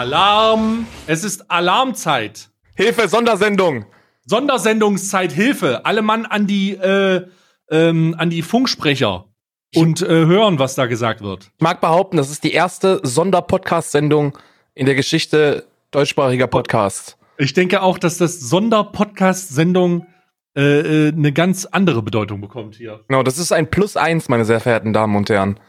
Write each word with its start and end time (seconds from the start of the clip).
Alarm! 0.00 0.86
Es 1.06 1.24
ist 1.24 1.50
Alarmzeit. 1.50 2.48
Hilfe, 2.74 3.06
Sondersendung. 3.06 3.84
Sondersendungszeit, 4.24 5.30
Hilfe. 5.30 5.84
Alle 5.84 6.00
Mann 6.00 6.24
an 6.24 6.46
die, 6.46 6.70
äh, 6.70 7.26
ähm, 7.70 8.14
an 8.16 8.30
die 8.30 8.40
Funksprecher 8.40 9.26
und 9.74 10.00
äh, 10.00 10.06
hören, 10.06 10.58
was 10.58 10.74
da 10.74 10.86
gesagt 10.86 11.20
wird. 11.20 11.50
Ich 11.54 11.62
mag 11.62 11.82
behaupten, 11.82 12.16
das 12.16 12.30
ist 12.30 12.44
die 12.44 12.52
erste 12.52 13.00
Sonderpodcast-Sendung 13.02 14.38
in 14.72 14.86
der 14.86 14.94
Geschichte 14.94 15.66
deutschsprachiger 15.90 16.46
Podcasts. 16.46 17.18
Ich 17.36 17.52
denke 17.52 17.82
auch, 17.82 17.98
dass 17.98 18.16
das 18.16 18.40
Sonderpodcast-Sendung 18.40 20.06
äh, 20.56 21.08
äh, 21.08 21.12
eine 21.12 21.32
ganz 21.34 21.66
andere 21.66 22.00
Bedeutung 22.00 22.40
bekommt 22.40 22.76
hier. 22.76 23.04
Genau, 23.08 23.22
das 23.22 23.36
ist 23.36 23.52
ein 23.52 23.68
Plus 23.68 23.98
eins, 23.98 24.30
meine 24.30 24.46
sehr 24.46 24.60
verehrten 24.60 24.94
Damen 24.94 25.14
und 25.14 25.28
Herren. 25.28 25.60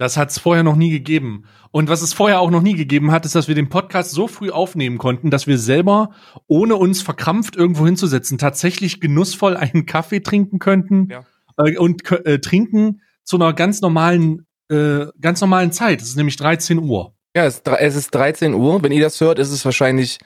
Das 0.00 0.16
hat 0.16 0.30
es 0.30 0.38
vorher 0.38 0.62
noch 0.62 0.76
nie 0.76 0.88
gegeben. 0.90 1.44
Und 1.72 1.90
was 1.90 2.00
es 2.00 2.14
vorher 2.14 2.40
auch 2.40 2.50
noch 2.50 2.62
nie 2.62 2.74
gegeben 2.74 3.12
hat, 3.12 3.26
ist, 3.26 3.34
dass 3.34 3.48
wir 3.48 3.54
den 3.54 3.68
Podcast 3.68 4.12
so 4.12 4.26
früh 4.28 4.50
aufnehmen 4.50 4.96
konnten, 4.96 5.28
dass 5.30 5.46
wir 5.46 5.58
selber, 5.58 6.10
ohne 6.46 6.76
uns 6.76 7.02
verkrampft 7.02 7.54
irgendwo 7.54 7.84
hinzusetzen, 7.84 8.38
tatsächlich 8.38 9.00
genussvoll 9.02 9.58
einen 9.58 9.84
Kaffee 9.84 10.20
trinken 10.20 10.58
könnten 10.58 11.08
Ja. 11.10 11.24
äh, 11.58 11.76
und 11.76 12.10
äh, 12.24 12.38
trinken 12.40 13.02
zu 13.24 13.36
einer 13.36 13.52
ganz 13.52 13.82
normalen, 13.82 14.46
äh, 14.70 15.04
ganz 15.20 15.42
normalen 15.42 15.70
Zeit. 15.70 16.00
Das 16.00 16.08
ist 16.08 16.16
nämlich 16.16 16.36
13 16.36 16.78
Uhr. 16.78 17.12
Ja, 17.36 17.44
es, 17.44 17.60
es 17.64 17.94
ist 17.94 18.14
13 18.14 18.54
Uhr. 18.54 18.82
Wenn 18.82 18.92
ihr 18.92 19.02
das 19.02 19.20
hört, 19.20 19.38
ist 19.38 19.50
es 19.52 19.64
wahrscheinlich 19.66 20.18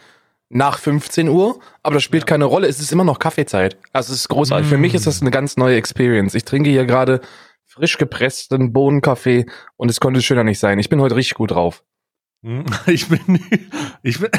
nach 0.50 0.78
15 0.78 1.28
Uhr, 1.28 1.58
aber 1.82 1.94
das 1.94 2.04
spielt 2.04 2.22
Ja. 2.22 2.26
keine 2.28 2.44
Rolle. 2.44 2.68
Es 2.68 2.78
ist 2.78 2.92
immer 2.92 3.02
noch 3.02 3.18
Kaffeezeit. 3.18 3.76
Also 3.92 4.12
es 4.12 4.20
ist 4.20 4.28
großartig. 4.28 4.68
Für 4.68 4.78
Mm. 4.78 4.82
mich 4.82 4.94
ist 4.94 5.06
das 5.08 5.20
eine 5.20 5.32
ganz 5.32 5.56
neue 5.56 5.74
Experience. 5.76 6.34
Ich 6.36 6.44
trinke 6.44 6.70
hier 6.70 6.84
gerade 6.86 7.20
frisch 7.74 7.98
gepressten 7.98 8.72
Bohnenkaffee 8.72 9.46
und 9.76 9.90
es 9.90 9.98
konnte 9.98 10.22
schöner 10.22 10.44
nicht 10.44 10.60
sein. 10.60 10.78
Ich 10.78 10.88
bin 10.88 11.00
heute 11.00 11.16
richtig 11.16 11.34
gut 11.34 11.50
drauf. 11.50 11.84
Hm, 12.44 12.64
Ich 12.86 13.08
bin, 13.08 13.40
ich 14.02 14.20
bin, 14.20 14.30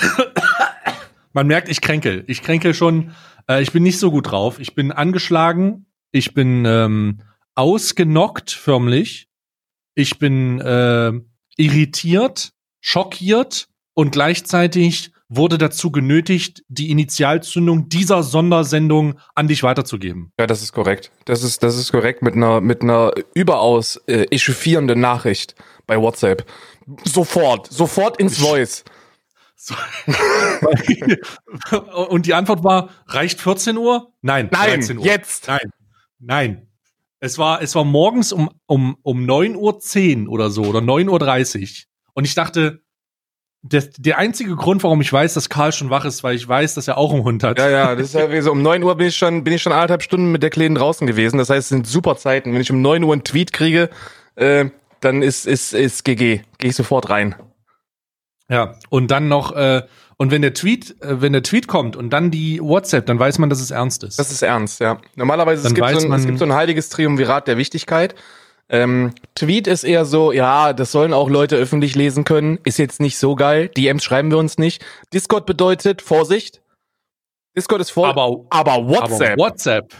man 1.34 1.48
merkt, 1.48 1.68
ich 1.68 1.82
kränkel. 1.82 2.24
Ich 2.28 2.42
kränkel 2.42 2.74
schon. 2.74 3.14
Äh, 3.50 3.62
ich 3.62 3.74
bin 3.74 3.84
nicht 3.84 4.00
so 4.00 4.10
gut 4.10 4.32
drauf. 4.32 4.60
Ich 4.60 4.74
bin 4.74 4.94
angeschlagen. 4.94 5.86
Ich 6.12 6.34
bin 6.34 6.64
ähm, 6.66 7.22
ausgenockt, 7.56 8.52
förmlich. 8.52 9.28
Ich 9.96 10.18
bin 10.18 10.62
äh, 10.62 11.12
irritiert, 11.58 12.54
schockiert 12.80 13.68
und 13.94 14.12
gleichzeitig 14.12 15.12
wurde 15.28 15.58
dazu 15.58 15.92
genötigt, 15.92 16.64
die 16.68 16.92
Initialzündung 16.92 17.90
dieser 17.90 18.24
Sondersendung 18.24 19.20
an 19.34 19.48
dich 19.48 19.64
weiterzugeben. 19.64 20.32
Ja, 20.40 20.48
das 20.48 20.62
ist 20.62 20.72
korrekt. 20.72 21.12
Das 21.26 21.44
ist, 21.44 21.64
das 21.64 21.78
ist 21.78 21.92
korrekt 21.92 22.22
mit 22.22 22.36
einer, 22.36 22.62
mit 22.62 22.82
einer 22.82 23.12
überaus 23.34 23.98
äh, 24.08 24.26
echauffierenden 24.30 25.00
Nachricht 25.00 25.56
bei 25.88 26.00
WhatsApp. 26.00 26.46
Sofort, 27.04 27.72
sofort 27.72 28.18
ins 28.18 28.38
Voice. 28.38 28.84
So. 29.56 29.74
und 32.10 32.28
die 32.28 32.36
Antwort 32.36 32.64
war, 32.64 32.90
reicht 33.08 33.42
14 33.42 33.78
Uhr? 33.78 34.14
Nein, 34.22 34.50
Nein, 34.52 34.82
13 34.82 35.00
Uhr. 35.00 35.06
jetzt. 35.06 35.48
Nein, 35.48 35.72
nein. 36.20 36.68
Es 37.20 37.40
war, 37.40 37.64
es 37.64 37.74
war 37.74 37.84
morgens 37.84 38.32
um, 38.32 38.52
um, 38.68 38.96
um 39.02 39.26
9.10 39.26 40.28
Uhr 40.28 40.32
oder 40.32 40.52
so 40.52 40.66
oder 40.66 40.80
9.30 40.80 41.62
Uhr. 41.62 41.68
Und 42.14 42.26
ich 42.26 42.36
dachte, 42.36 42.85
der, 43.68 43.84
der 43.98 44.20
einzige 44.20 44.56
Grund, 44.56 44.84
warum 44.84 45.02
ich 45.02 45.12
weiß, 45.12 45.34
dass 45.34 45.50
Karl 45.50 45.72
schon 45.72 45.90
wach 45.90 46.06
ist, 46.06 46.24
weil 46.24 46.36
ich 46.36 46.48
weiß, 46.48 46.76
dass 46.76 46.88
er 46.88 47.00
auch 47.00 47.12
einen 47.12 47.24
Hund 47.24 47.44
hat. 47.44 47.58
Ja, 47.58 47.68
ja, 47.68 47.96
das 47.96 48.10
ist 48.10 48.14
ja 48.14 48.32
wie 48.32 48.40
so 48.42 48.52
um 48.52 48.62
9 48.62 48.84
Uhr 48.84 48.96
bin 48.96 49.08
ich 49.08 49.18
schon, 49.18 49.44
bin 49.44 49.54
ich 49.54 49.64
schon 49.64 49.74
anderthalb 49.74 50.04
Stunden 50.04 50.32
mit 50.32 50.44
der 50.44 50.52
Kleinen 50.52 50.76
draußen 50.76 51.08
gewesen. 51.08 51.40
Das 51.40 51.50
heißt, 51.50 51.62
es 51.62 51.70
sind 51.70 51.88
super 51.88 52.16
Zeiten. 52.16 52.54
Wenn 52.54 52.62
ich 52.62 52.72
um 52.72 52.82
9 52.82 53.04
Uhr 53.04 53.14
einen 53.14 53.24
Tweet 53.24 53.54
kriege, 53.54 53.90
äh, 54.36 54.66
dann 55.02 55.24
ist, 55.24 55.48
ist, 55.48 55.74
ist 55.74 56.06
GG. 56.06 56.42
Gehe 56.60 56.70
ich 56.70 56.76
sofort 56.76 57.10
rein. 57.10 57.36
Ja, 58.50 58.76
und 58.90 59.10
dann 59.10 59.30
noch, 59.30 59.56
äh, 59.56 59.82
und 60.18 60.30
wenn 60.30 60.44
der 60.44 60.54
Tweet, 60.54 61.02
äh, 61.02 61.22
wenn 61.22 61.34
der 61.34 61.42
Tweet 61.42 61.68
kommt 61.68 61.96
und 61.96 62.12
dann 62.12 62.30
die 62.30 62.62
WhatsApp, 62.62 63.08
dann 63.08 63.18
weiß 63.18 63.40
man, 63.40 63.50
dass 63.50 63.60
es 63.60 63.72
ernst 63.72 64.04
ist. 64.04 64.20
Das 64.20 64.32
ist 64.32 64.44
ernst, 64.44 64.80
ja. 64.80 65.00
Normalerweise 65.16 65.68
es 65.68 65.74
gibt, 65.74 65.90
so 65.90 66.08
ein, 66.08 66.14
es 66.14 66.28
gibt 66.28 66.38
so 66.38 66.46
ein 66.46 66.54
heiliges 66.54 66.90
Triumvirat 66.90 67.48
der 67.48 67.58
Wichtigkeit. 67.58 68.14
Ähm, 68.70 69.14
Tweet 69.36 69.68
ist 69.68 69.84
eher 69.84 70.06
so, 70.06 70.32
ja, 70.32 70.74
das 70.74 70.92
sollen 70.92 71.14
auch 71.14 71.30
Leute 71.30 71.56
öffentlich 71.56 71.96
lesen 71.96 72.24
können. 72.24 72.60
Ist 72.64 72.80
jetzt 72.80 73.00
nicht 73.00 73.18
so 73.18 73.36
geil. 73.36 73.70
DMs 73.70 74.04
schreiben 74.04 74.32
wir 74.32 74.38
uns 74.38 74.58
nicht. 74.58 74.84
Discord 75.14 75.46
bedeutet 75.46 76.02
Vorsicht. 76.02 76.62
Discord 77.56 77.82
ist 77.82 77.92
vor, 77.92 78.08
aber, 78.08 78.46
aber 78.50 78.88
WhatsApp. 78.88 79.34
aber 79.34 79.38
WhatsApp. 79.44 79.94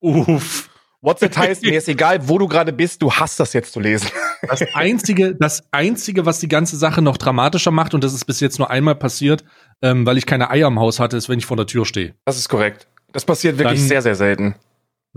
Uff. 0.00 0.68
WhatsApp 1.00 1.36
heißt, 1.36 1.62
mir 1.62 1.78
ist 1.78 1.88
egal, 1.88 2.28
wo 2.28 2.38
du 2.38 2.48
gerade 2.48 2.72
bist, 2.72 3.02
du 3.02 3.12
hast 3.12 3.38
das 3.38 3.52
jetzt 3.52 3.72
zu 3.72 3.80
lesen. 3.80 4.08
Das 4.48 4.62
einzige, 4.74 5.34
das 5.36 5.62
einzige, 5.70 6.26
was 6.26 6.40
die 6.40 6.48
ganze 6.48 6.76
Sache 6.76 7.00
noch 7.02 7.16
dramatischer 7.16 7.70
macht, 7.70 7.94
und 7.94 8.02
das 8.02 8.12
ist 8.12 8.24
bis 8.24 8.40
jetzt 8.40 8.58
nur 8.58 8.68
einmal 8.70 8.96
passiert, 8.96 9.44
ähm, 9.80 10.04
weil 10.06 10.18
ich 10.18 10.26
keine 10.26 10.50
Eier 10.50 10.66
im 10.68 10.80
Haus 10.80 10.98
hatte, 10.98 11.16
ist, 11.16 11.28
wenn 11.28 11.38
ich 11.38 11.46
vor 11.46 11.56
der 11.56 11.66
Tür 11.66 11.86
stehe. 11.86 12.14
Das 12.24 12.36
ist 12.36 12.48
korrekt. 12.48 12.88
Das 13.12 13.24
passiert 13.24 13.58
wirklich 13.58 13.78
Dann- 13.80 13.88
sehr, 13.88 14.02
sehr 14.02 14.16
selten. 14.16 14.56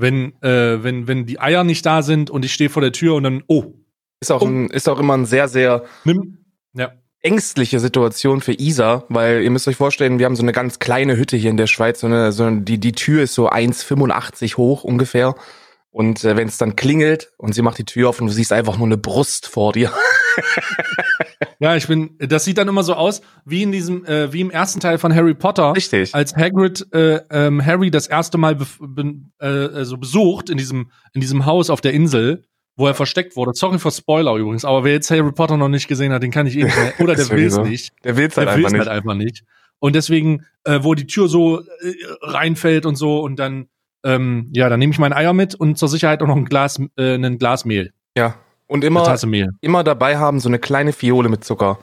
Wenn, 0.01 0.33
äh, 0.41 0.83
wenn, 0.83 1.07
wenn 1.07 1.25
die 1.25 1.39
Eier 1.39 1.63
nicht 1.63 1.85
da 1.85 2.01
sind 2.01 2.29
und 2.29 2.43
ich 2.45 2.53
stehe 2.53 2.69
vor 2.69 2.81
der 2.81 2.91
Tür 2.91 3.15
und 3.15 3.23
dann, 3.23 3.43
oh, 3.47 3.73
Ist 4.19 4.31
auch, 4.31 4.41
Oh. 4.41 4.45
ein, 4.47 4.69
ist 4.69 4.89
auch 4.89 4.99
immer 4.99 5.15
ein 5.15 5.25
sehr, 5.25 5.47
sehr 5.47 5.83
nimm. 6.03 6.37
Ja. 6.73 6.91
ängstliche 7.21 7.79
Situation 7.79 8.41
für 8.41 8.53
Isa, 8.53 9.03
weil 9.09 9.41
ihr 9.43 9.49
müsst 9.51 9.67
euch 9.67 9.75
vorstellen, 9.75 10.19
wir 10.19 10.25
haben 10.25 10.35
so 10.35 10.43
eine 10.43 10.51
ganz 10.53 10.79
kleine 10.79 11.17
Hütte 11.17 11.37
hier 11.37 11.49
in 11.51 11.57
der 11.57 11.67
Schweiz, 11.67 11.99
so 12.01 12.07
eine, 12.07 12.31
so 12.31 12.43
eine, 12.43 12.61
die, 12.61 12.79
die 12.79 12.91
Tür 12.93 13.23
ist 13.23 13.33
so 13.35 13.49
1,85 13.49 14.57
hoch 14.57 14.83
ungefähr. 14.83 15.35
Und 15.91 16.23
äh, 16.23 16.37
wenn 16.37 16.47
es 16.47 16.57
dann 16.57 16.75
klingelt 16.77 17.31
und 17.37 17.53
sie 17.53 17.61
macht 17.61 17.77
die 17.77 17.83
Tür 17.83 18.09
auf 18.09 18.21
und 18.21 18.27
du 18.27 18.33
siehst 18.33 18.53
einfach 18.53 18.77
nur 18.77 18.87
eine 18.87 18.97
Brust 18.97 19.47
vor 19.47 19.73
dir. 19.73 19.91
Ja, 21.59 21.75
ich 21.75 21.85
bin, 21.87 22.15
das 22.17 22.43
sieht 22.43 22.57
dann 22.57 22.67
immer 22.67 22.81
so 22.81 22.95
aus, 22.95 23.21
wie 23.45 23.61
in 23.61 23.71
diesem, 23.71 24.03
äh, 24.05 24.33
wie 24.33 24.41
im 24.41 24.49
ersten 24.49 24.79
Teil 24.79 24.97
von 24.97 25.13
Harry 25.13 25.35
Potter. 25.35 25.75
Richtig. 25.75 26.15
Als 26.15 26.35
Hagrid 26.35 26.87
äh, 26.91 27.19
ähm, 27.29 27.63
Harry 27.63 27.91
das 27.91 28.07
erste 28.07 28.39
Mal 28.39 28.57
ben- 28.79 29.31
äh, 29.37 29.83
so 29.85 29.97
besucht 29.97 30.49
in 30.49 30.57
diesem, 30.57 30.89
in 31.13 31.21
diesem 31.21 31.45
Haus 31.45 31.69
auf 31.69 31.79
der 31.79 31.93
Insel, 31.93 32.45
wo 32.77 32.87
er 32.87 32.95
versteckt 32.95 33.35
wurde. 33.35 33.51
Sorry 33.53 33.77
für 33.77 33.91
Spoiler 33.91 34.35
übrigens, 34.37 34.65
aber 34.65 34.83
wer 34.83 34.93
jetzt 34.93 35.11
Harry 35.11 35.31
Potter 35.31 35.55
noch 35.57 35.69
nicht 35.69 35.87
gesehen 35.87 36.11
hat, 36.11 36.23
den 36.23 36.31
kann 36.31 36.47
ich 36.47 36.57
eh 36.57 36.63
nicht 36.63 36.75
mehr. 36.75 36.93
Oder 36.99 37.13
der 37.13 37.29
will 37.29 37.45
es 37.45 37.57
nicht. 37.59 37.93
Der 38.03 38.17
will's 38.17 38.37
halt 38.37 38.47
Der 38.47 38.55
einfach 38.55 38.71
nicht. 38.71 38.79
halt 38.79 38.89
einfach 38.89 39.13
nicht. 39.15 39.43
Und 39.77 39.95
deswegen, 39.95 40.45
äh, 40.63 40.79
wo 40.81 40.95
die 40.95 41.05
Tür 41.05 41.27
so 41.27 41.59
äh, 41.59 41.65
reinfällt 42.21 42.87
und 42.87 42.95
so, 42.95 43.19
und 43.19 43.37
dann, 43.37 43.67
ähm, 44.03 44.49
ja, 44.53 44.69
dann 44.69 44.79
nehme 44.79 44.91
ich 44.93 44.99
mein 44.99 45.13
Eier 45.13 45.33
mit 45.33 45.55
und 45.55 45.77
zur 45.77 45.87
Sicherheit 45.89 46.21
auch 46.21 46.27
noch 46.27 46.35
ein 46.35 46.45
Glas, 46.45 46.79
äh, 46.97 47.15
ein 47.15 47.37
Glas 47.37 47.65
Mehl. 47.65 47.93
Ja. 48.17 48.35
Und 48.67 48.83
immer, 48.83 49.03
Tasse 49.03 49.27
Mehl. 49.27 49.49
immer 49.61 49.83
dabei 49.83 50.17
haben 50.17 50.39
so 50.39 50.47
eine 50.49 50.57
kleine 50.59 50.93
Fiole 50.93 51.27
mit 51.29 51.43
Zucker. 51.43 51.79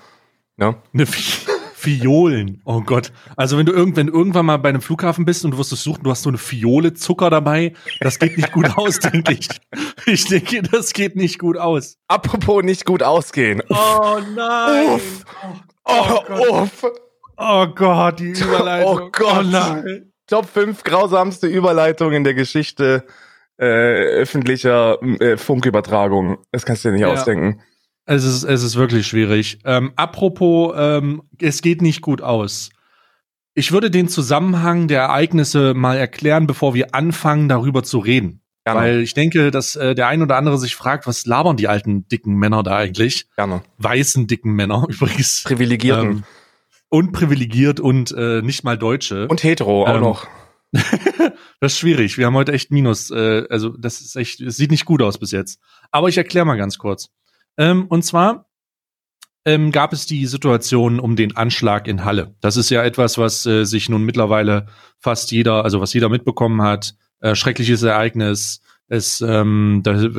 Ja. 0.56 0.76
Eine 0.94 1.06
Vi 1.06 1.22
Fiolen. 1.78 2.60
Oh 2.64 2.80
Gott. 2.80 3.12
Also 3.36 3.56
wenn 3.56 3.64
du 3.64 3.72
irgend, 3.72 3.96
wenn 3.96 4.08
du 4.08 4.12
irgendwann 4.12 4.46
mal 4.46 4.56
bei 4.56 4.68
einem 4.70 4.80
Flughafen 4.80 5.24
bist 5.24 5.44
und 5.44 5.52
du 5.52 5.58
wirst 5.58 5.72
es 5.72 5.84
suchen, 5.84 6.02
du 6.02 6.10
hast 6.10 6.22
so 6.24 6.28
eine 6.28 6.36
Fiole 6.38 6.92
Zucker 6.94 7.30
dabei, 7.30 7.72
das 8.00 8.18
geht 8.18 8.36
nicht 8.36 8.50
gut 8.52 8.76
aus, 8.76 8.98
denke 8.98 9.34
ich. 9.34 9.48
Ich 10.06 10.24
denke, 10.24 10.62
das 10.62 10.92
geht 10.92 11.14
nicht 11.14 11.38
gut 11.38 11.56
aus. 11.56 11.96
Apropos 12.08 12.64
nicht 12.64 12.84
gut 12.84 13.02
ausgehen. 13.04 13.62
Oh 13.68 14.18
nein. 14.34 14.88
Uff. 14.94 15.24
Oh, 15.84 15.92
Oh, 16.10 16.22
Gott. 16.26 16.50
uff. 16.50 16.84
oh 17.36 17.66
Gott, 17.68 18.18
die 18.18 18.30
Überleitung. 18.40 18.98
Oh 19.04 19.08
Gott. 19.12 19.36
Oh 19.38 19.42
nein. 19.42 20.12
Top 20.28 20.46
5 20.48 20.84
grausamste 20.84 21.46
Überleitung 21.46 22.12
in 22.12 22.22
der 22.24 22.34
Geschichte 22.34 23.04
äh, 23.58 23.64
öffentlicher 23.64 25.02
äh, 25.20 25.36
Funkübertragung. 25.36 26.38
Das 26.52 26.64
kannst 26.64 26.84
du 26.84 26.88
dir 26.90 26.92
nicht 26.92 27.00
Ja. 27.02 27.08
ausdenken. 27.08 27.60
Es 28.04 28.24
ist, 28.24 28.44
es 28.44 28.62
ist 28.62 28.76
wirklich 28.76 29.06
schwierig. 29.06 29.58
Ähm, 29.64 29.92
apropos, 29.96 30.74
ähm, 30.78 31.22
es 31.40 31.60
geht 31.60 31.82
nicht 31.82 32.00
gut 32.00 32.22
aus. 32.22 32.70
Ich 33.54 33.72
würde 33.72 33.90
den 33.90 34.08
Zusammenhang 34.08 34.86
der 34.88 35.02
Ereignisse 35.02 35.74
mal 35.74 35.96
erklären, 35.96 36.46
bevor 36.46 36.72
wir 36.74 36.94
anfangen, 36.94 37.48
darüber 37.48 37.82
zu 37.82 37.98
reden. 37.98 38.40
Gerne. 38.64 38.80
Weil 38.80 39.00
ich 39.00 39.14
denke, 39.14 39.50
dass 39.50 39.76
äh, 39.76 39.94
der 39.94 40.06
ein 40.08 40.22
oder 40.22 40.36
andere 40.36 40.58
sich 40.58 40.74
fragt, 40.76 41.06
was 41.06 41.26
labern 41.26 41.56
die 41.56 41.68
alten 41.68 42.06
dicken 42.08 42.34
Männer 42.34 42.62
da 42.62 42.76
eigentlich? 42.76 43.26
Gerne. 43.36 43.62
Weißen 43.78 44.26
dicken 44.26 44.52
Männer 44.52 44.86
übrigens. 44.88 45.42
Privilegierten. 45.44 46.06
Ähm, 46.10 46.24
und 46.88 47.12
privilegiert 47.12 47.80
und 47.80 48.12
äh, 48.12 48.42
nicht 48.42 48.64
mal 48.64 48.78
Deutsche. 48.78 49.28
Und 49.28 49.42
hetero 49.42 49.84
auch 49.84 49.94
ähm, 49.94 50.00
noch. 50.00 50.26
das 50.72 51.72
ist 51.72 51.78
schwierig. 51.78 52.18
Wir 52.18 52.26
haben 52.26 52.34
heute 52.34 52.52
echt 52.52 52.70
Minus. 52.70 53.10
Äh, 53.10 53.44
also 53.50 53.70
das 53.70 54.00
ist 54.00 54.16
echt, 54.16 54.40
es 54.40 54.56
sieht 54.56 54.70
nicht 54.70 54.84
gut 54.84 55.02
aus 55.02 55.18
bis 55.18 55.32
jetzt. 55.32 55.60
Aber 55.90 56.08
ich 56.08 56.18
erkläre 56.18 56.46
mal 56.46 56.56
ganz 56.56 56.78
kurz. 56.78 57.10
Ähm, 57.56 57.86
und 57.88 58.04
zwar 58.04 58.48
ähm, 59.44 59.72
gab 59.72 59.92
es 59.92 60.06
die 60.06 60.26
Situation 60.26 61.00
um 61.00 61.16
den 61.16 61.36
Anschlag 61.36 61.88
in 61.88 62.04
Halle. 62.04 62.34
Das 62.40 62.56
ist 62.56 62.70
ja 62.70 62.84
etwas, 62.84 63.18
was 63.18 63.46
äh, 63.46 63.64
sich 63.64 63.88
nun 63.88 64.04
mittlerweile 64.04 64.66
fast 64.98 65.30
jeder, 65.32 65.64
also 65.64 65.80
was 65.80 65.94
jeder 65.94 66.08
mitbekommen 66.08 66.62
hat. 66.62 66.94
Äh, 67.20 67.34
schreckliches 67.34 67.82
Ereignis. 67.82 68.60
Es, 68.88 69.20
ähm, 69.20 69.80
da, 69.82 70.10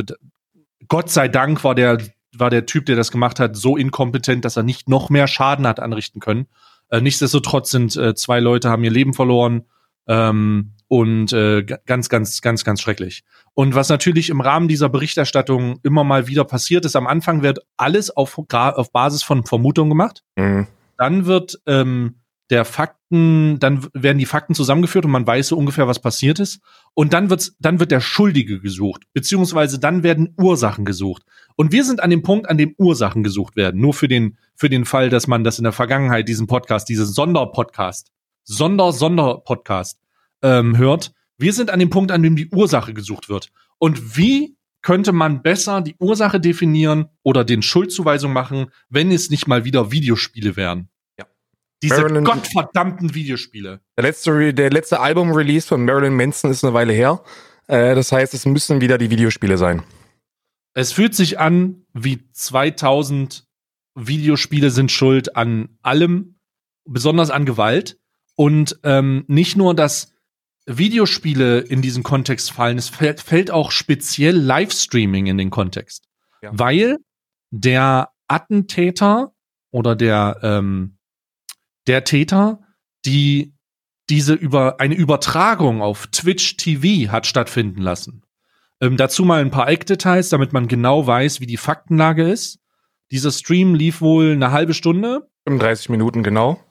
Gott 0.87 1.09
sei 1.09 1.27
Dank 1.27 1.63
war 1.63 1.75
der 1.75 1.99
war 2.39 2.49
der 2.49 2.65
Typ, 2.65 2.85
der 2.85 2.95
das 2.95 3.11
gemacht 3.11 3.39
hat, 3.39 3.55
so 3.55 3.77
inkompetent, 3.77 4.45
dass 4.45 4.57
er 4.57 4.63
nicht 4.63 4.89
noch 4.89 5.09
mehr 5.09 5.27
Schaden 5.27 5.67
hat 5.67 5.79
anrichten 5.79 6.19
können. 6.19 6.47
Äh, 6.89 7.01
nichtsdestotrotz 7.01 7.71
sind 7.71 7.95
äh, 7.95 8.15
zwei 8.15 8.39
Leute 8.39 8.69
haben 8.69 8.83
ihr 8.83 8.91
Leben 8.91 9.13
verloren. 9.13 9.65
Ähm, 10.07 10.73
und 10.89 11.31
äh, 11.33 11.63
ganz, 11.63 12.09
ganz, 12.09 12.41
ganz, 12.41 12.63
ganz 12.63 12.81
schrecklich. 12.81 13.23
Und 13.53 13.75
was 13.75 13.89
natürlich 13.89 14.29
im 14.29 14.41
Rahmen 14.41 14.67
dieser 14.67 14.89
Berichterstattung 14.89 15.79
immer 15.83 16.03
mal 16.03 16.27
wieder 16.27 16.43
passiert 16.45 16.83
ist, 16.83 16.95
am 16.95 17.05
Anfang 17.05 17.43
wird 17.43 17.59
alles 17.77 18.09
auf, 18.09 18.39
auf 18.51 18.91
Basis 18.91 19.21
von 19.21 19.45
Vermutungen 19.45 19.89
gemacht. 19.89 20.23
Mhm. 20.35 20.67
Dann 20.97 21.27
wird 21.27 21.61
ähm, 21.67 22.15
der 22.49 22.65
Fakten, 22.65 23.59
dann 23.59 23.87
werden 23.93 24.17
die 24.17 24.25
Fakten 24.25 24.55
zusammengeführt 24.55 25.05
und 25.05 25.11
man 25.11 25.27
weiß 25.27 25.49
so 25.49 25.57
ungefähr, 25.57 25.87
was 25.87 26.01
passiert 26.01 26.39
ist. 26.39 26.59
Und 26.95 27.13
dann 27.13 27.29
wird's, 27.29 27.55
dann 27.59 27.79
wird 27.79 27.91
der 27.91 28.01
Schuldige 28.01 28.59
gesucht, 28.59 29.03
beziehungsweise 29.13 29.79
dann 29.79 30.01
werden 30.01 30.33
Ursachen 30.37 30.83
gesucht. 30.83 31.23
Und 31.55 31.71
wir 31.71 31.83
sind 31.83 32.01
an 32.01 32.09
dem 32.09 32.23
Punkt, 32.23 32.49
an 32.49 32.57
dem 32.57 32.73
Ursachen 32.77 33.23
gesucht 33.23 33.55
werden. 33.55 33.79
Nur 33.79 33.93
für 33.93 34.07
den, 34.07 34.37
für 34.55 34.69
den 34.69 34.85
Fall, 34.85 35.09
dass 35.09 35.27
man 35.27 35.43
das 35.43 35.59
in 35.59 35.63
der 35.63 35.73
Vergangenheit, 35.73 36.27
diesen 36.27 36.47
Podcast, 36.47 36.89
diesen 36.89 37.05
Sonderpodcast, 37.05 38.11
Sonder-Sonder-Podcast 38.45 39.99
ähm, 40.41 40.77
hört. 40.77 41.13
Wir 41.37 41.53
sind 41.53 41.69
an 41.69 41.79
dem 41.79 41.91
Punkt, 41.91 42.11
an 42.11 42.23
dem 42.23 42.35
die 42.35 42.49
Ursache 42.49 42.93
gesucht 42.93 43.29
wird. 43.29 43.51
Und 43.77 44.17
wie 44.17 44.57
könnte 44.81 45.11
man 45.11 45.43
besser 45.43 45.81
die 45.81 45.95
Ursache 45.99 46.39
definieren 46.39 47.09
oder 47.21 47.43
den 47.43 47.61
Schuldzuweisung 47.61 48.33
machen, 48.33 48.67
wenn 48.89 49.11
es 49.11 49.29
nicht 49.29 49.47
mal 49.47 49.65
wieder 49.65 49.91
Videospiele 49.91 50.55
wären? 50.55 50.89
Diese 51.81 52.01
Marilyn, 52.01 52.23
gottverdammten 52.25 53.13
Videospiele. 53.13 53.79
Der 53.97 54.03
letzte, 54.03 54.53
der 54.53 54.69
letzte 54.69 54.99
Album-Release 54.99 55.67
von 55.67 55.85
Marilyn 55.85 56.13
Manson 56.13 56.51
ist 56.51 56.63
eine 56.63 56.73
Weile 56.73 56.93
her. 56.93 57.23
Äh, 57.67 57.95
das 57.95 58.11
heißt, 58.11 58.33
es 58.33 58.45
müssen 58.45 58.81
wieder 58.81 58.97
die 58.97 59.09
Videospiele 59.09 59.57
sein. 59.57 59.83
Es 60.73 60.91
fühlt 60.91 61.15
sich 61.15 61.39
an 61.39 61.85
wie 61.93 62.29
2000 62.31 63.45
Videospiele 63.95 64.71
sind 64.71 64.91
schuld 64.91 65.35
an 65.35 65.69
allem, 65.81 66.39
besonders 66.85 67.31
an 67.31 67.45
Gewalt. 67.45 67.97
Und 68.35 68.79
ähm, 68.83 69.25
nicht 69.27 69.57
nur, 69.57 69.75
dass 69.75 70.13
Videospiele 70.65 71.59
in 71.59 71.81
diesen 71.81 72.03
Kontext 72.03 72.51
fallen, 72.51 72.77
es 72.77 72.89
fällt, 72.89 73.19
fällt 73.19 73.51
auch 73.51 73.71
speziell 73.71 74.37
Livestreaming 74.37 75.25
in 75.25 75.37
den 75.37 75.49
Kontext. 75.49 76.07
Ja. 76.41 76.51
Weil 76.53 76.97
der 77.51 78.09
Attentäter 78.27 79.33
oder 79.71 79.95
der, 79.95 80.39
ähm, 80.43 80.98
der 81.89 82.03
Täter, 82.03 82.59
die 83.05 83.53
diese 84.09 84.33
über 84.33 84.79
eine 84.79 84.95
Übertragung 84.95 85.81
auf 85.81 86.07
Twitch 86.07 86.55
TV 86.57 87.11
hat 87.11 87.27
stattfinden 87.27 87.81
lassen. 87.81 88.23
Ähm, 88.81 88.95
dazu 88.95 89.25
mal 89.25 89.41
ein 89.41 89.51
paar 89.51 89.67
Eckdetails, 89.67 90.29
damit 90.29 90.53
man 90.53 90.67
genau 90.67 91.05
weiß, 91.05 91.41
wie 91.41 91.45
die 91.47 91.57
Faktenlage 91.57 92.29
ist. 92.29 92.59
Dieser 93.11 93.31
Stream 93.31 93.75
lief 93.75 94.01
wohl 94.01 94.31
eine 94.31 94.51
halbe 94.51 94.73
Stunde. 94.73 95.27
35 95.45 95.89
Minuten 95.89 96.23
genau. 96.23 96.63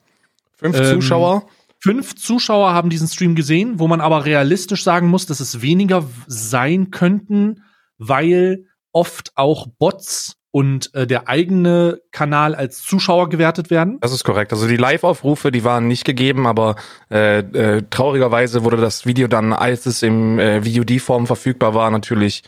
Fünf 0.54 0.78
ähm, 0.78 0.94
Zuschauer. 0.94 1.46
Fünf 1.80 2.16
Zuschauer 2.16 2.72
haben 2.72 2.90
diesen 2.90 3.08
Stream 3.08 3.34
gesehen, 3.34 3.78
wo 3.78 3.86
man 3.86 4.00
aber 4.00 4.24
realistisch 4.24 4.82
sagen 4.82 5.08
muss, 5.08 5.26
dass 5.26 5.40
es 5.40 5.62
weniger 5.62 6.08
sein 6.26 6.90
könnten, 6.90 7.62
weil 7.98 8.66
oft 8.92 9.32
auch 9.36 9.66
Bots 9.78 10.37
und 10.50 10.94
äh, 10.94 11.06
der 11.06 11.28
eigene 11.28 12.00
Kanal 12.10 12.54
als 12.54 12.82
Zuschauer 12.82 13.28
gewertet 13.28 13.70
werden. 13.70 13.98
Das 14.00 14.12
ist 14.12 14.24
korrekt. 14.24 14.52
Also 14.52 14.66
die 14.66 14.76
Live-Aufrufe, 14.76 15.50
die 15.50 15.64
waren 15.64 15.86
nicht 15.88 16.04
gegeben, 16.04 16.46
aber 16.46 16.76
äh, 17.10 17.40
äh, 17.40 17.82
traurigerweise 17.90 18.64
wurde 18.64 18.78
das 18.78 19.04
Video 19.04 19.28
dann, 19.28 19.52
als 19.52 19.86
es 19.86 20.02
im 20.02 20.38
äh, 20.38 20.62
VOD-Form 20.62 21.26
verfügbar 21.26 21.74
war, 21.74 21.90
natürlich 21.90 22.44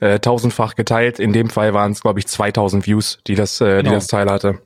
äh, 0.00 0.18
tausendfach 0.18 0.74
geteilt. 0.74 1.18
In 1.18 1.32
dem 1.32 1.48
Fall 1.48 1.72
waren 1.72 1.92
es, 1.92 2.02
glaube 2.02 2.18
ich, 2.18 2.26
2000 2.26 2.86
Views, 2.86 3.18
die 3.26 3.34
das, 3.34 3.60
äh, 3.60 3.78
genau. 3.78 3.82
die 3.82 3.94
das 3.94 4.06
Teil 4.08 4.30
hatte. 4.30 4.58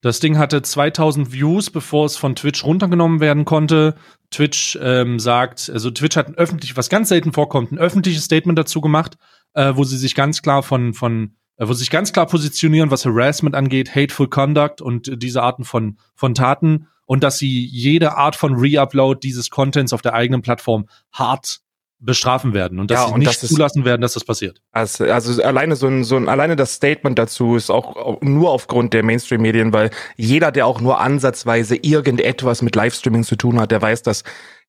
Das 0.00 0.20
Ding 0.20 0.38
hatte 0.38 0.62
2000 0.62 1.32
Views, 1.32 1.70
bevor 1.70 2.06
es 2.06 2.16
von 2.16 2.36
Twitch 2.36 2.64
runtergenommen 2.64 3.18
werden 3.18 3.44
konnte. 3.44 3.96
Twitch 4.30 4.78
ähm, 4.80 5.18
sagt, 5.18 5.68
also 5.72 5.90
Twitch 5.90 6.16
hat 6.16 6.28
ein 6.28 6.36
öffentlich, 6.36 6.76
was 6.76 6.88
ganz 6.88 7.08
selten 7.08 7.32
vorkommt, 7.32 7.72
ein 7.72 7.78
öffentliches 7.78 8.24
Statement 8.24 8.56
dazu 8.56 8.80
gemacht, 8.80 9.16
äh, 9.54 9.72
wo 9.74 9.82
sie 9.82 9.96
sich 9.96 10.14
ganz 10.14 10.40
klar 10.42 10.62
von, 10.62 10.94
von, 10.94 11.34
wo 11.58 11.72
sie 11.72 11.80
sich 11.80 11.90
ganz 11.90 12.12
klar 12.12 12.26
positionieren, 12.26 12.90
was 12.90 13.04
Harassment 13.04 13.54
angeht, 13.54 13.94
Hateful 13.94 14.28
Conduct 14.28 14.80
und 14.80 15.22
diese 15.22 15.42
Arten 15.42 15.64
von, 15.64 15.98
von 16.14 16.34
Taten. 16.34 16.86
Und 17.04 17.24
dass 17.24 17.38
sie 17.38 17.66
jede 17.66 18.16
Art 18.16 18.36
von 18.36 18.54
Reupload 18.54 19.20
dieses 19.22 19.50
Contents 19.50 19.92
auf 19.92 20.02
der 20.02 20.14
eigenen 20.14 20.42
Plattform 20.42 20.88
hart 21.12 21.60
bestrafen 22.00 22.54
werden 22.54 22.78
und 22.78 22.90
dass 22.90 23.00
ja, 23.00 23.08
sie 23.08 23.18
nicht 23.18 23.42
das 23.42 23.50
zulassen 23.50 23.84
werden, 23.84 24.00
dass 24.00 24.14
das 24.14 24.24
passiert. 24.24 24.60
Also, 24.70 25.04
also 25.04 25.42
alleine 25.42 25.74
so 25.74 25.88
ein, 25.88 26.04
so 26.04 26.16
ein, 26.16 26.28
alleine 26.28 26.54
das 26.54 26.74
Statement 26.74 27.18
dazu 27.18 27.56
ist 27.56 27.70
auch 27.70 28.20
nur 28.22 28.50
aufgrund 28.50 28.94
der 28.94 29.02
Mainstream-Medien, 29.02 29.72
weil 29.72 29.90
jeder, 30.16 30.52
der 30.52 30.66
auch 30.66 30.80
nur 30.80 31.00
ansatzweise 31.00 31.76
irgendetwas 31.76 32.62
mit 32.62 32.76
Livestreaming 32.76 33.24
zu 33.24 33.36
tun 33.36 33.60
hat, 33.60 33.72
der 33.72 33.82
weiß, 33.82 34.02
dass 34.02 34.22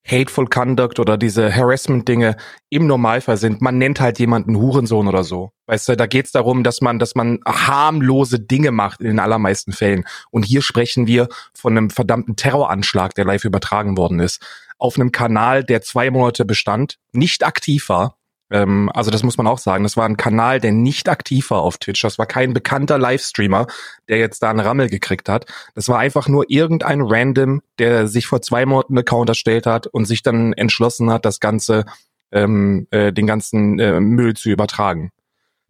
Hateful 0.06 0.46
Conduct 0.46 0.98
oder 0.98 1.18
diese 1.18 1.54
Harassment-Dinge 1.54 2.36
im 2.70 2.86
Normalfall 2.86 3.36
sind. 3.36 3.60
Man 3.60 3.78
nennt 3.78 4.00
halt 4.00 4.18
jemanden 4.18 4.56
Hurensohn 4.56 5.06
oder 5.06 5.24
so. 5.24 5.52
Weißt 5.66 5.88
du, 5.88 5.96
da 5.96 6.06
geht's 6.06 6.32
darum, 6.32 6.64
dass 6.64 6.80
man, 6.80 6.98
dass 6.98 7.14
man 7.14 7.38
harmlose 7.46 8.40
Dinge 8.40 8.72
macht 8.72 9.00
in 9.00 9.08
den 9.08 9.18
allermeisten 9.18 9.72
Fällen. 9.72 10.04
Und 10.30 10.44
hier 10.44 10.62
sprechen 10.62 11.06
wir 11.06 11.28
von 11.54 11.76
einem 11.76 11.90
verdammten 11.90 12.34
Terroranschlag, 12.34 13.14
der 13.14 13.26
live 13.26 13.44
übertragen 13.44 13.96
worden 13.96 14.20
ist 14.20 14.42
auf 14.80 14.96
einem 14.96 15.12
Kanal, 15.12 15.64
der 15.64 15.82
zwei 15.82 16.10
Monate 16.10 16.44
bestand, 16.44 16.98
nicht 17.12 17.44
aktiv 17.44 17.88
war. 17.88 18.16
Ähm, 18.50 18.90
also 18.92 19.10
das 19.10 19.22
muss 19.22 19.38
man 19.38 19.46
auch 19.46 19.58
sagen. 19.58 19.84
Das 19.84 19.96
war 19.96 20.06
ein 20.06 20.16
Kanal, 20.16 20.60
der 20.60 20.72
nicht 20.72 21.08
aktiv 21.08 21.50
war 21.50 21.60
auf 21.60 21.78
Twitch. 21.78 22.02
Das 22.02 22.18
war 22.18 22.26
kein 22.26 22.52
bekannter 22.52 22.98
Livestreamer, 22.98 23.66
der 24.08 24.18
jetzt 24.18 24.42
da 24.42 24.50
einen 24.50 24.60
Rammel 24.60 24.88
gekriegt 24.88 25.28
hat. 25.28 25.46
Das 25.74 25.88
war 25.88 25.98
einfach 25.98 26.28
nur 26.28 26.46
irgendein 26.48 27.00
Random, 27.02 27.62
der 27.78 28.08
sich 28.08 28.26
vor 28.26 28.42
zwei 28.42 28.66
Monaten 28.66 28.94
einen 28.94 29.04
Account 29.06 29.28
erstellt 29.28 29.66
hat 29.66 29.86
und 29.86 30.06
sich 30.06 30.22
dann 30.22 30.52
entschlossen 30.52 31.10
hat, 31.10 31.24
das 31.24 31.40
Ganze, 31.40 31.84
ähm, 32.32 32.86
äh, 32.90 33.12
den 33.12 33.26
ganzen 33.26 33.78
äh, 33.78 34.00
Müll 34.00 34.34
zu 34.34 34.50
übertragen. 34.50 35.10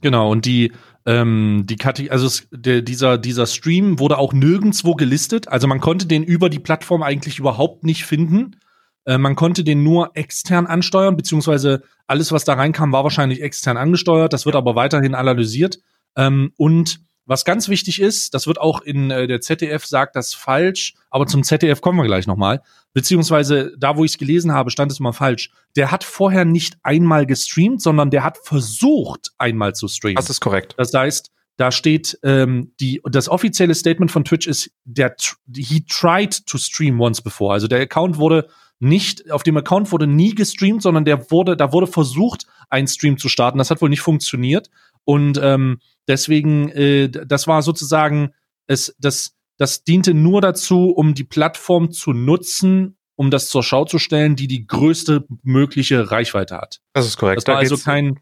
Genau, 0.03 0.31
und 0.31 0.47
die, 0.47 0.73
ähm, 1.05 1.65
die 1.67 1.77
Kategorie, 1.77 2.11
also 2.11 2.45
der, 2.51 2.81
dieser, 2.81 3.19
dieser 3.19 3.47
Stream 3.47 3.99
wurde 3.99 4.17
auch 4.17 4.33
nirgendwo 4.33 4.95
gelistet. 4.95 5.49
Also 5.49 5.67
man 5.67 5.81
konnte 5.81 6.07
den 6.07 6.23
über 6.23 6.49
die 6.49 6.59
Plattform 6.59 7.03
eigentlich 7.03 7.39
überhaupt 7.39 7.85
nicht 7.85 8.07
finden. 8.07 8.57
Äh, 9.05 9.19
man 9.19 9.37
konnte 9.37 9.65
den 9.65 9.83
nur 9.83 10.11
extern 10.15 10.67
ansteuern, 10.67 11.17
beziehungsweise 11.17 11.83
alles, 12.07 12.33
was 12.33 12.45
da 12.45 12.55
reinkam, 12.55 12.93
war 12.93 13.05
wahrscheinlich 13.05 13.43
extern 13.43 13.77
angesteuert. 13.77 14.33
Das 14.33 14.47
wird 14.47 14.57
aber 14.57 14.75
weiterhin 14.75 15.15
analysiert. 15.15 15.79
Ähm, 16.17 16.53
und 16.57 17.01
was 17.27 17.45
ganz 17.45 17.69
wichtig 17.69 18.01
ist, 18.01 18.35
das 18.35 18.49
wird 18.49 18.61
auch 18.61 18.81
in 18.81 19.13
äh, 19.13 19.29
der 19.29 19.41
ZDF 19.41 19.87
sagt 19.87 20.17
das 20.17 20.35
falsch, 20.35 20.95
aber 21.11 21.27
zum 21.29 21.45
ZDF 21.45 21.81
kommen 21.81 21.99
wir 21.99 22.05
gleich 22.05 22.27
nochmal. 22.27 22.61
Beziehungsweise 22.93 23.73
da, 23.79 23.97
wo 23.97 24.05
ich 24.05 24.13
es 24.13 24.19
gelesen 24.19 24.53
habe, 24.53 24.73
stand 24.73 24.91
es 24.91 24.99
mal 24.99 25.13
falsch. 25.13 25.51
Der 25.77 25.93
hat 25.93 26.03
vorher 26.03 26.45
nicht 26.45 26.79
einmal 26.83 27.27
gestreamt, 27.27 27.83
sondern 27.83 28.11
der 28.11 28.25
hat 28.25 28.39
versucht, 28.43 29.31
einmal 29.39 29.77
zu 29.77 29.87
streamen. 29.87 30.17
Das 30.17 30.29
ist 30.29 30.41
korrekt. 30.41 30.75
Das 30.77 30.93
heißt, 30.93 31.31
da 31.57 31.71
steht 31.71 32.19
ähm, 32.25 32.73
die 32.81 33.01
das 33.05 33.29
offizielle 33.29 33.75
Statement 33.75 34.11
von 34.11 34.25
Twitch 34.25 34.49
ist 34.49 34.73
der 34.85 35.15
he 35.55 35.85
tried 35.87 36.47
to 36.47 36.59
stream 36.59 37.01
once 37.01 37.21
before. 37.21 37.53
Also 37.53 37.69
der 37.69 37.81
Account 37.81 38.17
wurde 38.17 38.49
nicht, 38.81 39.31
auf 39.31 39.43
dem 39.43 39.57
Account 39.59 39.93
wurde 39.93 40.07
nie 40.07 40.35
gestreamt, 40.35 40.83
sondern 40.83 41.05
der 41.05 41.31
wurde, 41.31 41.57
da 41.57 41.73
wurde 41.73 41.87
versucht, 41.87 42.47
einen 42.71 42.89
Stream 42.89 43.19
zu 43.19 43.29
starten. 43.29 43.59
Das 43.59 43.71
hat 43.71 43.83
wohl 43.83 43.91
nicht 43.91 44.01
funktioniert. 44.01 44.71
Und 45.05 45.39
ähm, 45.43 45.81
deswegen, 46.09 46.71
äh, 46.71 47.09
das 47.09 47.47
war 47.47 47.63
sozusagen, 47.63 48.33
es, 48.67 48.97
das, 48.99 49.37
das 49.59 49.85
diente 49.85 50.15
nur 50.15 50.41
dazu, 50.41 50.91
um 50.91 51.15
die 51.15 51.25
Plattform 51.25 51.93
zu 51.93 52.13
nutzen, 52.13 52.97
um 53.17 53.31
das 53.31 53.51
zur 53.51 53.63
Schau 53.63 53.85
zu 53.85 53.99
stellen, 53.99 54.35
die 54.35 54.49
die 54.49 54.67
größte 54.67 55.27
mögliche 55.43 56.11
Reichweite 56.11 56.57
hat. 56.57 56.81
Das 56.95 57.07
ist 57.07 57.19
korrekt. 57.19 57.37
Das 57.37 57.47
war 57.47 57.57
da 57.57 57.61
also 57.61 57.77
kein. 57.77 58.19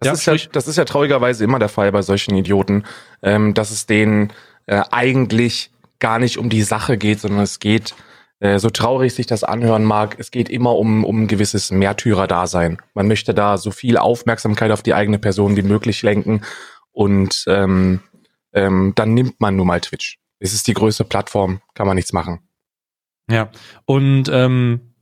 Das, 0.00 0.24
ja, 0.24 0.32
ist 0.32 0.42
ja, 0.42 0.50
das 0.50 0.66
ist 0.66 0.76
ja 0.76 0.84
traurigerweise 0.84 1.44
immer 1.44 1.60
der 1.60 1.68
Fall 1.68 1.92
bei 1.92 2.02
solchen 2.02 2.34
Idioten, 2.34 2.84
ähm, 3.22 3.54
dass 3.54 3.70
es 3.70 3.86
denen 3.86 4.32
äh, 4.66 4.82
eigentlich 4.90 5.70
gar 6.00 6.18
nicht 6.18 6.38
um 6.38 6.48
die 6.48 6.62
Sache 6.62 6.98
geht, 6.98 7.20
sondern 7.20 7.42
es 7.42 7.60
geht 7.60 7.94
so 8.40 8.70
traurig 8.70 9.14
sich 9.14 9.26
das 9.26 9.44
anhören 9.44 9.84
mag, 9.84 10.16
es 10.18 10.30
geht 10.30 10.48
immer 10.48 10.76
um, 10.76 11.04
um 11.04 11.22
ein 11.22 11.26
gewisses 11.26 11.70
Märtyrer-Dasein. 11.70 12.78
Man 12.94 13.06
möchte 13.06 13.34
da 13.34 13.58
so 13.58 13.70
viel 13.70 13.98
Aufmerksamkeit 13.98 14.70
auf 14.70 14.82
die 14.82 14.94
eigene 14.94 15.18
Person 15.18 15.56
wie 15.56 15.62
möglich 15.62 16.02
lenken 16.02 16.42
und 16.92 17.44
ähm, 17.48 18.00
ähm, 18.52 18.92
dann 18.96 19.14
nimmt 19.14 19.40
man 19.40 19.56
nun 19.56 19.66
mal 19.66 19.80
Twitch. 19.80 20.18
Es 20.38 20.54
ist 20.54 20.66
die 20.66 20.74
größte 20.74 21.04
Plattform, 21.04 21.60
kann 21.74 21.86
man 21.86 21.96
nichts 21.96 22.12
machen. 22.12 22.40
Ja, 23.30 23.50
und 23.84 24.28
ähm, 24.32 24.94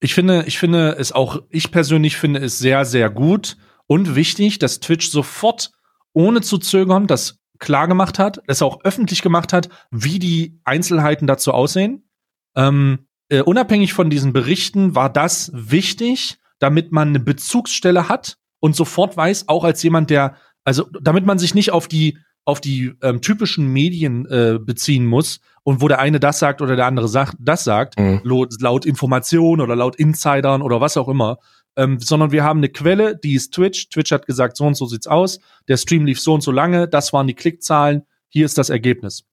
ich 0.00 0.14
finde, 0.14 0.44
ich 0.46 0.58
finde 0.58 0.96
es 0.98 1.12
auch, 1.12 1.42
ich 1.50 1.70
persönlich 1.70 2.16
finde 2.16 2.40
es 2.40 2.58
sehr, 2.58 2.84
sehr 2.84 3.10
gut 3.10 3.56
und 3.86 4.14
wichtig, 4.14 4.58
dass 4.58 4.80
Twitch 4.80 5.10
sofort 5.10 5.70
ohne 6.12 6.40
zu 6.40 6.58
zögern 6.58 7.06
das 7.06 7.40
klar 7.58 7.86
gemacht 7.88 8.18
hat, 8.18 8.40
es 8.46 8.62
auch 8.62 8.80
öffentlich 8.84 9.22
gemacht 9.22 9.52
hat, 9.52 9.68
wie 9.90 10.18
die 10.18 10.58
Einzelheiten 10.64 11.26
dazu 11.26 11.52
aussehen. 11.52 12.08
Ähm, 12.56 13.06
äh, 13.28 13.40
unabhängig 13.42 13.92
von 13.92 14.10
diesen 14.10 14.32
Berichten 14.32 14.94
war 14.94 15.10
das 15.10 15.50
wichtig, 15.54 16.38
damit 16.58 16.92
man 16.92 17.08
eine 17.08 17.20
Bezugsstelle 17.20 18.08
hat 18.08 18.36
und 18.60 18.76
sofort 18.76 19.16
weiß, 19.16 19.48
auch 19.48 19.64
als 19.64 19.82
jemand, 19.82 20.10
der, 20.10 20.36
also 20.64 20.88
damit 21.00 21.26
man 21.26 21.38
sich 21.38 21.54
nicht 21.54 21.72
auf 21.72 21.88
die 21.88 22.18
auf 22.44 22.60
die 22.60 22.92
ähm, 23.02 23.20
typischen 23.20 23.68
Medien 23.72 24.26
äh, 24.26 24.58
beziehen 24.60 25.06
muss 25.06 25.38
und 25.62 25.80
wo 25.80 25.86
der 25.86 26.00
eine 26.00 26.18
das 26.18 26.40
sagt 26.40 26.60
oder 26.60 26.74
der 26.74 26.86
andere 26.86 27.06
sagt, 27.06 27.36
das 27.38 27.62
sagt, 27.62 27.96
Mhm. 28.00 28.20
laut, 28.24 28.60
laut 28.60 28.84
Information 28.84 29.60
oder 29.60 29.76
laut 29.76 29.94
Insidern 29.94 30.60
oder 30.60 30.80
was 30.80 30.96
auch 30.96 31.06
immer, 31.08 31.38
ähm, 31.76 32.00
sondern 32.00 32.32
wir 32.32 32.42
haben 32.42 32.58
eine 32.58 32.68
Quelle, 32.68 33.16
die 33.16 33.34
ist 33.34 33.54
Twitch. 33.54 33.90
Twitch 33.90 34.10
hat 34.10 34.26
gesagt, 34.26 34.56
so 34.56 34.64
und 34.64 34.74
so 34.74 34.86
sieht's 34.86 35.06
aus. 35.06 35.38
Der 35.68 35.76
Stream 35.76 36.04
lief 36.04 36.20
so 36.20 36.34
und 36.34 36.40
so 36.42 36.50
lange, 36.50 36.88
das 36.88 37.12
waren 37.12 37.28
die 37.28 37.34
Klickzahlen, 37.34 38.02
hier 38.28 38.44
ist 38.44 38.58
das 38.58 38.70
Ergebnis. 38.70 39.24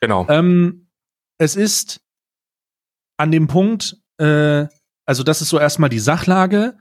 Genau. 0.00 0.26
Ähm, 0.28 0.88
es 1.38 1.56
ist 1.56 2.02
an 3.18 3.30
dem 3.30 3.46
Punkt, 3.46 3.98
äh, 4.18 4.66
also 5.04 5.22
das 5.22 5.42
ist 5.42 5.50
so 5.50 5.58
erstmal 5.58 5.90
die 5.90 5.98
Sachlage 5.98 6.78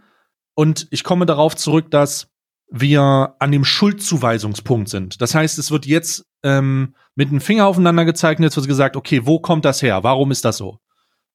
und 0.55 0.87
ich 0.91 1.03
komme 1.03 1.25
darauf 1.25 1.55
zurück, 1.55 1.91
dass 1.91 2.29
wir 2.69 3.35
an 3.39 3.51
dem 3.51 3.63
Schuldzuweisungspunkt 3.63 4.89
sind. 4.89 5.21
Das 5.21 5.35
heißt, 5.35 5.57
es 5.57 5.71
wird 5.71 5.85
jetzt 5.85 6.25
ähm, 6.43 6.95
mit 7.15 7.31
dem 7.31 7.41
Finger 7.41 7.65
aufeinander 7.65 8.05
gezeigt 8.05 8.39
und 8.39 8.43
jetzt 8.43 8.55
wird 8.55 8.67
gesagt, 8.67 8.95
okay, 8.95 9.25
wo 9.25 9.39
kommt 9.39 9.65
das 9.65 9.81
her? 9.81 10.03
Warum 10.03 10.31
ist 10.31 10.45
das 10.45 10.57
so? 10.57 10.79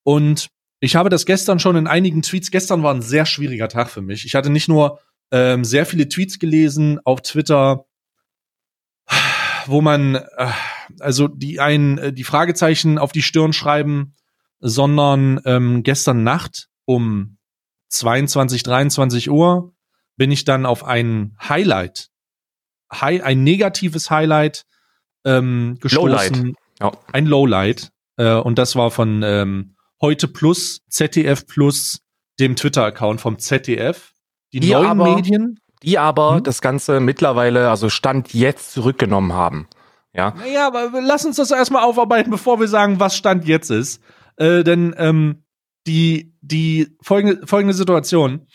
Und 0.03 0.49
ich 0.81 0.97
habe 0.97 1.09
das 1.09 1.27
gestern 1.27 1.59
schon 1.59 1.77
in 1.77 1.87
einigen 1.87 2.23
Tweets, 2.23 2.51
gestern 2.51 2.83
war 2.83 2.93
ein 2.93 3.03
sehr 3.03 3.25
schwieriger 3.25 3.69
Tag 3.69 3.89
für 3.89 4.03
mich. 4.03 4.27
Ich 4.27 4.35
hatte 4.35 4.51
nicht 4.51 4.69
nur 4.69 5.01
ähm, 5.31 5.65
sehr 5.65 5.87
viele 5.87 6.09
Tweets 6.09 6.39
gelesen 6.39 7.01
auf 7.05 7.23
Twitter, 7.23 7.87
wo 9.67 9.81
man 9.81 10.17
äh, 10.17 10.51
also 11.01 11.29
die 11.29 11.61
einen 11.61 11.99
äh, 11.99 12.13
die 12.13 12.25
Fragezeichen 12.25 12.99
auf 12.99 13.13
die 13.13 13.23
Stirn 13.23 13.53
schreiben, 13.53 14.15
sondern 14.63 15.41
ähm, 15.45 15.83
gestern 15.83 16.23
Nacht 16.23 16.69
um 16.87 17.37
22, 17.89 18.63
23 18.63 19.31
Uhr 19.31 19.75
bin 20.17 20.31
ich 20.31 20.45
dann 20.45 20.65
auf 20.65 20.85
ein 20.85 21.37
Highlight, 21.47 22.09
Hi 22.91 23.21
ein 23.23 23.43
negatives 23.45 24.11
Highlight 24.11 24.65
ähm, 25.25 25.79
gestoßen. 25.81 26.37
Lowlight. 26.37 26.57
Ja. 26.81 26.93
Ein 27.13 27.27
Lowlight. 27.27 27.91
Äh, 28.17 28.35
und 28.35 28.59
das 28.59 28.77
war 28.77 28.91
von 28.91 29.23
ähm, 29.23 29.75
Heute 30.01 30.29
Plus, 30.29 30.81
ZDF 30.89 31.47
Plus, 31.47 32.01
dem 32.41 32.57
Twitter-Account 32.57 33.21
vom 33.21 33.39
ZDF. 33.39 34.13
Die 34.53 34.61
Die 34.61 34.71
neuen 34.73 34.87
aber- 35.01 35.15
Medien. 35.17 35.59
Die 35.83 35.99
aber 35.99 36.37
Hm? 36.37 36.43
das 36.45 36.61
Ganze 36.61 37.01
mittlerweile, 37.01 37.69
also 37.71 37.89
Stand 37.89 38.35
jetzt 38.35 38.73
zurückgenommen 38.73 39.33
haben. 39.33 39.67
Ja. 40.15 40.35
Naja, 40.37 40.67
aber 40.67 40.91
lass 41.01 41.25
uns 41.25 41.37
das 41.37 41.51
erstmal 41.51 41.83
aufarbeiten, 41.85 42.31
bevor 42.31 42.61
wir 42.61 42.69
sagen, 42.69 43.01
was 43.01 43.17
Stand 43.17 43.47
jetzt 43.47 43.71
ist. 43.71 44.01
Äh, 44.43 44.65
denn 44.65 44.95
ähm, 44.99 45.45
die, 45.87 46.35
die 46.41 46.97
folgende, 47.01 47.47
folgende 47.47 47.75
Situation. 47.75 48.47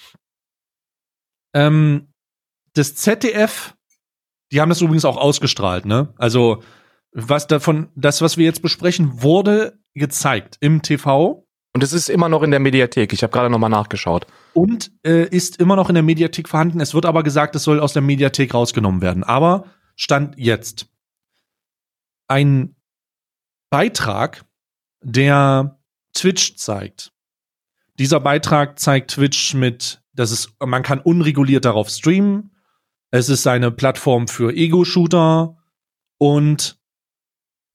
Ähm, 1.54 2.14
das 2.74 2.96
ZDF, 2.96 3.76
die 4.52 4.62
haben 4.62 4.70
das 4.70 4.82
übrigens 4.82 5.06
auch 5.06 5.18
ausgestrahlt, 5.18 5.86
ne? 5.86 6.14
Also, 6.18 6.62
was 7.12 7.48
davon, 7.48 7.90
das, 7.96 8.22
was 8.22 8.38
wir 8.38 8.46
jetzt 8.46 8.62
besprechen, 8.62 9.24
wurde 9.24 9.80
gezeigt 9.94 10.58
im 10.60 10.82
TV 10.82 11.48
Und 11.74 11.84
es 11.84 11.94
ist 11.94 12.10
immer 12.10 12.30
noch 12.30 12.44
in 12.44 12.52
der 12.52 12.60
Mediathek. 12.60 13.14
Ich 13.14 13.24
habe 13.24 13.32
gerade 13.32 13.50
nochmal 13.50 13.70
nachgeschaut. 13.70 14.28
und 14.54 14.92
äh, 15.04 15.28
ist 15.28 15.60
immer 15.60 15.76
noch 15.76 15.90
in 15.90 15.96
der 15.96 16.04
Mediathek 16.04 16.50
vorhanden. 16.50 16.82
Es 16.82 16.94
wird 16.94 17.06
aber 17.06 17.24
gesagt, 17.24 17.56
es 17.56 17.64
soll 17.64 17.80
aus 17.80 17.94
der 17.94 18.02
Mediathek 18.02 18.54
rausgenommen 18.54 19.02
werden. 19.02 19.24
Aber 19.24 19.66
Stand 19.96 20.38
jetzt. 20.38 20.88
Ein 22.28 22.76
Beitrag, 23.70 24.46
der 25.02 25.77
Twitch 26.18 26.56
zeigt. 26.56 27.12
Dieser 28.00 28.20
Beitrag 28.20 28.80
zeigt 28.80 29.12
Twitch 29.12 29.54
mit, 29.54 30.02
das 30.14 30.32
ist, 30.32 30.50
man 30.64 30.84
kann 30.84 31.00
unreguliert 31.00 31.66
darauf 31.66 31.90
streamen. 31.90 32.52
Es 33.12 33.30
ist 33.30 33.48
eine 33.48 33.72
Plattform 33.72 34.28
für 34.28 34.54
Ego-Shooter 34.54 35.58
und 36.18 36.78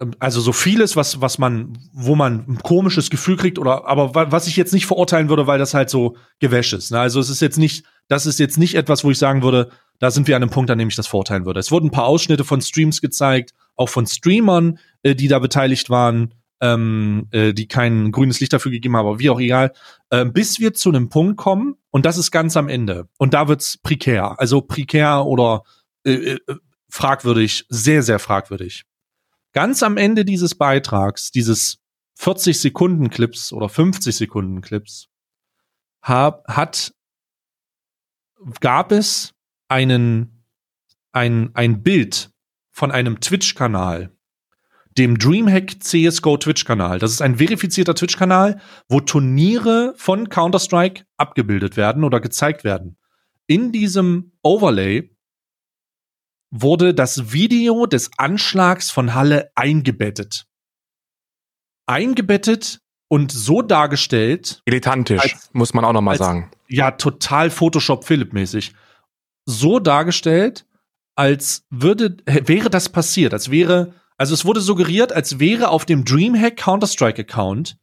ähm, 0.01 0.15
also 0.19 0.41
so 0.41 0.53
vieles, 0.53 0.95
was, 0.97 1.21
was 1.21 1.39
man, 1.39 1.79
wo 1.93 2.15
man 2.15 2.45
ein 2.49 2.59
komisches 2.59 3.11
Gefühl 3.11 3.37
kriegt 3.37 3.59
oder, 3.59 3.87
aber 3.87 4.15
wa- 4.15 4.31
was 4.31 4.47
ich 4.47 4.57
jetzt 4.57 4.75
nicht 4.75 4.87
verurteilen 4.87 5.29
würde, 5.29 5.47
weil 5.47 5.59
das 5.59 5.75
halt 5.75 5.91
so 5.91 6.17
Gewäsch 6.39 6.73
ist. 6.73 6.91
Ne? 6.93 7.01
Also 7.01 7.19
es 7.21 7.31
ist 7.31 7.41
jetzt 7.41 7.59
nicht, 7.59 7.85
das 8.09 8.27
ist 8.27 8.39
jetzt 8.39 8.59
nicht 8.59 8.75
etwas, 8.75 9.05
wo 9.05 9.11
ich 9.11 9.19
sagen 9.19 9.43
würde, 9.43 9.71
da 9.99 10.11
sind 10.11 10.27
wir 10.29 10.37
an 10.37 10.43
einem 10.43 10.51
Punkt, 10.51 10.71
an 10.71 10.79
dem 10.79 10.89
ich 10.89 10.97
das 10.97 11.07
verurteilen 11.07 11.47
würde. 11.47 11.61
Es 11.61 11.71
wurden 11.71 11.87
ein 11.87 11.93
paar 11.93 12.07
Ausschnitte 12.07 12.45
von 12.45 12.61
Streams 12.61 13.01
gezeigt, 13.01 13.55
auch 13.77 13.89
von 13.89 14.07
Streamern, 14.07 14.79
äh, 15.03 15.15
die 15.15 15.29
da 15.29 15.39
beteiligt 15.39 15.89
waren, 15.91 16.35
ähm, 16.63 17.27
äh, 17.33 17.53
die 17.53 17.67
kein 17.67 18.13
grünes 18.13 18.41
Licht 18.41 18.53
dafür 18.53 18.71
gegeben 18.71 18.97
haben, 18.97 19.07
aber 19.07 19.19
wie 19.19 19.29
auch 19.29 19.41
egal, 19.41 19.73
äh, 20.11 20.25
bis 20.25 20.61
wir 20.61 20.73
zu 20.73 20.89
einem 20.89 21.09
Punkt 21.09 21.37
kommen, 21.37 21.75
und 21.91 22.07
das 22.07 22.17
ist 22.17 22.31
ganz 22.31 22.57
am 22.57 22.69
Ende. 22.69 23.09
Und 23.19 23.35
da 23.35 23.49
wird's 23.49 23.77
prekär, 23.77 24.41
also 24.41 24.63
prekär 24.63 25.27
oder 25.27 25.65
äh, 26.05 26.13
äh, 26.13 26.39
fragwürdig, 26.89 27.67
sehr, 27.69 28.03
sehr 28.03 28.21
fragwürdig. 28.21 28.85
Ganz 29.53 29.83
am 29.83 29.97
Ende 29.97 30.25
dieses 30.25 30.55
Beitrags, 30.55 31.33
dieses 31.33 31.79
40 32.15 32.59
Sekunden 32.59 33.11
Clips 33.11 33.53
oder 33.53 33.69
50 33.69 34.15
Sekunden 34.15 34.61
Clips, 34.61 35.09
hab, 36.01 36.47
hat, 36.47 36.95
gab 38.61 38.93
es 38.93 39.35
einen, 39.69 40.45
ein, 41.11 41.51
ein 41.55 41.83
Bild 41.83 42.31
von 42.71 42.93
einem 42.93 43.21
Twitch-Kanal, 43.21 44.17
dem 44.99 45.19
Dreamhack 45.19 45.83
CSGO 45.83 46.37
Twitch-Kanal. 46.37 46.99
Das 46.99 47.11
ist 47.13 47.23
ein 47.23 47.37
verifizierter 47.37 47.95
Twitch-Kanal, 47.95 48.61
wo 48.89 49.01
Turniere 49.01 49.95
von 49.97 50.29
Counter-Strike 50.29 51.05
abgebildet 51.17 51.77
werden 51.77 52.05
oder 52.05 52.21
gezeigt 52.21 52.65
werden. 52.65 52.99
In 53.47 53.73
diesem 53.73 54.33
Overlay 54.43 55.17
wurde 56.51 56.93
das 56.95 57.33
Video 57.33 57.87
des 57.87 58.11
Anschlags 58.19 58.91
von 58.91 59.15
Halle 59.15 59.51
eingebettet. 59.55 60.47
Eingebettet 61.87 62.81
und 63.09 63.33
so 63.33 63.63
dargestellt, 63.63 64.63
Dilettantisch, 64.69 65.21
Als- 65.21 65.51
muss 65.53 65.75
man 65.75 65.85
auch 65.85 65.93
nochmal 65.93 66.17
sagen. 66.17 66.51
ja, 66.69 66.93
total 66.93 67.51
Photoshop 67.51 68.05
Philipp 68.05 68.33
mäßig. 68.33 68.73
So 69.45 69.79
dargestellt, 69.81 70.67
als 71.15 71.65
würde, 71.71 72.17
wäre 72.27 72.71
das 72.71 72.89
passiert, 72.89 73.33
als 73.35 73.51
wäre, 73.51 73.95
also 74.23 74.35
es 74.35 74.45
wurde 74.45 74.61
suggeriert, 74.61 75.13
als 75.13 75.41
wäre 75.41 75.71
auf 75.71 75.85
dem 75.85 76.05
Dreamhack 76.05 76.57
Counter-Strike 76.57 77.23
Account, 77.23 77.77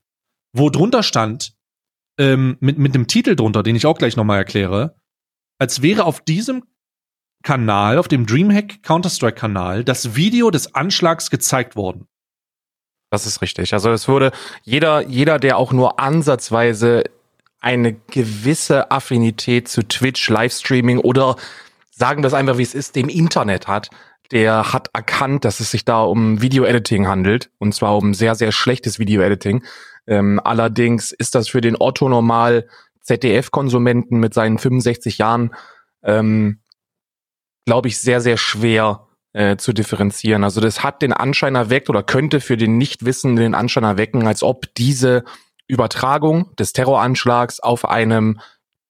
wo 0.54 0.70
drunter 0.70 1.04
stand, 1.04 1.52
ähm, 2.18 2.56
mit, 2.62 2.78
mit 2.78 2.96
dem 2.96 3.08
Titel 3.08 3.36
drunter, 3.36 3.62
den 3.62 3.76
ich 3.76 3.86
auch 3.86 3.98
gleich 3.98 4.16
nochmal 4.16 4.38
erkläre, 4.38 4.96
als 5.58 5.82
wäre 5.82 6.06
auf 6.06 6.22
diesem 6.22 6.64
Kanal, 7.44 7.98
auf 7.98 8.08
dem 8.08 8.26
Dreamhack 8.26 8.82
Counter-Strike 8.84 9.36
Kanal, 9.36 9.84
das 9.84 10.16
Video 10.16 10.50
des 10.50 10.74
Anschlags 10.76 11.30
gezeigt 11.30 11.76
worden. 11.76 12.08
Das 13.12 13.26
ist 13.26 13.42
richtig. 13.42 13.74
Also 13.74 13.92
es 13.92 14.08
wurde 14.08 14.32
jeder, 14.64 15.06
jeder, 15.06 15.40
der 15.40 15.58
auch 15.58 15.74
nur 15.74 16.00
ansatzweise 16.00 17.04
eine 17.60 17.96
gewisse 17.96 18.92
Affinität 18.92 19.68
zu 19.68 19.86
Twitch, 19.86 20.30
Livestreaming 20.30 21.00
oder 21.00 21.36
sagen 21.92 22.24
wir 22.24 22.28
es 22.28 22.34
einfach, 22.34 22.58
wie 22.58 22.64
es 22.64 22.76
ist, 22.76 22.96
dem 22.96 23.10
Internet 23.10 23.68
hat, 23.68 23.90
der 24.32 24.74
hat 24.74 24.90
erkannt, 24.94 25.46
dass 25.46 25.60
es 25.60 25.72
sich 25.72 25.86
da 25.86 26.04
um 26.04 26.42
Video-Editing 26.42 27.08
handelt. 27.08 27.50
Und 27.58 27.74
zwar 27.74 27.98
um 27.98 28.14
sehr, 28.14 28.36
sehr 28.36 28.52
schlechtes 28.52 29.00
Video-Editing. 29.00 29.64
Ähm, 30.08 30.40
allerdings 30.44 31.12
ist 31.12 31.36
das 31.36 31.50
für 31.50 31.62
den 31.62 31.76
Otto 31.80 32.10
normal 32.10 32.68
ZDF-Konsumenten 33.02 34.20
mit 34.20 34.34
seinen 34.34 34.58
65 34.58 35.18
Jahren, 35.18 35.56
ähm, 36.04 36.60
glaube 37.66 37.88
ich, 37.88 38.00
sehr, 38.00 38.22
sehr 38.22 38.38
schwer 38.38 39.08
äh, 39.34 39.58
zu 39.58 39.74
differenzieren. 39.74 40.44
Also 40.44 40.62
das 40.62 40.84
hat 40.84 41.02
den 41.02 41.14
Anschein 41.14 41.56
erweckt 41.56 41.90
oder 41.90 42.04
könnte 42.04 42.40
für 42.40 42.58
den 42.58 42.78
Nichtwissenden 42.78 43.44
den 43.44 43.56
Anschein 43.56 43.84
erwecken, 43.84 44.28
als 44.28 44.44
ob 44.44 44.74
diese 44.76 45.24
Übertragung 45.68 46.56
des 46.56 46.74
Terroranschlags 46.74 47.60
auf 47.60 47.88
einem 47.88 48.40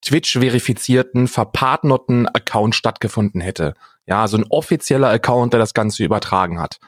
Twitch-verifizierten, 0.01 1.27
verpartnerten 1.27 2.27
Account 2.27 2.74
stattgefunden 2.74 3.41
hätte. 3.41 3.74
Ja, 4.09 4.23
also 4.23 4.37
ein 4.37 4.45
offizieller 4.49 5.09
Account, 5.09 5.53
der 5.53 5.59
das 5.59 5.75
Ganze 5.75 6.03
übertragen 6.03 6.59
hat. 6.59 6.79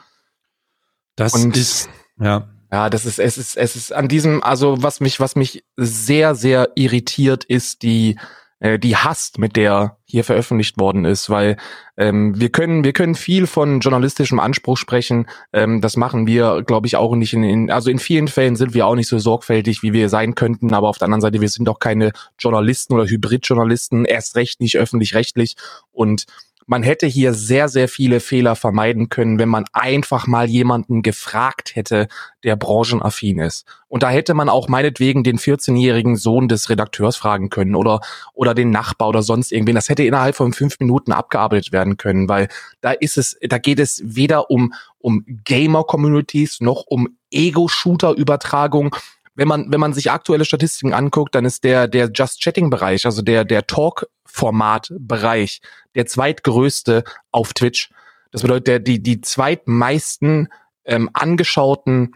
Das 1.16 1.34
Und- 1.34 1.56
ist, 1.56 1.88
ja. 2.20 2.48
Ja, 2.72 2.88
das 2.88 3.04
ist, 3.04 3.18
es 3.18 3.36
ist, 3.36 3.56
es 3.56 3.76
ist 3.76 3.92
an 3.92 4.08
diesem, 4.08 4.42
also 4.42 4.82
was 4.82 5.00
mich, 5.00 5.20
was 5.20 5.36
mich 5.36 5.62
sehr, 5.76 6.34
sehr 6.34 6.70
irritiert, 6.74 7.44
ist 7.44 7.82
die, 7.82 8.18
äh, 8.60 8.78
die 8.78 8.96
Hast, 8.96 9.38
mit 9.38 9.56
der 9.56 9.98
hier 10.06 10.24
veröffentlicht 10.24 10.78
worden 10.78 11.04
ist, 11.04 11.28
weil 11.28 11.58
ähm, 11.98 12.40
wir 12.40 12.48
können, 12.48 12.82
wir 12.82 12.94
können 12.94 13.14
viel 13.14 13.46
von 13.46 13.80
journalistischem 13.80 14.40
Anspruch 14.40 14.78
sprechen. 14.78 15.28
Ähm, 15.52 15.82
das 15.82 15.98
machen 15.98 16.26
wir, 16.26 16.62
glaube 16.62 16.86
ich, 16.86 16.96
auch 16.96 17.14
nicht 17.14 17.34
in, 17.34 17.44
in, 17.44 17.70
also 17.70 17.90
in 17.90 17.98
vielen 17.98 18.26
Fällen 18.26 18.56
sind 18.56 18.72
wir 18.72 18.86
auch 18.86 18.94
nicht 18.94 19.08
so 19.08 19.18
sorgfältig, 19.18 19.82
wie 19.82 19.92
wir 19.92 20.08
sein 20.08 20.34
könnten, 20.34 20.72
aber 20.72 20.88
auf 20.88 20.96
der 20.96 21.04
anderen 21.06 21.20
Seite, 21.20 21.42
wir 21.42 21.50
sind 21.50 21.68
auch 21.68 21.78
keine 21.78 22.12
Journalisten 22.38 22.94
oder 22.94 23.04
Hybridjournalisten, 23.04 24.06
erst 24.06 24.34
recht 24.34 24.60
nicht 24.60 24.78
öffentlich-rechtlich 24.78 25.56
und 25.90 26.24
man 26.66 26.82
hätte 26.82 27.06
hier 27.06 27.34
sehr, 27.34 27.68
sehr 27.68 27.88
viele 27.88 28.20
Fehler 28.20 28.56
vermeiden 28.56 29.08
können, 29.08 29.38
wenn 29.38 29.48
man 29.48 29.64
einfach 29.72 30.26
mal 30.26 30.48
jemanden 30.48 31.02
gefragt 31.02 31.74
hätte, 31.74 32.08
der 32.44 32.56
branchenaffin 32.56 33.40
ist. 33.40 33.66
Und 33.88 34.02
da 34.02 34.10
hätte 34.10 34.34
man 34.34 34.48
auch 34.48 34.68
meinetwegen 34.68 35.22
den 35.22 35.38
14-jährigen 35.38 36.16
Sohn 36.16 36.48
des 36.48 36.70
Redakteurs 36.70 37.16
fragen 37.16 37.50
können 37.50 37.74
oder, 37.74 38.00
oder 38.32 38.54
den 38.54 38.70
Nachbar 38.70 39.08
oder 39.08 39.22
sonst 39.22 39.52
irgendwen. 39.52 39.74
Das 39.74 39.88
hätte 39.88 40.04
innerhalb 40.04 40.34
von 40.34 40.52
fünf 40.52 40.80
Minuten 40.80 41.12
abgearbeitet 41.12 41.72
werden 41.72 41.96
können, 41.96 42.28
weil 42.28 42.48
da 42.80 42.92
ist 42.92 43.18
es, 43.18 43.38
da 43.42 43.58
geht 43.58 43.78
es 43.78 44.02
weder 44.04 44.50
um, 44.50 44.72
um 44.98 45.24
Gamer-Communities 45.26 46.60
noch 46.60 46.84
um 46.86 47.16
Ego-Shooter-Übertragung 47.30 48.94
wenn 49.34 49.48
man, 49.48 49.72
wenn 49.72 49.80
man 49.80 49.92
sich 49.92 50.10
aktuelle 50.10 50.44
Statistiken 50.44 50.92
anguckt, 50.92 51.34
dann 51.34 51.44
ist 51.44 51.64
der, 51.64 51.88
der 51.88 52.10
Just 52.12 52.42
Chatting 52.42 52.70
Bereich, 52.70 53.06
also 53.06 53.22
der, 53.22 53.44
der 53.44 53.66
Talk 53.66 54.06
Format 54.24 54.92
Bereich, 54.98 55.60
der 55.94 56.06
zweitgrößte 56.06 57.04
auf 57.30 57.52
Twitch. 57.54 57.90
Das 58.30 58.42
bedeutet, 58.42 58.66
der, 58.66 58.78
die, 58.78 59.02
die 59.02 59.20
zweitmeisten 59.20 60.48
ähm, 60.84 61.10
angeschauten 61.12 62.14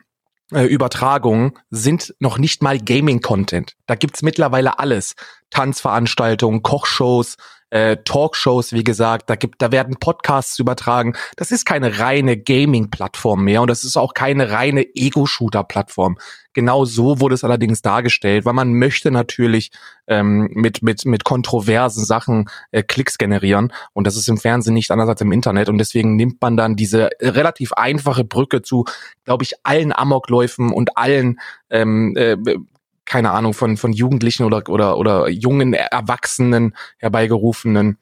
äh, 0.52 0.64
Übertragungen 0.64 1.58
sind 1.70 2.14
noch 2.20 2.38
nicht 2.38 2.62
mal 2.62 2.78
Gaming-Content. 2.78 3.76
Da 3.87 3.94
gibt's 3.94 4.23
mittlerweile 4.23 4.78
alles. 4.78 5.14
Tanzveranstaltungen, 5.50 6.62
Kochshows, 6.62 7.37
äh, 7.70 7.96
Talkshows, 8.04 8.73
wie 8.73 8.85
gesagt, 8.85 9.28
da 9.28 9.35
gibt, 9.35 9.61
da 9.61 9.73
werden 9.73 9.96
Podcasts 9.99 10.58
übertragen. 10.58 11.14
Das 11.37 11.50
ist 11.50 11.64
keine 11.64 11.99
reine 11.99 12.37
Gaming-Plattform 12.37 13.42
mehr 13.42 13.62
und 13.62 13.68
das 13.68 13.85
ist 13.85 13.96
auch 13.96 14.14
keine 14.14 14.50
reine 14.50 14.87
Ego-Shooter-Plattform. 14.94 16.18
Genau 16.52 16.85
so 16.85 17.20
wurde 17.20 17.35
es 17.35 17.44
allerdings 17.44 17.82
dargestellt, 17.82 18.44
weil 18.46 18.54
man 18.54 18.73
möchte 18.73 19.11
natürlich 19.11 19.73
ähm, 20.06 20.49
mit 20.52 20.82
mit 20.82 21.04
mit 21.04 21.25
kontroversen 21.25 22.04
Sachen 22.04 22.49
äh, 22.70 22.82
Klicks 22.82 23.18
generieren 23.18 23.73
und 23.92 24.06
das 24.06 24.16
ist 24.16 24.28
im 24.28 24.38
Fernsehen 24.38 24.73
nicht 24.73 24.90
anders 24.90 25.08
als 25.08 25.20
im 25.20 25.32
Internet 25.32 25.68
und 25.68 25.76
deswegen 25.76 26.16
nimmt 26.16 26.40
man 26.40 26.56
dann 26.56 26.76
diese 26.76 27.11
relativ 27.20 27.75
einfache 27.75 28.25
Brücke 28.25 28.62
zu, 28.62 28.87
glaube 29.25 29.44
ich, 29.44 29.54
allen 29.64 29.92
Amokläufen 29.92 30.73
und 30.73 30.96
allen 30.96 31.40
ähm, 31.68 32.16
äh, 32.16 32.37
keine 33.06 33.30
Ahnung, 33.30 33.54
von, 33.54 33.76
von 33.76 33.92
Jugendlichen 33.92 34.44
oder, 34.44 34.68
oder, 34.68 34.98
oder 34.98 35.28
jungen 35.28 35.72
Erwachsenen 35.72 36.76
herbeigerufenen 36.98 37.98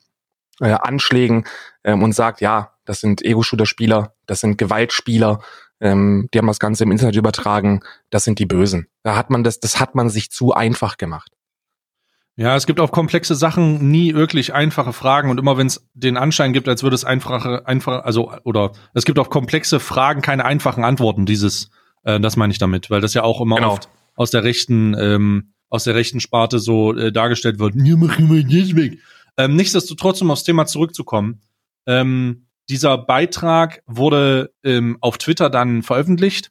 äh, 0.61 0.73
Anschlägen 0.73 1.44
ähm, 1.84 2.02
und 2.02 2.12
sagt, 2.12 2.40
ja, 2.40 2.73
das 2.84 3.00
sind 3.00 3.25
Ego-Shooter-Spieler, 3.25 4.14
das 4.26 4.40
sind 4.40 4.58
Gewaltspieler, 4.58 5.40
ähm, 5.80 6.28
die 6.32 6.38
haben 6.38 6.46
das 6.46 6.58
Ganze 6.58 6.84
im 6.84 6.92
Internet 6.92 7.16
übertragen, 7.16 7.80
das 8.11 8.25
sind 8.25 8.38
die 8.38 8.46
Bösen. 8.46 8.88
Da 9.02 9.16
hat 9.16 9.30
man 9.30 9.44
das, 9.44 9.61
das 9.61 9.80
hat 9.80 9.94
man 9.94 10.08
sich 10.08 10.30
zu 10.30 10.52
einfach 10.52 10.96
gemacht. 10.96 11.30
Ja, 12.37 12.56
es 12.56 12.66
gibt 12.66 12.80
auf 12.80 12.90
komplexe 12.90 13.37
Sachen 13.37 13.90
nie 13.90 14.14
wirklich 14.14 14.52
einfache 14.54 14.92
Fragen 14.92 15.30
und 15.30 15.38
immer 15.38 15.56
wenn 15.56 15.68
es 15.68 15.88
den 15.94 16.16
Anschein 16.16 16.52
gibt, 16.52 16.68
als 16.68 16.82
würde 16.82 16.94
es 16.94 17.04
einfache, 17.04 17.66
einfach, 17.66 18.04
also 18.04 18.32
oder 18.42 18.73
es 18.92 19.04
gibt 19.04 19.20
auf 19.20 19.30
komplexe 19.30 19.78
Fragen 19.78 20.20
keine 20.20 20.44
einfachen 20.44 20.84
Antworten. 20.84 21.26
Dieses, 21.26 21.70
äh, 22.02 22.18
das 22.18 22.37
meine 22.37 22.52
ich 22.52 22.58
damit, 22.58 22.90
weil 22.90 23.00
das 23.00 23.14
ja 23.14 23.23
auch 23.23 23.40
immer 23.40 23.56
genau. 23.56 23.73
oft 23.75 23.88
aus 24.14 24.30
der 24.30 24.44
rechten, 24.44 24.94
ähm, 24.99 25.54
aus 25.68 25.85
der 25.85 25.94
rechten 25.94 26.21
Sparte 26.21 26.59
so 26.59 26.94
äh, 26.94 27.12
dargestellt 27.12 27.59
wird. 27.59 27.75
Ja, 27.76 27.97
mach 27.97 28.18
immer 28.18 28.42
das 28.42 28.76
weg. 28.76 28.99
Ähm, 29.37 29.56
nichtsdestotrotz, 29.56 30.21
um 30.23 30.30
aufs 30.30 30.44
Thema 30.44 30.66
zurückzukommen, 30.66 31.40
ähm, 31.87 32.47
dieser 32.68 32.97
Beitrag 32.97 33.83
wurde 33.87 34.52
ähm, 34.62 34.97
auf 35.00 35.18
Twitter 35.18 35.50
dann 35.50 35.83
veröffentlicht 35.83 36.50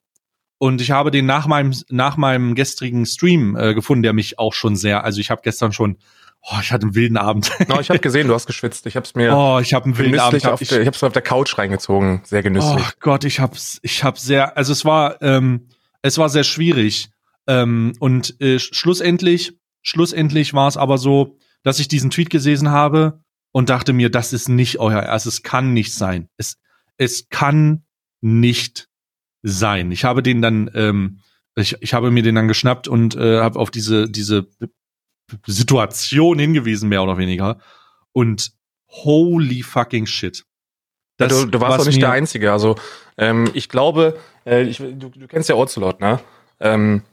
und 0.60 0.80
ich 0.80 0.92
habe 0.92 1.12
den 1.12 1.26
nach 1.26 1.48
meinem 1.48 1.74
nach 1.90 2.18
meinem 2.18 2.56
gestrigen 2.56 3.06
Stream 3.06 3.56
äh, 3.56 3.74
gefunden, 3.74 4.04
der 4.04 4.14
mich 4.14 4.40
auch 4.40 4.54
schon 4.54 4.76
sehr, 4.76 5.04
also 5.04 5.20
ich 5.20 5.32
habe 5.32 5.42
gestern 5.44 5.74
schon 5.74 5.98
Oh, 6.46 6.58
ich 6.62 6.74
hatte 6.74 6.84
einen 6.84 6.96
wilden 6.96 7.16
Abend. 7.16 7.52
Oh, 7.70 7.80
ich 7.80 7.90
habe 7.90 8.00
gesehen, 8.00 8.28
du 8.28 8.34
hast 8.34 8.48
geschwitzt. 8.48 8.86
Ich 8.86 8.98
habe 8.98 9.06
es 9.06 9.16
mir. 9.16 9.34
Oh, 9.34 9.60
ich 9.62 9.74
habe 9.74 9.86
einen 9.86 9.98
wilden 9.98 10.20
Abend. 10.20 10.46
Auf, 10.46 10.62
ich 10.62 10.72
ich 10.72 10.78
habe 10.86 10.90
es 10.90 11.02
auf 11.02 11.14
der 11.14 11.22
Couch 11.22 11.58
reingezogen, 11.58 12.22
sehr 12.26 12.44
genüsslich. 12.44 12.86
Oh 12.86 12.92
Gott, 13.00 13.24
ich 13.24 13.40
hab's, 13.40 13.80
ich 13.82 14.04
habe 14.04 14.20
sehr, 14.20 14.58
also 14.58 14.74
es 14.74 14.84
war, 14.84 15.22
ähm, 15.22 15.70
es 16.02 16.18
war 16.18 16.28
sehr 16.28 16.44
schwierig. 16.44 17.10
Ähm, 17.48 17.94
und 18.00 18.40
äh, 18.42 18.60
schlussendlich, 18.60 19.58
schlussendlich 19.82 20.54
war 20.54 20.68
es 20.68 20.78
aber 20.78 20.98
so, 20.98 21.38
dass 21.64 21.80
ich 21.80 21.88
diesen 21.88 22.10
Tweet 22.10 22.30
gesehen 22.30 22.70
habe 22.70 23.22
und 23.52 23.70
dachte 23.70 23.94
mir, 23.94 24.10
das 24.10 24.34
ist 24.34 24.50
nicht 24.50 24.80
euer 24.80 25.00
Ernst, 25.00 25.26
es 25.26 25.44
kann 25.44 25.74
nicht 25.74 25.94
sein. 25.94 26.30
Es, 26.38 26.58
es 26.98 27.30
kann 27.30 27.86
nicht 28.22 28.90
sein. 29.42 29.92
Ich 29.92 30.04
habe 30.04 30.24
den 30.24 30.42
dann, 30.42 30.72
ähm, 30.74 31.20
ich, 31.56 31.76
ich 31.82 31.94
habe 31.94 32.12
mir 32.12 32.24
den 32.24 32.36
dann 32.36 32.48
geschnappt 32.48 32.88
und 32.88 33.16
äh, 33.16 33.40
habe 33.40 33.60
auf 33.60 33.72
diese, 33.72 34.10
diese 34.10 34.48
Situation 35.46 36.40
hingewiesen, 36.40 36.90
mehr 36.90 37.04
oder 37.04 37.18
weniger. 37.18 37.60
Und 38.12 38.52
holy 38.90 39.64
fucking 39.64 40.06
shit. 40.06 40.46
Das, 41.18 41.32
ja, 41.32 41.46
du, 41.46 41.52
du 41.52 41.62
warst 41.62 41.80
doch 41.80 41.86
nicht 41.86 42.02
der 42.02 42.12
Einzige. 42.12 42.52
Also 42.52 42.76
ähm, 43.18 43.50
ich 43.54 43.70
glaube, 43.70 44.18
äh, 44.46 44.64
ich, 44.64 44.78
du, 44.78 45.10
du 45.10 45.28
kennst 45.28 45.50
ja 45.50 45.56
Ocelot, 45.56 46.00
ne? 46.00 46.20
Ähm, 46.60 47.04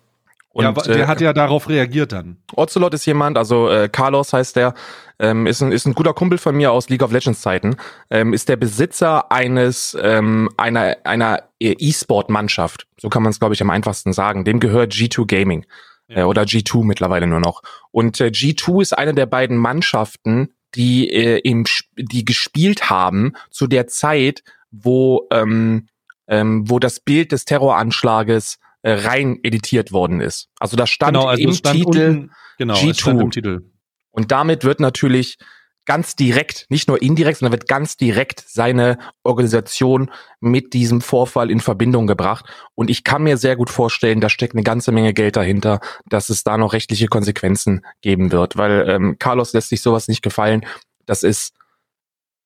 und, 0.53 0.65
ja, 0.65 0.73
der 0.73 0.97
äh, 0.97 1.07
hat 1.07 1.21
ja 1.21 1.33
darauf 1.33 1.69
reagiert 1.69 2.11
dann. 2.11 2.39
Ocelot 2.57 2.93
ist 2.95 3.07
jemand, 3.07 3.39
also 3.39 3.69
äh, 3.71 3.89
Carlos 3.89 4.33
heißt 4.33 4.57
der, 4.57 4.75
ähm, 5.21 5.47
ist, 5.47 5.63
ein, 5.63 5.71
ist 5.71 5.87
ein 5.87 5.95
guter 5.95 6.13
Kumpel 6.13 6.39
von 6.39 6.57
mir 6.57 6.73
aus 6.73 6.89
League 6.89 7.03
of 7.03 7.13
Legends 7.13 7.41
Zeiten, 7.41 7.77
ähm, 8.11 8.33
ist 8.33 8.49
der 8.49 8.57
Besitzer 8.57 9.31
eines 9.31 9.97
ähm, 10.01 10.49
einer 10.57 10.97
einer 11.05 11.45
E-Sport-Mannschaft. 11.61 12.89
So 12.99 13.09
kann 13.09 13.23
man 13.23 13.31
es 13.31 13.39
glaube 13.39 13.55
ich 13.55 13.63
am 13.63 13.71
einfachsten 13.71 14.13
sagen. 14.13 14.45
Dem 14.45 14.59
gehört 14.59 14.93
G2 14.93 15.27
Gaming 15.27 15.67
ja. 16.09 16.19
äh, 16.19 16.23
oder 16.25 16.43
G2 16.43 16.85
mittlerweile 16.85 17.29
nur 17.29 17.41
noch. 17.41 17.63
Und 17.93 18.21
äh, 18.21 18.27
G2 18.27 18.83
ist 18.83 18.99
eine 18.99 19.15
der 19.15 19.27
beiden 19.27 19.57
Mannschaften, 19.57 20.55
die 20.75 21.11
äh, 21.11 21.39
im 21.39 21.65
die 21.97 22.25
gespielt 22.25 22.91
haben 22.91 23.35
zu 23.51 23.69
der 23.69 23.87
Zeit, 23.87 24.43
wo 24.73 25.29
ähm, 25.31 25.87
ähm, 26.27 26.69
wo 26.69 26.81
das 26.81 26.99
Bild 26.99 27.31
des 27.31 27.45
Terroranschlages 27.45 28.59
äh, 28.83 28.93
rein 28.93 29.39
editiert 29.43 29.93
worden 29.93 30.21
ist. 30.21 30.49
Also 30.59 30.77
da 30.77 30.87
stand 30.87 31.15
genau, 31.15 31.27
also 31.27 31.43
im 31.43 31.53
stand 31.53 31.77
Titel 31.77 32.09
unten, 32.09 32.31
genau, 32.59 32.75
G2. 32.75 33.21
Im 33.21 33.31
Titel. 33.31 33.63
Und 34.11 34.33
damit 34.33 34.65
wird 34.65 34.81
natürlich 34.81 35.39
ganz 35.87 36.15
direkt, 36.15 36.67
nicht 36.69 36.89
nur 36.89 37.03
indirekt, 37.03 37.39
sondern 37.39 37.53
wird 37.53 37.69
ganz 37.69 37.97
direkt 37.97 38.45
seine 38.47 38.99
Organisation 39.25 40.11
mit 40.39 40.73
diesem 40.73 41.01
Vorfall 41.01 41.51
in 41.51 41.61
Verbindung 41.61 42.07
gebracht. 42.07 42.45
Und 42.75 42.91
ich 42.91 43.03
kann 43.03 43.25
mir 43.25 43.37
sehr 43.37 43.57
gut 43.57 43.71
vorstellen, 43.71 44.21
da 44.21 44.29
steckt 44.29 44.55
eine 44.55 44.63
ganze 44.63 44.93
Menge 44.93 45.15
Geld 45.15 45.37
dahinter, 45.37 45.81
dass 46.07 46.29
es 46.29 46.45
da 46.45 46.59
noch 46.59 46.75
rechtliche 46.75 47.09
Konsequenzen 47.09 47.85
geben 48.03 48.31
wird, 48.31 48.57
weil 48.57 48.89
ähm, 48.89 49.17
Carlos 49.19 49.53
lässt 49.53 49.71
sich 49.71 49.83
sowas 49.83 50.07
nicht 50.07 50.23
gefallen. 50.23 50.65
Das 51.07 51.23
ist, 51.23 51.55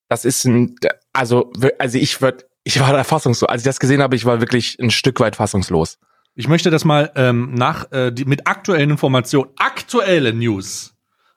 das 0.08 0.24
ist 0.24 0.44
ein, 0.44 0.76
also, 1.12 1.52
also 1.78 1.98
ich 1.98 2.22
würde, 2.22 2.46
ich 2.62 2.80
war 2.80 2.92
da 2.92 3.04
fassungslos. 3.04 3.50
Als 3.50 3.62
ich 3.62 3.66
das 3.66 3.80
gesehen 3.80 4.00
habe, 4.00 4.16
ich 4.16 4.24
war 4.24 4.40
wirklich 4.40 4.78
ein 4.80 4.90
Stück 4.90 5.20
weit 5.20 5.36
fassungslos. 5.36 5.98
Ich 6.34 6.48
möchte 6.48 6.70
das 6.70 6.84
mal 6.84 7.12
ähm, 7.14 7.54
nach 7.54 7.90
äh, 7.92 8.10
die, 8.10 8.24
mit 8.24 8.46
aktuellen 8.46 8.90
Informationen, 8.90 9.50
aktuelle 9.56 10.32
News 10.32 10.94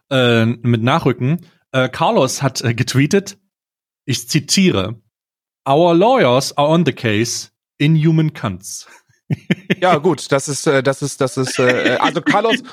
äh, 0.10 0.46
mit 0.46 0.82
nachrücken. 0.82 1.46
Äh, 1.72 1.90
Carlos 1.90 2.42
hat 2.42 2.62
äh, 2.62 2.74
getweetet, 2.74 3.38
ich 4.06 4.28
zitiere: 4.28 5.00
Our 5.68 5.94
lawyers 5.94 6.58
are 6.58 6.68
on 6.68 6.86
the 6.86 6.94
case. 6.94 7.50
Inhuman 7.80 8.34
cunts. 8.34 8.88
ja, 9.82 9.98
gut, 9.98 10.32
das 10.32 10.48
ist, 10.48 10.68
äh, 10.68 10.82
das 10.82 11.02
ist, 11.02 11.20
das 11.20 11.38
ist, 11.38 11.60
äh, 11.60 11.96
äh, 11.96 11.98
also 11.98 12.22
Carlos, 12.22 12.64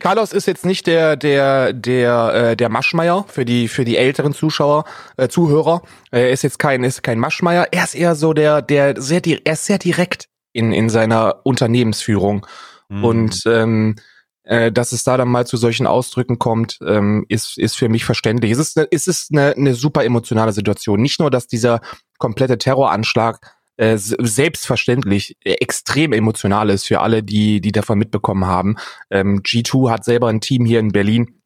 Carlos 0.00 0.32
ist 0.32 0.46
jetzt 0.46 0.66
nicht 0.66 0.86
der, 0.86 1.16
der, 1.16 1.72
der, 1.72 2.34
äh, 2.34 2.56
der 2.56 2.68
Maschmeier 2.68 3.24
für 3.28 3.44
die, 3.44 3.68
für 3.68 3.84
die 3.84 3.96
älteren 3.96 4.34
Zuschauer, 4.34 4.84
äh, 5.16 5.28
Zuhörer. 5.28 5.82
Er 6.10 6.30
ist 6.30 6.42
jetzt 6.42 6.58
kein, 6.58 6.82
ist 6.82 7.02
kein 7.02 7.18
Maschmeier. 7.18 7.68
Er 7.70 7.84
ist 7.84 7.94
eher 7.94 8.16
so 8.16 8.32
der, 8.32 8.60
der 8.60 9.00
sehr, 9.00 9.22
er 9.24 9.52
ist 9.52 9.66
sehr 9.66 9.78
direkt 9.78 10.29
in, 10.52 10.72
in 10.72 10.88
seiner 10.88 11.40
Unternehmensführung. 11.44 12.46
Mhm. 12.88 13.04
Und 13.04 13.42
ähm, 13.46 13.96
äh, 14.44 14.72
dass 14.72 14.92
es 14.92 15.04
da 15.04 15.16
dann 15.16 15.28
mal 15.28 15.46
zu 15.46 15.56
solchen 15.56 15.86
Ausdrücken 15.86 16.38
kommt, 16.38 16.78
ähm, 16.84 17.24
ist, 17.28 17.58
ist 17.58 17.76
für 17.76 17.88
mich 17.88 18.04
verständlich. 18.04 18.50
Es 18.52 18.58
ist, 18.58 18.76
eine, 18.76 18.88
es 18.90 19.06
ist 19.06 19.30
eine, 19.32 19.54
eine 19.54 19.74
super 19.74 20.04
emotionale 20.04 20.52
Situation. 20.52 21.00
Nicht 21.00 21.20
nur, 21.20 21.30
dass 21.30 21.46
dieser 21.46 21.80
komplette 22.18 22.58
Terroranschlag 22.58 23.38
äh, 23.76 23.96
selbstverständlich 23.96 25.36
äh, 25.44 25.52
extrem 25.52 26.12
emotional 26.12 26.68
ist 26.68 26.86
für 26.86 27.00
alle, 27.00 27.22
die, 27.22 27.60
die 27.60 27.72
davon 27.72 27.98
mitbekommen 27.98 28.44
haben. 28.44 28.76
Ähm, 29.10 29.40
G2 29.42 29.90
hat 29.90 30.04
selber 30.04 30.28
ein 30.28 30.40
Team 30.40 30.64
hier 30.64 30.80
in 30.80 30.92
Berlin. 30.92 31.40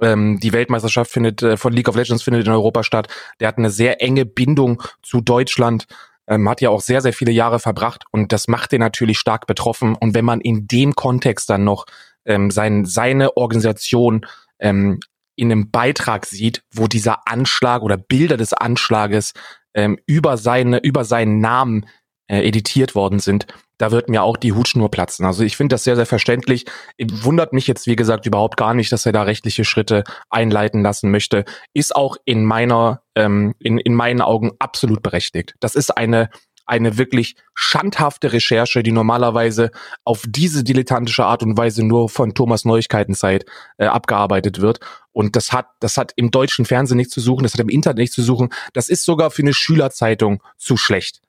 Ähm, 0.00 0.38
die 0.40 0.52
Weltmeisterschaft 0.52 1.10
findet 1.10 1.42
äh, 1.42 1.56
von 1.56 1.72
League 1.72 1.88
of 1.88 1.96
Legends 1.96 2.22
findet 2.22 2.46
in 2.46 2.52
Europa 2.52 2.82
statt. 2.82 3.08
Der 3.40 3.48
hat 3.48 3.58
eine 3.58 3.70
sehr 3.70 4.02
enge 4.02 4.24
Bindung 4.24 4.82
zu 5.02 5.20
Deutschland 5.20 5.86
ähm, 6.28 6.48
hat 6.48 6.60
ja 6.60 6.70
auch 6.70 6.80
sehr, 6.80 7.00
sehr 7.00 7.12
viele 7.12 7.32
Jahre 7.32 7.58
verbracht 7.58 8.04
und 8.10 8.32
das 8.32 8.48
macht 8.48 8.72
den 8.72 8.80
natürlich 8.80 9.18
stark 9.18 9.46
betroffen. 9.46 9.94
Und 9.94 10.14
wenn 10.14 10.24
man 10.24 10.40
in 10.40 10.66
dem 10.66 10.94
Kontext 10.94 11.48
dann 11.50 11.64
noch 11.64 11.86
ähm, 12.24 12.50
sein, 12.50 12.84
seine 12.84 13.36
Organisation 13.36 14.26
ähm, 14.58 15.00
in 15.36 15.52
einem 15.52 15.70
Beitrag 15.70 16.26
sieht, 16.26 16.62
wo 16.72 16.86
dieser 16.86 17.28
Anschlag 17.28 17.82
oder 17.82 17.96
Bilder 17.96 18.36
des 18.36 18.52
Anschlages 18.52 19.32
ähm, 19.74 19.98
über 20.06 20.36
seine, 20.36 20.78
über 20.78 21.04
seinen 21.04 21.40
Namen 21.40 21.86
äh, 22.28 22.46
editiert 22.46 22.94
worden 22.94 23.18
sind, 23.18 23.46
da 23.78 23.90
wird 23.90 24.08
mir 24.08 24.22
auch 24.22 24.36
die 24.36 24.52
Hutschnur 24.52 24.90
platzen. 24.90 25.26
Also 25.26 25.44
ich 25.44 25.56
finde 25.56 25.74
das 25.74 25.84
sehr, 25.84 25.96
sehr 25.96 26.06
verständlich. 26.06 26.64
Wundert 26.98 27.52
mich 27.52 27.66
jetzt, 27.66 27.86
wie 27.86 27.96
gesagt, 27.96 28.26
überhaupt 28.26 28.56
gar 28.56 28.74
nicht, 28.74 28.92
dass 28.92 29.06
er 29.06 29.12
da 29.12 29.22
rechtliche 29.22 29.64
Schritte 29.64 30.04
einleiten 30.30 30.82
lassen 30.82 31.10
möchte. 31.10 31.44
Ist 31.74 31.94
auch 31.94 32.16
in 32.24 32.44
meiner, 32.44 33.02
ähm, 33.14 33.54
in, 33.58 33.78
in 33.78 33.94
meinen 33.94 34.20
Augen 34.20 34.52
absolut 34.58 35.02
berechtigt. 35.02 35.54
Das 35.60 35.74
ist 35.74 35.96
eine 35.96 36.30
eine 36.66 36.98
wirklich 36.98 37.36
schandhafte 37.54 38.32
Recherche, 38.32 38.82
die 38.82 38.90
normalerweise 38.90 39.70
auf 40.04 40.24
diese 40.26 40.64
dilettantische 40.64 41.24
Art 41.24 41.42
und 41.42 41.56
Weise 41.56 41.84
nur 41.84 42.08
von 42.08 42.34
Thomas 42.34 42.64
Neuigkeitenzeit 42.64 43.46
äh, 43.78 43.86
abgearbeitet 43.86 44.60
wird. 44.60 44.80
Und 45.12 45.36
das 45.36 45.52
hat, 45.52 45.68
das 45.80 45.96
hat 45.96 46.12
im 46.16 46.30
deutschen 46.32 46.64
Fernsehen 46.64 46.96
nichts 46.96 47.14
zu 47.14 47.20
suchen, 47.20 47.44
das 47.44 47.54
hat 47.54 47.60
im 47.60 47.68
Internet 47.68 47.98
nichts 47.98 48.16
zu 48.16 48.22
suchen. 48.22 48.50
Das 48.72 48.88
ist 48.88 49.04
sogar 49.04 49.30
für 49.30 49.42
eine 49.42 49.54
Schülerzeitung 49.54 50.42
zu 50.56 50.76
schlecht. 50.76 51.22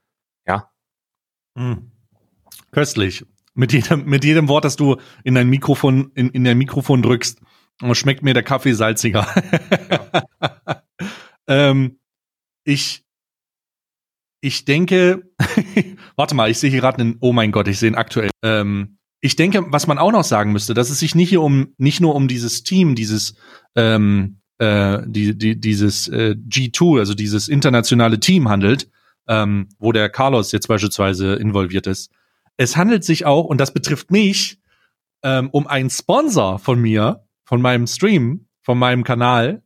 Ja. 0.48 0.72
Hm. 1.56 1.92
Köstlich. 2.78 3.26
Mit 3.56 3.74
jedem, 3.74 4.06
mit 4.06 4.24
jedem 4.24 4.48
Wort, 4.50 4.63
das 4.63 4.76
du 4.76 4.98
in 5.24 5.34
dein 5.34 5.50
Mikrofon, 5.50 6.12
in, 6.13 6.30
in 6.30 6.44
dein 6.44 6.60
Mikrofon 6.60 7.02
drückst, 7.02 7.42
schmeckt 7.94 8.22
mir 8.22 8.36
der 8.36 8.44
Kaffee 8.44 8.74
salziger. 8.74 9.26
Ja. 9.90 10.84
ähm, 11.48 11.98
ich, 12.66 13.04
ich 14.42 14.66
denke, 14.66 15.32
warte 16.16 16.36
mal, 16.36 16.52
ich 16.52 16.60
sehe 16.60 16.70
hier 16.70 16.82
gerade 16.82 17.00
einen, 17.00 17.18
oh 17.20 17.34
mein 17.34 17.52
Gott, 17.52 17.68
ich 17.68 17.80
sehe 17.80 17.90
ihn 17.90 17.96
aktuell. 17.96 18.30
Ähm, 18.44 19.00
ich 19.22 19.36
denke, 19.36 19.66
was 19.70 19.88
man 19.88 19.98
auch 19.98 20.12
noch 20.12 20.24
sagen 20.24 20.52
müsste, 20.52 20.76
dass 20.76 20.92
es 20.92 21.00
sich 21.00 21.16
nicht 21.16 21.30
hier 21.30 21.42
um, 21.42 21.74
nicht 21.80 22.00
nur 22.00 22.13
um 22.13 22.28
dieses 22.28 22.62
Team, 22.62 22.94
dieses, 22.94 23.34
ähm, 23.76 24.38
äh, 24.60 25.00
die, 25.08 25.36
die, 25.36 25.60
dieses 25.60 26.08
äh, 26.10 26.36
G2, 26.48 27.00
also 27.00 27.16
dieses 27.16 27.48
internationale 27.48 28.20
Team 28.20 28.50
handelt, 28.50 28.88
ähm, 29.28 29.68
wo 29.80 29.92
der 29.92 30.10
Carlos 30.10 30.52
jetzt 30.52 30.68
beispielsweise 30.68 31.34
involviert 31.38 31.88
ist, 31.88 32.12
es 32.58 32.76
handelt 32.76 33.04
sich 33.04 33.26
auch, 33.26 33.46
und 33.46 33.60
das 33.60 33.74
betrifft 33.74 34.12
mich, 34.12 34.60
ähm, 35.24 35.50
um 35.52 35.67
einen 35.67 35.89
Sponsor 35.89 36.60
von 36.60 36.80
mir, 36.80 37.28
von 37.46 37.62
meinem 37.62 37.88
Stream, 37.88 38.48
von 38.62 38.78
meinem 38.78 39.04
Kanal, 39.04 39.63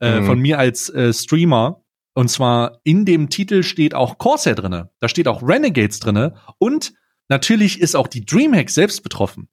äh, 0.00 0.20
mhm. 0.20 0.26
von 0.26 0.38
mir 0.40 0.58
als 0.58 0.88
äh, 0.90 1.12
Streamer. 1.12 1.82
Und 2.14 2.28
zwar 2.28 2.80
in 2.82 3.04
dem 3.04 3.28
Titel 3.28 3.62
steht 3.62 3.94
auch 3.94 4.18
Corsair 4.18 4.54
drinne. 4.54 4.90
Da 5.00 5.08
steht 5.08 5.28
auch 5.28 5.42
Renegades 5.42 6.00
drinne. 6.00 6.34
Und 6.58 6.94
natürlich 7.28 7.80
ist 7.80 7.94
auch 7.94 8.08
die 8.08 8.24
Dreamhack 8.24 8.70
selbst 8.70 9.02
betroffen. 9.02 9.48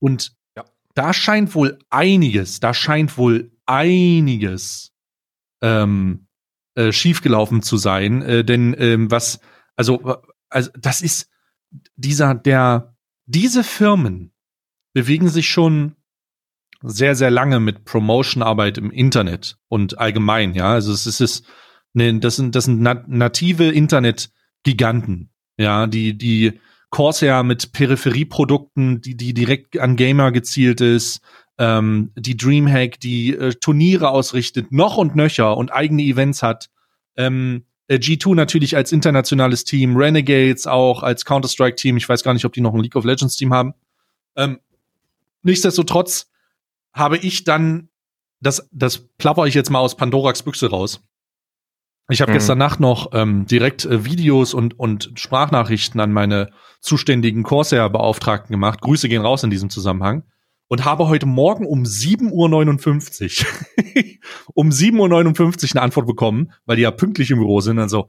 Und 0.00 0.34
ja. 0.56 0.64
da 0.94 1.12
scheint 1.12 1.54
wohl 1.54 1.78
einiges, 1.88 2.58
da 2.58 2.74
scheint 2.74 3.16
wohl 3.16 3.52
einiges 3.66 4.92
ähm, 5.62 6.26
äh, 6.74 6.90
schiefgelaufen 6.90 7.62
zu 7.62 7.76
sein. 7.76 8.22
Äh, 8.22 8.44
denn 8.44 8.74
ähm, 8.78 9.10
was, 9.10 9.40
also, 9.76 10.16
also 10.48 10.70
das 10.78 11.02
ist, 11.02 11.30
dieser, 11.96 12.34
der, 12.34 12.96
diese 13.26 13.64
Firmen 13.64 14.32
bewegen 14.92 15.28
sich 15.28 15.48
schon 15.48 15.96
sehr, 16.82 17.14
sehr 17.14 17.30
lange 17.30 17.60
mit 17.60 17.84
Promotion-Arbeit 17.84 18.78
im 18.78 18.90
Internet 18.90 19.58
und 19.68 19.98
allgemein, 19.98 20.54
ja. 20.54 20.72
Also 20.72 20.92
es 20.92 21.06
ist, 21.06 21.20
es, 21.20 21.42
ne, 21.92 22.18
das 22.18 22.36
sind, 22.36 22.54
das 22.54 22.64
sind 22.64 22.80
native 22.80 23.70
Internet-Giganten, 23.70 25.30
ja, 25.58 25.86
die, 25.86 26.16
die 26.16 26.60
Corsair 26.90 27.42
mit 27.42 27.72
Peripherieprodukten, 27.72 29.00
die, 29.00 29.16
die 29.16 29.34
direkt 29.34 29.78
an 29.78 29.96
Gamer 29.96 30.32
gezielt 30.32 30.80
ist, 30.80 31.20
ähm, 31.58 32.12
die 32.16 32.36
Dreamhack, 32.36 32.98
die 32.98 33.34
äh, 33.34 33.52
Turniere 33.54 34.10
ausrichtet, 34.10 34.72
noch 34.72 34.96
und 34.96 35.14
nöcher 35.14 35.56
und 35.56 35.72
eigene 35.72 36.02
Events 36.02 36.42
hat, 36.42 36.70
ähm, 37.16 37.64
äh, 37.64 37.69
G2 37.96 38.34
natürlich 38.34 38.76
als 38.76 38.92
internationales 38.92 39.64
Team, 39.64 39.96
Renegades 39.96 40.66
auch 40.66 41.02
als 41.02 41.24
Counter-Strike-Team. 41.24 41.96
Ich 41.96 42.08
weiß 42.08 42.22
gar 42.22 42.34
nicht, 42.34 42.44
ob 42.44 42.52
die 42.52 42.60
noch 42.60 42.74
ein 42.74 42.80
League 42.80 42.96
of 42.96 43.04
Legends-Team 43.04 43.52
haben. 43.52 43.74
Ähm, 44.36 44.60
nichtsdestotrotz 45.42 46.30
habe 46.92 47.18
ich 47.18 47.44
dann, 47.44 47.88
das, 48.40 48.68
das 48.72 48.98
plapper 48.98 49.46
ich 49.46 49.54
jetzt 49.54 49.70
mal 49.70 49.80
aus 49.80 49.96
Pandorax 49.96 50.42
Büchse 50.42 50.70
raus. 50.70 51.02
Ich 52.08 52.20
habe 52.20 52.32
mhm. 52.32 52.34
gestern 52.34 52.58
Nacht 52.58 52.80
noch 52.80 53.10
ähm, 53.12 53.46
direkt 53.46 53.84
äh, 53.84 54.04
Videos 54.04 54.54
und, 54.54 54.78
und 54.78 55.12
Sprachnachrichten 55.14 56.00
an 56.00 56.12
meine 56.12 56.50
zuständigen 56.80 57.42
Corsair-Beauftragten 57.42 58.52
gemacht. 58.52 58.80
Grüße 58.80 59.08
gehen 59.08 59.22
raus 59.22 59.44
in 59.44 59.50
diesem 59.50 59.70
Zusammenhang 59.70 60.24
und 60.70 60.84
habe 60.84 61.08
heute 61.08 61.26
Morgen 61.26 61.66
um 61.66 61.82
7.59 61.82 63.44
Uhr, 63.44 63.48
um 64.54 64.70
7.59 64.70 64.94
Uhr 65.00 65.70
eine 65.72 65.82
Antwort 65.82 66.06
bekommen, 66.06 66.52
weil 66.64 66.76
die 66.76 66.82
ja 66.82 66.92
pünktlich 66.92 67.32
im 67.32 67.38
Büro 67.38 67.60
sind, 67.60 67.76
dann 67.76 67.88
so, 67.88 68.08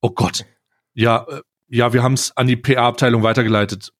oh 0.00 0.08
Gott, 0.08 0.46
ja, 0.94 1.26
äh, 1.28 1.42
ja, 1.68 1.92
wir 1.92 2.02
haben 2.02 2.14
es 2.14 2.34
an 2.38 2.46
die 2.46 2.56
PA-Abteilung 2.56 3.22
weitergeleitet. 3.22 3.92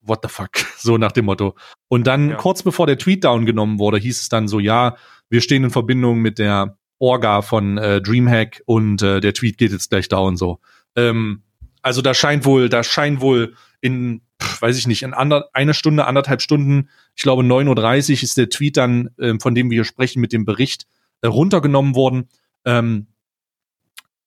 What 0.00 0.20
the 0.22 0.28
fuck? 0.28 0.50
So 0.78 0.96
nach 0.96 1.10
dem 1.10 1.24
Motto. 1.24 1.56
Und 1.88 2.06
dann 2.06 2.30
ja. 2.30 2.36
kurz 2.36 2.62
bevor 2.62 2.86
der 2.86 2.98
Tweet 2.98 3.24
down 3.24 3.46
genommen 3.46 3.80
wurde, 3.80 3.98
hieß 3.98 4.20
es 4.20 4.28
dann 4.28 4.46
so, 4.46 4.60
ja, 4.60 4.96
wir 5.28 5.40
stehen 5.40 5.64
in 5.64 5.70
Verbindung 5.70 6.20
mit 6.20 6.38
der 6.38 6.78
Orga 7.00 7.42
von 7.42 7.78
äh, 7.78 8.00
Dreamhack 8.00 8.62
und 8.64 9.02
äh, 9.02 9.20
der 9.20 9.34
Tweet 9.34 9.58
geht 9.58 9.72
jetzt 9.72 9.90
gleich 9.90 10.08
down 10.08 10.36
so. 10.36 10.60
Ähm, 10.94 11.42
also 11.82 12.00
da 12.00 12.14
scheint 12.14 12.44
wohl, 12.44 12.68
da 12.68 12.84
scheint 12.84 13.20
wohl 13.20 13.56
in 13.80 14.22
weiß 14.60 14.78
ich 14.78 14.86
nicht, 14.86 15.02
in 15.02 15.14
ander, 15.14 15.48
eine 15.52 15.74
Stunde, 15.74 16.06
anderthalb 16.06 16.42
Stunden, 16.42 16.88
ich 17.16 17.22
glaube 17.22 17.42
9.30 17.42 18.10
Uhr 18.10 18.22
ist 18.22 18.36
der 18.36 18.48
Tweet 18.48 18.76
dann, 18.76 19.10
äh, 19.18 19.34
von 19.40 19.54
dem 19.54 19.70
wir 19.70 19.76
hier 19.76 19.84
sprechen, 19.84 20.20
mit 20.20 20.32
dem 20.32 20.44
Bericht 20.44 20.86
äh, 21.20 21.26
runtergenommen 21.26 21.94
worden. 21.94 22.28
Ähm, 22.64 23.08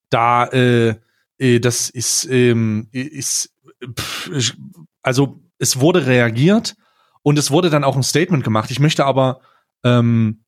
da, 0.10 0.46
äh, 0.48 0.96
äh, 1.38 1.60
das 1.60 1.90
ist, 1.90 2.26
ähm, 2.30 2.88
ist 2.92 3.54
pff, 3.98 4.56
also 5.02 5.42
es 5.58 5.80
wurde 5.80 6.06
reagiert 6.06 6.76
und 7.24 7.40
es 7.40 7.52
wurde 7.52 7.70
dann 7.70 7.84
auch 7.84 7.96
ein 7.96 8.04
Statement 8.04 8.44
gemacht. 8.44 8.72
Ich 8.72 8.80
möchte 8.80 9.06
aber, 9.06 9.42
ähm, 9.84 10.44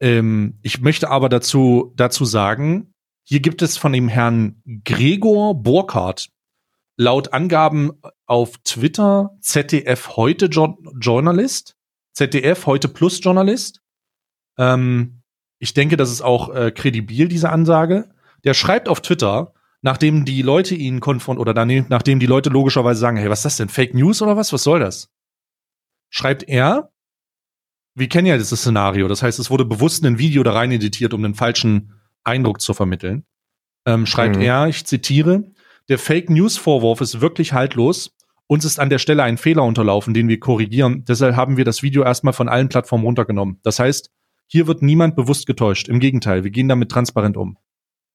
ähm, 0.00 0.58
ich 0.62 0.80
möchte 0.80 1.10
aber 1.10 1.28
dazu, 1.28 1.92
dazu 1.96 2.24
sagen, 2.24 2.94
hier 3.22 3.40
gibt 3.40 3.62
es 3.62 3.76
von 3.76 3.92
dem 3.92 4.08
Herrn 4.08 4.62
Gregor 4.84 5.54
Burkhardt, 5.54 6.28
laut 6.96 7.32
Angaben 7.32 7.92
auf 8.26 8.58
Twitter 8.64 9.36
ZDF 9.40 10.16
heute 10.16 10.46
jo 10.46 10.78
Journalist, 10.98 11.76
ZDF 12.14 12.66
heute 12.66 12.88
Plus 12.88 13.20
Journalist. 13.22 13.82
Ähm, 14.58 15.22
ich 15.58 15.74
denke, 15.74 15.96
das 15.96 16.10
ist 16.10 16.22
auch 16.22 16.54
äh, 16.54 16.70
kredibil, 16.70 17.28
diese 17.28 17.50
Ansage. 17.50 18.10
Der 18.44 18.54
schreibt 18.54 18.88
auf 18.88 19.00
Twitter, 19.00 19.52
nachdem 19.82 20.24
die 20.24 20.42
Leute 20.42 20.74
ihn 20.74 21.00
konfront 21.00 21.38
oder 21.38 21.54
dann, 21.54 21.86
nachdem 21.88 22.18
die 22.18 22.26
Leute 22.26 22.50
logischerweise 22.50 23.00
sagen, 23.00 23.16
hey, 23.16 23.30
was 23.30 23.40
ist 23.40 23.44
das 23.44 23.56
denn? 23.58 23.68
Fake 23.68 23.94
News 23.94 24.22
oder 24.22 24.36
was? 24.36 24.52
Was 24.52 24.62
soll 24.62 24.80
das? 24.80 25.10
Schreibt 26.10 26.44
er, 26.44 26.92
wir 27.94 28.08
kennen 28.08 28.26
ja 28.26 28.36
dieses 28.36 28.60
Szenario. 28.60 29.08
Das 29.08 29.22
heißt, 29.22 29.38
es 29.38 29.50
wurde 29.50 29.64
bewusst 29.64 30.04
ein 30.04 30.18
Video 30.18 30.42
da 30.42 30.52
rein 30.52 30.72
editiert, 30.72 31.14
um 31.14 31.24
einen 31.24 31.34
falschen 31.34 31.92
Eindruck 32.24 32.60
zu 32.60 32.74
vermitteln. 32.74 33.24
Ähm, 33.86 34.04
schreibt 34.06 34.36
mhm. 34.36 34.42
er, 34.42 34.66
ich 34.66 34.84
zitiere, 34.86 35.44
der 35.88 35.98
Fake 35.98 36.30
News 36.30 36.56
Vorwurf 36.56 37.00
ist 37.00 37.20
wirklich 37.20 37.52
haltlos. 37.52 38.12
Uns 38.48 38.64
ist 38.64 38.78
an 38.78 38.90
der 38.90 38.98
Stelle 38.98 39.22
ein 39.22 39.38
Fehler 39.38 39.64
unterlaufen, 39.64 40.14
den 40.14 40.28
wir 40.28 40.38
korrigieren. 40.38 41.04
Deshalb 41.04 41.36
haben 41.36 41.56
wir 41.56 41.64
das 41.64 41.82
Video 41.82 42.02
erstmal 42.04 42.32
von 42.32 42.48
allen 42.48 42.68
Plattformen 42.68 43.04
runtergenommen. 43.04 43.58
Das 43.62 43.78
heißt, 43.78 44.10
hier 44.46 44.66
wird 44.66 44.82
niemand 44.82 45.16
bewusst 45.16 45.46
getäuscht. 45.46 45.88
Im 45.88 45.98
Gegenteil, 45.98 46.44
wir 46.44 46.50
gehen 46.50 46.68
damit 46.68 46.90
transparent 46.90 47.36
um. 47.36 47.58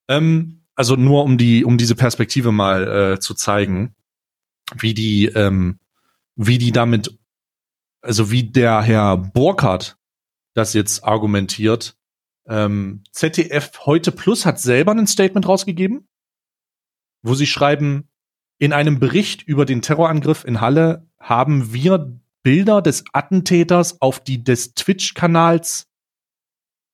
Ähm, 0.07 0.63
also 0.75 0.95
nur 0.95 1.23
um 1.23 1.38
die, 1.38 1.65
um 1.65 1.77
diese 1.77 1.95
Perspektive 1.95 2.51
mal 2.51 3.13
äh, 3.13 3.19
zu 3.19 3.34
zeigen, 3.34 3.95
wie 4.77 4.93
die, 4.93 5.25
ähm, 5.25 5.79
wie 6.36 6.57
die 6.57 6.71
damit, 6.71 7.17
also 8.01 8.31
wie 8.31 8.43
der 8.43 8.81
Herr 8.81 9.17
Burkhardt 9.17 9.97
das 10.53 10.73
jetzt 10.73 11.03
argumentiert. 11.03 11.97
Ähm, 12.47 13.03
ZDF 13.12 13.71
heute 13.86 14.12
Plus 14.12 14.45
hat 14.45 14.60
selber 14.60 14.93
ein 14.93 15.07
Statement 15.07 15.47
rausgegeben 15.47 16.07
wo 17.23 17.36
sie 17.36 17.47
schreiben, 17.47 18.10
in 18.60 18.73
einem 18.73 18.99
Bericht 18.99 19.41
über 19.43 19.65
den 19.65 19.81
Terrorangriff 19.81 20.43
in 20.45 20.62
Halle 20.62 21.07
haben 21.19 21.73
wir 21.73 22.19
Bilder 22.43 22.81
des 22.81 23.03
Attentäters 23.13 24.01
auf 24.01 24.23
die 24.23 24.43
des 24.43 24.73
Twitch-Kanals 24.73 25.88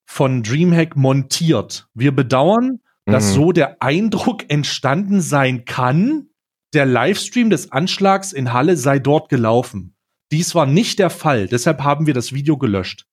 von 0.05 0.43
Dreamhack 0.43 0.95
montiert. 0.95 1.89
Wir 1.93 2.15
bedauern, 2.15 2.79
mhm. 3.05 3.11
dass 3.11 3.33
so 3.33 3.51
der 3.51 3.81
Eindruck 3.81 4.49
entstanden 4.49 5.21
sein 5.21 5.65
kann, 5.65 6.29
der 6.73 6.85
Livestream 6.85 7.49
des 7.49 7.71
Anschlags 7.71 8.33
in 8.33 8.53
Halle 8.53 8.77
sei 8.77 8.99
dort 8.99 9.29
gelaufen. 9.29 9.95
Dies 10.31 10.55
war 10.55 10.65
nicht 10.65 10.99
der 10.99 11.09
Fall, 11.09 11.47
deshalb 11.47 11.83
haben 11.83 12.07
wir 12.07 12.13
das 12.13 12.33
Video 12.33 12.57
gelöscht. 12.57 13.05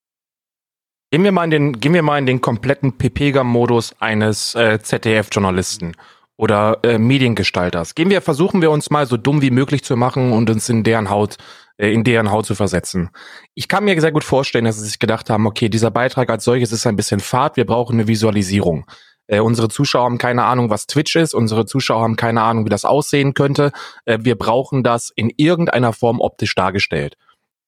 Gehen 1.11 1.23
wir 1.23 1.31
mal 1.31 1.45
in 1.45 1.51
den, 1.51 1.79
gehen 1.79 1.93
wir 1.93 2.03
mal 2.03 2.17
in 2.17 2.25
den 2.25 2.41
kompletten 2.41 2.97
Pepega-Modus 2.97 3.95
eines 3.99 4.55
äh, 4.55 4.79
ZDF-Journalisten 4.81 5.93
oder 6.37 6.79
äh, 6.83 6.97
Mediengestalters. 6.97 7.95
Gehen 7.95 8.09
wir, 8.09 8.21
versuchen 8.21 8.61
wir 8.61 8.71
uns 8.71 8.89
mal 8.89 9.05
so 9.05 9.17
dumm 9.17 9.41
wie 9.41 9.51
möglich 9.51 9.83
zu 9.83 9.95
machen 9.95 10.33
und 10.33 10.49
uns 10.49 10.67
in 10.69 10.83
deren 10.83 11.09
Haut, 11.09 11.37
äh, 11.77 11.91
in 11.91 12.03
deren 12.03 12.31
Haut 12.31 12.45
zu 12.45 12.55
versetzen. 12.55 13.09
Ich 13.53 13.67
kann 13.67 13.85
mir 13.85 13.99
sehr 14.01 14.11
gut 14.11 14.23
vorstellen, 14.23 14.65
dass 14.65 14.77
sie 14.77 14.85
sich 14.85 14.99
gedacht 14.99 15.29
haben, 15.29 15.47
okay, 15.47 15.69
dieser 15.69 15.91
Beitrag 15.91 16.29
als 16.29 16.43
solches 16.43 16.71
ist 16.71 16.85
ein 16.87 16.97
bisschen 16.97 17.19
fad, 17.19 17.57
wir 17.57 17.65
brauchen 17.65 17.93
eine 17.93 18.07
Visualisierung. 18.07 18.85
Äh, 19.27 19.39
unsere 19.39 19.69
Zuschauer 19.69 20.05
haben 20.05 20.17
keine 20.17 20.43
Ahnung, 20.43 20.69
was 20.69 20.87
Twitch 20.87 21.15
ist. 21.15 21.33
Unsere 21.33 21.65
Zuschauer 21.65 22.01
haben 22.01 22.15
keine 22.15 22.41
Ahnung, 22.41 22.65
wie 22.65 22.69
das 22.69 22.85
aussehen 22.85 23.33
könnte. 23.33 23.71
Äh, 24.05 24.19
wir 24.21 24.37
brauchen 24.37 24.83
das 24.83 25.11
in 25.15 25.31
irgendeiner 25.35 25.93
Form 25.93 26.19
optisch 26.19 26.53
dargestellt. 26.53 27.15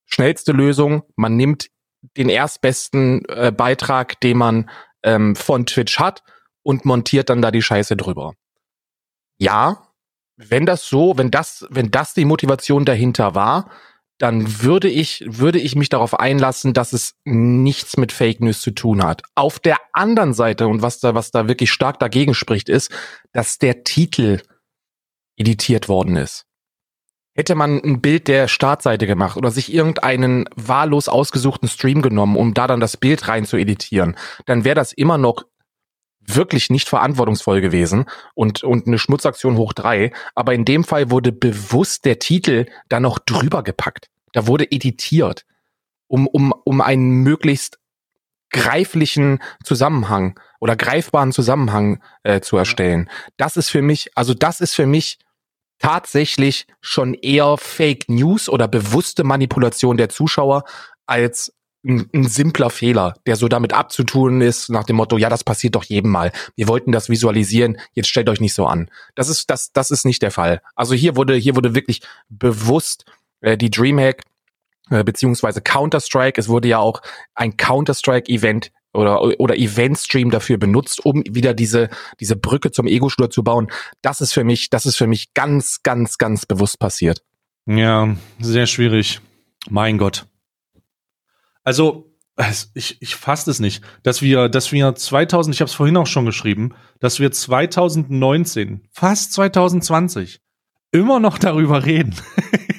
Schnellste 0.05 0.51
Lösung, 0.51 1.03
man 1.15 1.35
nimmt 1.35 1.69
den 2.15 2.29
erstbesten 2.29 3.25
äh, 3.25 3.51
Beitrag, 3.51 4.19
den 4.21 4.37
man 4.37 4.69
ähm, 5.03 5.35
von 5.35 5.65
Twitch 5.65 5.99
hat 5.99 6.23
und 6.63 6.85
montiert 6.85 7.29
dann 7.29 7.41
da 7.41 7.51
die 7.51 7.61
Scheiße 7.61 7.97
drüber. 7.97 8.33
Ja, 9.37 9.87
wenn 10.37 10.65
das 10.65 10.87
so, 10.87 11.17
wenn 11.17 11.31
das, 11.31 11.65
wenn 11.69 11.91
das 11.91 12.13
die 12.13 12.25
Motivation 12.25 12.85
dahinter 12.85 13.35
war, 13.35 13.69
dann 14.19 14.63
würde 14.63 14.89
ich, 14.89 15.23
würde 15.27 15.59
ich 15.59 15.75
mich 15.75 15.89
darauf 15.89 16.19
einlassen, 16.19 16.73
dass 16.73 16.93
es 16.93 17.15
nichts 17.23 17.97
mit 17.97 18.11
Fake 18.11 18.41
News 18.41 18.61
zu 18.61 18.71
tun 18.71 19.03
hat. 19.03 19.21
Auf 19.35 19.59
der 19.59 19.77
anderen 19.93 20.33
Seite, 20.33 20.67
und 20.67 20.81
was 20.81 20.99
da, 20.99 21.13
was 21.13 21.31
da 21.31 21.47
wirklich 21.47 21.71
stark 21.71 21.99
dagegen 21.99 22.33
spricht, 22.33 22.69
ist, 22.69 22.91
dass 23.31 23.59
der 23.59 23.83
Titel 23.83 24.41
editiert 25.37 25.87
worden 25.87 26.15
ist. 26.15 26.45
Hätte 27.35 27.53
man 27.53 27.79
ein 27.83 28.01
Bild 28.01 28.27
der 28.27 28.47
Startseite 28.47 29.05
gemacht 29.05 29.37
oder 29.37 29.51
sich 29.51 29.71
irgendeinen 29.71 30.45
wahllos 30.55 31.07
ausgesuchten 31.07 31.69
Stream 31.69 32.01
genommen, 32.01 32.35
um 32.35 32.55
da 32.55 32.65
dann 32.65 32.79
das 32.79 32.97
Bild 32.97 33.27
rein 33.27 33.45
zu 33.45 33.57
editieren, 33.57 34.17
dann 34.47 34.63
wäre 34.63 34.73
das 34.73 34.91
immer 34.91 35.19
noch 35.19 35.43
wirklich 36.27 36.69
nicht 36.69 36.89
verantwortungsvoll 36.89 37.61
gewesen 37.61 38.05
und, 38.35 38.63
und 38.63 38.87
eine 38.87 38.99
Schmutzaktion 38.99 39.57
hoch 39.57 39.73
drei. 39.73 40.11
Aber 40.35 40.53
in 40.53 40.65
dem 40.65 40.83
Fall 40.83 41.09
wurde 41.09 41.31
bewusst 41.31 42.05
der 42.05 42.19
Titel 42.19 42.65
da 42.89 42.99
noch 42.99 43.19
drüber 43.19 43.63
gepackt. 43.63 44.09
Da 44.33 44.45
wurde 44.45 44.71
editiert, 44.71 45.45
um, 46.07 46.27
um, 46.27 46.53
um 46.63 46.81
einen 46.81 47.23
möglichst 47.23 47.79
greiflichen 48.49 49.39
Zusammenhang 49.63 50.39
oder 50.59 50.75
greifbaren 50.75 51.31
Zusammenhang 51.31 52.01
äh, 52.23 52.41
zu 52.41 52.57
erstellen. 52.57 53.09
Das 53.37 53.57
ist 53.57 53.69
für 53.69 53.81
mich, 53.81 54.11
also 54.15 54.33
das 54.33 54.61
ist 54.61 54.73
für 54.73 54.85
mich 54.85 55.19
tatsächlich 55.79 56.65
schon 56.81 57.13
eher 57.13 57.57
Fake 57.57 58.09
News 58.09 58.49
oder 58.49 58.67
bewusste 58.67 59.23
Manipulation 59.23 59.97
der 59.97 60.09
Zuschauer 60.09 60.63
als 61.05 61.53
ein, 61.85 62.09
ein 62.13 62.23
simpler 62.25 62.69
Fehler, 62.69 63.15
der 63.25 63.35
so 63.35 63.47
damit 63.47 63.73
abzutun 63.73 64.41
ist, 64.41 64.69
nach 64.69 64.83
dem 64.83 64.95
Motto, 64.95 65.17
ja, 65.17 65.29
das 65.29 65.43
passiert 65.43 65.75
doch 65.75 65.83
jedem 65.83 66.11
Mal. 66.11 66.31
Wir 66.55 66.67
wollten 66.67 66.91
das 66.91 67.09
visualisieren, 67.09 67.77
jetzt 67.93 68.09
stellt 68.09 68.29
euch 68.29 68.41
nicht 68.41 68.53
so 68.53 68.65
an. 68.65 68.89
Das 69.15 69.29
ist, 69.29 69.49
das, 69.49 69.71
das 69.71 69.91
ist 69.91 70.05
nicht 70.05 70.21
der 70.21 70.31
Fall. 70.31 70.61
Also 70.75 70.93
hier 70.93 71.15
wurde, 71.15 71.35
hier 71.35 71.55
wurde 71.55 71.75
wirklich 71.75 72.01
bewusst 72.29 73.05
äh, 73.41 73.57
die 73.57 73.69
Dreamhack 73.69 74.23
äh, 74.89 75.03
beziehungsweise 75.03 75.61
Counter-Strike, 75.61 76.39
es 76.39 76.47
wurde 76.47 76.67
ja 76.69 76.79
auch 76.79 77.01
ein 77.35 77.57
Counter-Strike-Event 77.57 78.71
oder, 78.93 79.39
oder 79.39 79.55
Event-Stream 79.57 80.31
dafür 80.31 80.57
benutzt, 80.57 81.05
um 81.05 81.23
wieder 81.29 81.53
diese, 81.53 81.89
diese 82.19 82.35
Brücke 82.35 82.71
zum 82.71 82.87
Ego-Shooter 82.87 83.29
zu 83.29 83.43
bauen. 83.43 83.67
Das 84.01 84.21
ist 84.21 84.33
für 84.33 84.43
mich, 84.43 84.69
das 84.69 84.85
ist 84.85 84.95
für 84.95 85.07
mich 85.07 85.33
ganz, 85.33 85.83
ganz, 85.83 86.17
ganz 86.17 86.45
bewusst 86.45 86.79
passiert. 86.79 87.21
Ja, 87.65 88.15
sehr 88.39 88.65
schwierig. 88.65 89.19
Mein 89.69 89.97
Gott. 89.97 90.25
Also, 91.67 92.15
ich, 92.75 93.01
ich 93.01 93.17
fasse 93.17 93.51
es 93.51 93.59
nicht, 93.59 93.83
dass 94.01 94.21
wir, 94.21 94.47
dass 94.47 94.71
wir 94.71 94.95
2000, 94.95 95.53
ich 95.53 95.59
habe 95.59 95.67
es 95.67 95.75
vorhin 95.75 95.97
auch 95.97 96.07
schon 96.07 96.23
geschrieben, 96.23 96.73
dass 97.01 97.19
wir 97.19 97.29
2019, 97.29 98.87
fast 98.89 99.33
2020, 99.33 100.39
immer 100.93 101.19
noch 101.19 101.37
darüber 101.37 101.83
reden. 101.83 102.15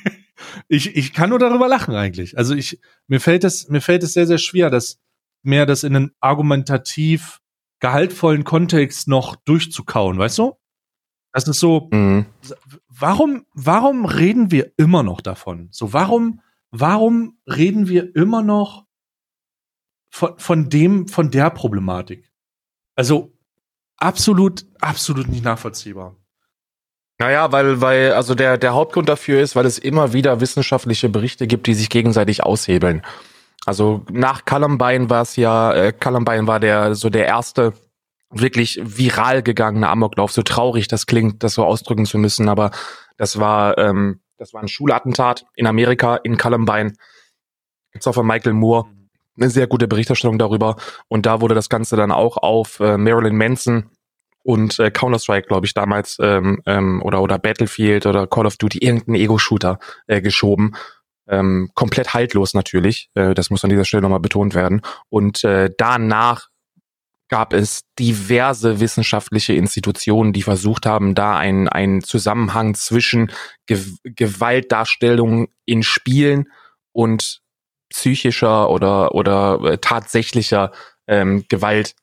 ich, 0.69 0.97
ich 0.97 1.13
kann 1.13 1.29
nur 1.29 1.39
darüber 1.39 1.69
lachen 1.69 1.95
eigentlich. 1.95 2.39
Also 2.39 2.55
ich, 2.55 2.81
mir 3.09 3.21
fällt 3.21 3.45
es, 3.45 3.69
mir 3.69 3.83
fällt 3.83 4.03
es 4.05 4.15
sehr, 4.15 4.27
sehr 4.27 4.39
schwer, 4.39 4.71
das 4.71 4.99
mehr 5.43 5.67
das 5.67 5.85
in 5.85 5.95
einen 5.95 6.13
argumentativ 6.21 7.41
gehaltvollen 7.81 8.45
Kontext 8.45 9.07
noch 9.07 9.37
durchzukauen, 9.37 10.17
weißt 10.19 10.39
du? 10.39 10.55
Das 11.35 11.47
ist 11.47 11.61
so, 11.61 11.91
mhm. 11.93 12.25
warum, 12.89 13.45
warum 13.53 14.07
reden 14.07 14.51
wir 14.51 14.73
immer 14.79 15.03
noch 15.03 15.21
davon? 15.21 15.69
So, 15.73 15.93
warum, 15.93 16.41
warum 16.71 17.39
reden 17.47 17.89
wir 17.89 18.15
immer 18.15 18.43
noch 18.43 18.87
von, 20.11 20.39
von 20.39 20.69
dem, 20.69 21.09
von 21.09 21.31
der 21.31 21.51
Problematik? 21.51 22.31
Also 22.95 23.33
absolut, 23.97 24.67
absolut 24.81 25.29
nicht 25.29 25.45
nachvollziehbar. 25.45 26.17
Naja, 27.21 27.51
weil, 27.51 27.81
weil, 27.81 28.13
also 28.13 28.35
der, 28.35 28.59
der 28.59 28.75
Hauptgrund 28.75 29.09
dafür 29.09 29.41
ist, 29.41 29.57
weil 29.57 29.67
es 29.67 29.79
immer 29.79 30.13
wieder 30.13 30.41
wissenschaftliche 30.41 31.09
Berichte 31.09 31.49
gibt, 31.49 31.67
die 31.67 31.75
sich 31.75 31.91
gegenseitig 31.91 32.45
aushebeln. 32.45 33.03
Also 33.67 34.05
nach 34.11 34.45
Columbine 34.45 35.11
war 35.11 35.23
es 35.23 35.35
ja, 35.35 35.73
äh, 35.75 35.93
Columbine 35.93 36.47
war 36.47 36.61
der, 36.61 36.95
so 36.95 37.11
der 37.11 37.27
erste 37.27 37.73
wirklich 38.31 38.81
viral 38.83 39.43
gegangene 39.43 39.89
Amoklauf. 39.89 40.31
So 40.33 40.43
traurig 40.43 40.87
das 40.87 41.07
klingt, 41.07 41.43
das 41.43 41.55
so 41.55 41.65
ausdrücken 41.65 42.07
zu 42.07 42.19
müssen, 42.19 42.49
aber 42.49 42.71
das 43.17 43.41
war, 43.41 43.77
ähm, 43.79 44.21
das 44.39 44.55
war 44.55 44.63
ein 44.63 44.69
Schulattentat 44.69 45.45
in 45.55 45.67
Amerika, 45.67 46.17
in 46.17 46.37
Columbine. 46.37 46.95
Gibt's 47.93 48.07
auch 48.07 48.15
von 48.15 48.27
Michael 48.27 48.55
Moore 48.55 48.87
eine 49.37 49.51
sehr 49.51 49.67
gute 49.67 49.89
Berichterstattung 49.89 50.39
darüber. 50.39 50.77
Und 51.09 51.27
da 51.27 51.41
wurde 51.41 51.55
das 51.55 51.69
Ganze 51.69 51.97
dann 51.97 52.11
auch 52.11 52.37
auf 52.37 52.81
äh, 52.81 52.97
Marilyn 52.97 53.37
Manson 53.37 53.91
und 54.43 54.79
äh, 54.79 54.91
Counter-Strike, 54.91 55.47
glaube 55.47 55.67
ich, 55.67 55.75
damals, 55.75 56.19
ähm, 56.21 56.63
ähm, 56.67 57.03
oder, 57.03 57.23
oder 57.23 57.39
Battlefield 57.39 58.07
oder 58.07 58.27
Call 58.27 58.47
of 58.47 58.57
Duty, 58.57 58.79
irgendein 58.79 59.15
Ego-Shooter 59.15 59.79
äh, 60.07 60.21
geschoben. 60.21 60.75
Ähm, 61.29 61.71
komplett 61.75 62.15
haltlos 62.15 62.55
natürlich. 62.55 63.11
Äh, 63.15 63.35
das 63.35 63.51
muss 63.51 63.65
an 63.65 63.71
dieser 63.71 63.85
Stelle 63.85 64.03
nochmal 64.03 64.21
betont 64.21 64.55
werden. 64.55 64.81
Und 65.11 65.45
äh, 65.45 65.71
danach 65.77 66.49
gab 67.29 67.53
es 67.53 67.83
diverse 67.99 68.81
wissenschaftliche 68.81 69.53
Institutionen, 69.53 70.33
die 70.33 70.43
versucht 70.43 70.87
haben, 70.87 71.15
da 71.15 71.37
einen, 71.37 71.69
einen 71.69 72.03
Zusammenhang 72.03 72.75
zwischen 72.75 73.31
Ge 73.67 73.85
Gewaltdarstellung 74.05 75.49
in 75.65 75.83
Spielen 75.83 76.49
und 76.93 77.41
psychischer 77.91 78.71
oder, 78.71 79.15
oder 79.15 79.61
äh, 79.65 79.79
tatsächlicher 79.79 80.73
ähm, 81.07 81.45
Gewalt 81.49 81.95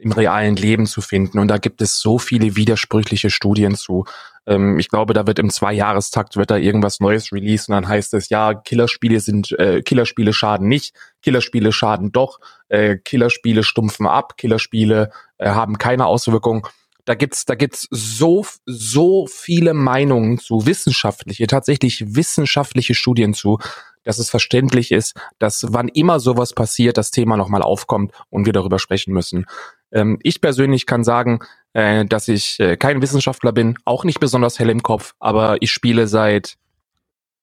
im 0.00 0.12
realen 0.12 0.56
Leben 0.56 0.86
zu 0.86 1.00
finden. 1.00 1.38
Und 1.38 1.48
da 1.48 1.58
gibt 1.58 1.82
es 1.82 1.98
so 1.98 2.18
viele 2.18 2.56
widersprüchliche 2.56 3.30
Studien 3.30 3.74
zu. 3.74 4.04
Ähm, 4.46 4.78
ich 4.78 4.88
glaube, 4.88 5.12
da 5.12 5.26
wird 5.26 5.38
im 5.38 5.50
Zweijahrestakt 5.50 6.36
wird 6.36 6.50
da 6.50 6.56
irgendwas 6.56 7.00
Neues 7.00 7.32
released 7.32 7.68
und 7.68 7.74
dann 7.74 7.88
heißt 7.88 8.14
es, 8.14 8.30
ja, 8.30 8.54
Killerspiele 8.54 9.20
sind, 9.20 9.52
äh, 9.58 9.82
Killerspiele 9.82 10.32
schaden 10.32 10.68
nicht, 10.68 10.94
Killerspiele 11.22 11.72
schaden 11.72 12.12
doch, 12.12 12.40
äh, 12.68 12.96
Killerspiele 12.96 13.62
stumpfen 13.62 14.06
ab, 14.06 14.36
Killerspiele 14.38 15.10
äh, 15.38 15.50
haben 15.50 15.78
keine 15.78 16.06
Auswirkung. 16.06 16.66
Da 17.04 17.14
gibt's, 17.14 17.44
da 17.44 17.54
gibt's 17.54 17.86
so, 17.90 18.44
so 18.66 19.26
viele 19.26 19.74
Meinungen 19.74 20.38
zu, 20.38 20.66
wissenschaftliche, 20.66 21.46
tatsächlich 21.46 22.14
wissenschaftliche 22.14 22.94
Studien 22.94 23.34
zu, 23.34 23.58
dass 24.04 24.18
es 24.18 24.30
verständlich 24.30 24.92
ist, 24.92 25.14
dass 25.38 25.66
wann 25.70 25.88
immer 25.88 26.20
sowas 26.20 26.52
passiert, 26.52 26.96
das 26.96 27.10
Thema 27.10 27.36
nochmal 27.36 27.62
aufkommt 27.62 28.12
und 28.30 28.46
wir 28.46 28.52
darüber 28.52 28.78
sprechen 28.78 29.12
müssen. 29.12 29.46
Ähm, 29.92 30.18
ich 30.22 30.40
persönlich 30.40 30.86
kann 30.86 31.04
sagen, 31.04 31.40
äh, 31.72 32.04
dass 32.04 32.28
ich 32.28 32.58
äh, 32.60 32.76
kein 32.76 33.02
Wissenschaftler 33.02 33.52
bin, 33.52 33.78
auch 33.84 34.04
nicht 34.04 34.20
besonders 34.20 34.58
hell 34.58 34.70
im 34.70 34.82
Kopf, 34.82 35.14
aber 35.18 35.60
ich 35.60 35.70
spiele 35.70 36.06
seit 36.06 36.56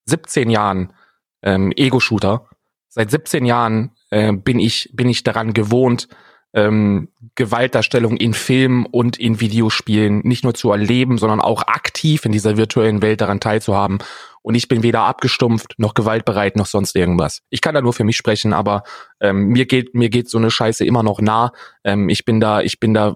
17 0.06 0.50
Jahren 0.50 0.94
ähm, 1.42 1.72
Ego-Shooter. 1.76 2.48
Seit 2.90 3.12
17 3.12 3.46
Jahren 3.46 3.92
äh, 4.10 4.34
bin 4.34 4.60
ich 4.60 4.90
bin 4.94 5.10
ich 5.10 5.24
daran 5.24 5.54
gewohnt, 5.54 6.08
ähm, 6.54 7.10
Gewaltdarstellung 7.36 8.18
in 8.18 8.34
Filmen 8.34 8.86
und 8.86 9.18
in 9.18 9.40
Videospielen 9.40 10.22
nicht 10.24 10.44
nur 10.44 10.54
zu 10.54 10.72
erleben, 10.72 11.18
sondern 11.18 11.42
auch 11.42 11.64
aktiv 11.64 12.26
in 12.26 12.32
dieser 12.32 12.58
virtuellen 12.58 13.02
Welt 13.02 13.22
daran 13.22 13.40
teilzuhaben. 13.40 14.00
Und 14.42 14.56
ich 14.56 14.68
bin 14.68 14.82
weder 14.82 15.02
abgestumpft 15.02 15.76
noch 15.78 15.94
gewaltbereit 15.94 16.56
noch 16.56 16.68
sonst 16.68 16.96
irgendwas. 16.96 17.42
Ich 17.50 17.62
kann 17.62 17.76
da 17.76 17.82
nur 17.82 17.94
für 17.94 18.06
mich 18.06 18.16
sprechen, 18.16 18.54
aber 18.54 18.84
ähm, 19.20 19.48
mir 19.48 19.66
geht 19.66 19.94
mir 19.94 20.10
geht 20.10 20.30
so 20.30 20.38
eine 20.38 20.52
Scheiße 20.52 20.86
immer 20.86 21.04
noch 21.04 21.20
nah. 21.20 21.52
Ähm, 21.84 22.08
ich 22.08 22.24
bin 22.24 22.40
da 22.40 22.62
ich 22.62 22.80
bin 22.80 22.94
da 22.94 23.16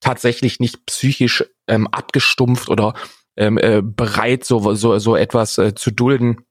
tatsächlich 0.00 0.60
nicht 0.60 0.86
psychisch 0.86 1.44
ähm, 1.66 1.88
abgestumpft 1.88 2.68
oder 2.68 2.94
ähm, 3.36 3.58
äh, 3.58 3.82
bereit 3.82 4.44
so 4.44 4.74
so 4.74 4.98
so 4.98 5.16
etwas 5.16 5.58
äh, 5.58 5.74
zu 5.74 5.90
dulden. 5.90 6.44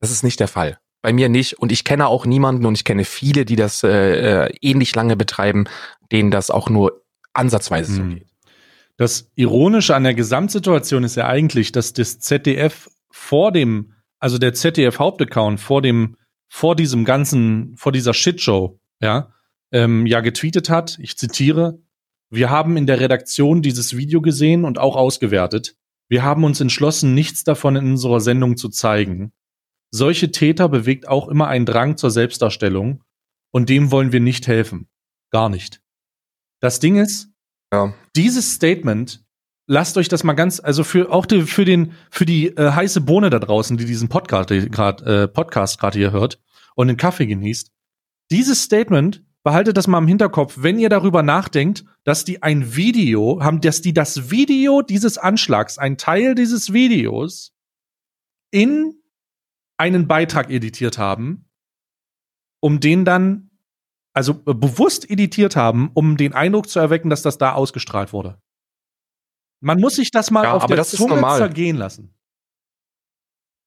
Das 0.00 0.10
ist 0.10 0.24
nicht 0.24 0.40
der 0.40 0.48
Fall. 0.48 0.78
Bei 1.06 1.12
mir 1.12 1.28
nicht. 1.28 1.56
Und 1.60 1.70
ich 1.70 1.84
kenne 1.84 2.08
auch 2.08 2.26
niemanden 2.26 2.66
und 2.66 2.74
ich 2.74 2.82
kenne 2.82 3.04
viele, 3.04 3.44
die 3.44 3.54
das 3.54 3.84
äh, 3.84 4.46
äh, 4.46 4.54
ähnlich 4.60 4.92
lange 4.96 5.14
betreiben, 5.14 5.66
denen 6.10 6.32
das 6.32 6.50
auch 6.50 6.68
nur 6.68 7.04
ansatzweise 7.32 7.92
so 7.92 8.02
hm. 8.02 8.14
geht. 8.16 8.26
Das 8.96 9.30
Ironische 9.36 9.94
an 9.94 10.02
der 10.02 10.14
Gesamtsituation 10.14 11.04
ist 11.04 11.14
ja 11.14 11.28
eigentlich, 11.28 11.70
dass 11.70 11.92
das 11.92 12.18
ZDF 12.18 12.90
vor 13.08 13.52
dem, 13.52 13.92
also 14.18 14.38
der 14.38 14.52
ZDF-Hauptaccount 14.52 15.60
vor 15.60 15.80
dem, 15.80 16.16
vor 16.48 16.74
diesem 16.74 17.04
ganzen, 17.04 17.76
vor 17.76 17.92
dieser 17.92 18.12
Shitshow, 18.12 18.80
ja, 19.00 19.32
ähm, 19.70 20.06
ja 20.06 20.20
getweetet 20.22 20.70
hat, 20.70 20.98
ich 21.00 21.16
zitiere, 21.16 21.78
wir 22.30 22.50
haben 22.50 22.76
in 22.76 22.88
der 22.88 22.98
Redaktion 22.98 23.62
dieses 23.62 23.96
Video 23.96 24.20
gesehen 24.20 24.64
und 24.64 24.80
auch 24.80 24.96
ausgewertet. 24.96 25.76
Wir 26.08 26.24
haben 26.24 26.42
uns 26.42 26.60
entschlossen, 26.60 27.14
nichts 27.14 27.44
davon 27.44 27.76
in 27.76 27.92
unserer 27.92 28.18
Sendung 28.18 28.56
zu 28.56 28.70
zeigen. 28.70 29.30
Solche 29.96 30.30
Täter 30.30 30.68
bewegt 30.68 31.08
auch 31.08 31.26
immer 31.28 31.48
ein 31.48 31.64
Drang 31.64 31.96
zur 31.96 32.10
Selbstdarstellung 32.10 33.02
und 33.50 33.70
dem 33.70 33.90
wollen 33.90 34.12
wir 34.12 34.20
nicht 34.20 34.46
helfen. 34.46 34.88
Gar 35.30 35.48
nicht. 35.48 35.80
Das 36.60 36.80
Ding 36.80 36.96
ist, 36.96 37.30
Ja. 37.72 37.94
Dieses 38.14 38.52
Statement, 38.52 39.24
lasst 39.66 39.96
euch 39.96 40.08
das 40.08 40.22
mal 40.22 40.34
ganz, 40.34 40.60
also 40.60 40.84
für 40.84 41.10
auch 41.10 41.24
die, 41.24 41.42
für 41.42 41.64
den 41.64 41.92
für 42.10 42.26
die 42.26 42.48
äh, 42.48 42.72
heiße 42.72 43.00
Bohne 43.00 43.30
da 43.30 43.38
draußen, 43.38 43.78
die 43.78 43.86
diesen 43.86 44.08
Podcast 44.08 44.50
gerade 44.50 45.22
äh, 45.22 45.28
Podcast 45.28 45.80
gerade 45.80 45.98
hier 45.98 46.12
hört 46.12 46.40
und 46.74 46.88
den 46.88 46.98
Kaffee 46.98 47.26
genießt. 47.26 47.72
Dieses 48.30 48.62
Statement 48.62 49.24
behaltet 49.44 49.78
das 49.78 49.86
mal 49.86 49.98
im 49.98 50.08
Hinterkopf, 50.08 50.58
wenn 50.58 50.78
ihr 50.78 50.90
darüber 50.90 51.22
nachdenkt, 51.22 51.84
dass 52.04 52.24
die 52.24 52.42
ein 52.42 52.76
Video 52.76 53.40
haben, 53.42 53.62
dass 53.62 53.80
die 53.80 53.94
das 53.94 54.30
Video 54.30 54.82
dieses 54.82 55.16
Anschlags, 55.16 55.78
ein 55.78 55.96
Teil 55.96 56.34
dieses 56.34 56.72
Videos 56.74 57.54
in 58.50 59.00
einen 59.78 60.06
Beitrag 60.08 60.50
editiert 60.50 60.98
haben, 60.98 61.48
um 62.60 62.80
den 62.80 63.04
dann, 63.04 63.50
also 64.12 64.34
bewusst 64.34 65.08
editiert 65.10 65.56
haben, 65.56 65.90
um 65.94 66.16
den 66.16 66.32
Eindruck 66.32 66.68
zu 66.68 66.78
erwecken, 66.78 67.10
dass 67.10 67.22
das 67.22 67.38
da 67.38 67.52
ausgestrahlt 67.52 68.12
wurde. 68.12 68.40
Man 69.60 69.80
muss 69.80 69.96
sich 69.96 70.10
das 70.10 70.30
mal 70.30 70.44
ja, 70.44 70.52
auf 70.52 70.66
der 70.66 70.82
Zunge 70.84 71.20
zergehen 71.36 71.76
lassen. 71.76 72.14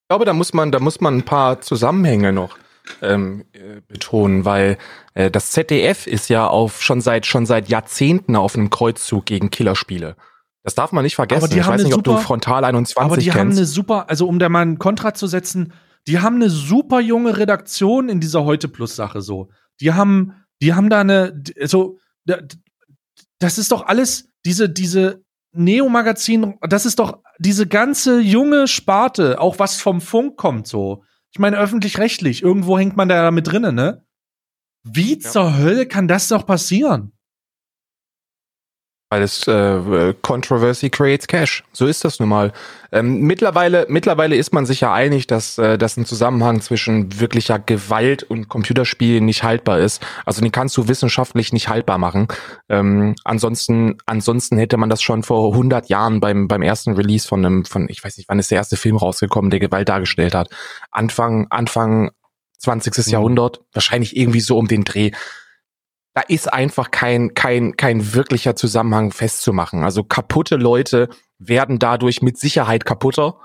Ich 0.04 0.08
glaube, 0.10 0.26
da 0.26 0.34
muss 0.34 0.54
man, 0.54 0.72
da 0.72 0.80
muss 0.80 1.02
man 1.02 1.18
ein 1.18 1.26
paar 1.26 1.62
Zusammenhänge 1.62 2.34
noch 2.34 2.58
ähm, 3.02 3.46
äh, 3.54 3.82
betonen, 3.88 4.46
weil 4.46 4.78
äh, 5.14 5.30
das 5.30 5.52
ZDF 5.52 6.08
ist 6.08 6.30
ja 6.30 6.48
auf 6.48 6.82
schon 6.82 7.02
seit 7.02 7.26
schon 7.26 7.46
seit 7.46 7.70
Jahrzehnten 7.70 8.36
auf 8.36 8.56
einem 8.56 8.70
Kreuzzug 8.70 9.26
gegen 9.26 9.52
Killerspiele. 9.52 10.16
Das 10.64 10.76
darf 10.76 10.92
man 10.92 11.04
nicht 11.04 11.16
vergessen. 11.16 11.44
Aber 11.44 11.54
die 11.54 11.60
ich 11.60 11.66
haben 11.66 11.74
weiß 11.76 11.84
nicht, 11.84 11.94
super, 11.94 12.12
ob 12.12 12.18
du 12.18 12.24
Frontal 12.24 12.64
21 12.64 12.98
Aber 13.02 13.18
die 13.18 13.26
kennst. 13.26 13.38
haben 13.38 13.52
eine 13.52 13.66
super, 13.66 14.10
also 14.10 14.28
um 14.28 14.40
da 14.40 14.50
mal 14.50 14.62
einen 14.62 14.80
Kontra 14.80 15.14
zu 15.14 15.28
setzen, 15.28 15.74
die 16.10 16.20
haben 16.20 16.38
eine 16.38 16.50
super 16.50 17.00
junge 17.00 17.38
Redaktion 17.38 18.10
in 18.10 18.20
dieser 18.20 18.44
Heute 18.44 18.68
Plus 18.68 18.96
Sache 18.96 19.22
so. 19.22 19.50
Die 19.80 19.94
haben, 19.94 20.34
die 20.60 20.74
haben 20.74 20.90
da 20.90 21.02
eine, 21.02 21.44
so, 21.66 22.00
das 23.38 23.60
ist 23.60 23.72
doch 23.72 23.86
alles 23.86 24.28
diese 24.44 24.70
diese 24.70 25.24
Neo 25.52 25.88
Magazin, 25.88 26.56
das 26.62 26.88
ist 26.88 26.98
doch 26.98 27.22
diese 27.38 27.68
ganze 27.68 28.20
junge 28.20 28.68
Sparte, 28.68 29.40
auch 29.40 29.60
was 29.60 29.80
vom 29.80 30.02
Funk 30.02 30.36
kommt 30.36 30.66
so. 30.66 31.04
Ich 31.32 31.38
meine, 31.38 31.60
öffentlich-rechtlich, 31.60 32.42
irgendwo 32.42 32.80
hängt 32.80 32.98
man 32.98 33.08
da 33.08 33.30
mit 33.30 33.46
drinnen, 33.46 33.76
ne? 33.76 34.04
Wie 34.84 35.14
ja. 35.14 35.20
zur 35.20 35.60
Hölle 35.60 35.86
kann 35.86 36.08
das 36.08 36.28
doch 36.28 36.44
passieren? 36.44 37.12
Weil 39.12 39.24
es 39.24 39.48
äh, 39.48 40.14
Controversy 40.22 40.92
creates 40.92 41.26
Cash. 41.26 41.64
So 41.74 41.88
ist 41.88 42.06
das 42.06 42.20
nun 42.20 42.30
mal. 42.30 42.54
Ähm, 42.92 43.22
mittlerweile, 43.22 43.88
mittlerweile 43.90 44.36
ist 44.36 44.54
man 44.54 44.68
sich 44.68 44.82
ja 44.82 44.94
einig, 44.94 45.26
dass, 45.26 45.58
äh, 45.58 45.80
dass 45.80 45.98
ein 45.98 46.06
Zusammenhang 46.06 46.62
zwischen 46.62 47.20
wirklicher 47.20 47.58
Gewalt 47.58 48.22
und 48.22 48.50
Computerspielen 48.50 49.26
nicht 49.26 49.42
haltbar 49.42 49.80
ist. 49.80 50.06
Also 50.26 50.42
den 50.42 50.52
kannst 50.52 50.78
du 50.78 50.88
wissenschaftlich 50.88 51.52
nicht 51.54 51.70
haltbar 51.70 51.98
machen. 51.98 52.28
Ähm, 52.70 53.16
ansonsten, 53.24 53.98
ansonsten 54.06 54.60
hätte 54.60 54.78
man 54.78 54.92
das 54.92 55.02
schon 55.02 55.24
vor 55.24 55.54
100 55.54 55.90
Jahren 55.90 56.20
beim, 56.20 56.48
beim 56.48 56.62
ersten 56.62 56.94
Release 56.94 57.28
von 57.28 57.44
einem, 57.44 57.66
von, 57.66 57.90
ich 57.90 58.04
weiß 58.04 58.18
nicht, 58.18 58.30
wann 58.30 58.38
ist 58.38 58.52
der 58.52 58.58
erste 58.60 58.78
Film 58.78 58.96
rausgekommen, 58.96 59.50
der 59.50 59.60
Gewalt 59.60 59.90
dargestellt 59.90 60.36
hat. 60.36 60.50
Anfang, 60.92 61.48
Anfang 61.50 62.12
20. 62.60 63.08
Mhm. 63.08 63.12
Jahrhundert, 63.12 63.62
wahrscheinlich 63.74 64.16
irgendwie 64.16 64.42
so 64.42 64.58
um 64.58 64.68
den 64.68 64.84
Dreh 64.84 65.12
da 66.14 66.22
ist 66.22 66.52
einfach 66.52 66.92
kein, 66.92 67.34
kein, 67.34 67.78
kein 67.78 68.14
wirklicher 68.14 68.56
Zusammenhang 68.56 69.12
festzumachen. 69.12 69.84
Also 69.84 70.04
kaputte 70.04 70.56
Leute 70.56 71.10
werden 71.38 71.80
dadurch 71.80 72.22
mit 72.22 72.38
Sicherheit 72.38 72.86
kaputter. 72.86 73.38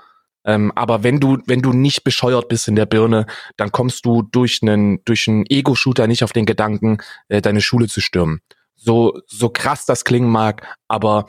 Ähm, 0.45 0.71
aber 0.75 1.03
wenn 1.03 1.19
du, 1.19 1.37
wenn 1.47 1.61
du 1.61 1.73
nicht 1.73 2.03
bescheuert 2.03 2.49
bist 2.49 2.67
in 2.67 2.75
der 2.75 2.85
Birne, 2.85 3.25
dann 3.57 3.71
kommst 3.71 4.05
du 4.05 4.21
durch 4.21 4.59
einen, 4.61 5.03
durch 5.05 5.27
einen 5.27 5.45
Ego-Shooter 5.47 6.07
nicht 6.07 6.23
auf 6.23 6.33
den 6.33 6.45
Gedanken, 6.45 6.97
äh, 7.29 7.41
deine 7.41 7.61
Schule 7.61 7.87
zu 7.87 8.01
stürmen. 8.01 8.41
So, 8.75 9.19
so 9.25 9.49
krass 9.49 9.85
das 9.85 10.03
klingen 10.03 10.29
mag, 10.29 10.67
aber 10.87 11.27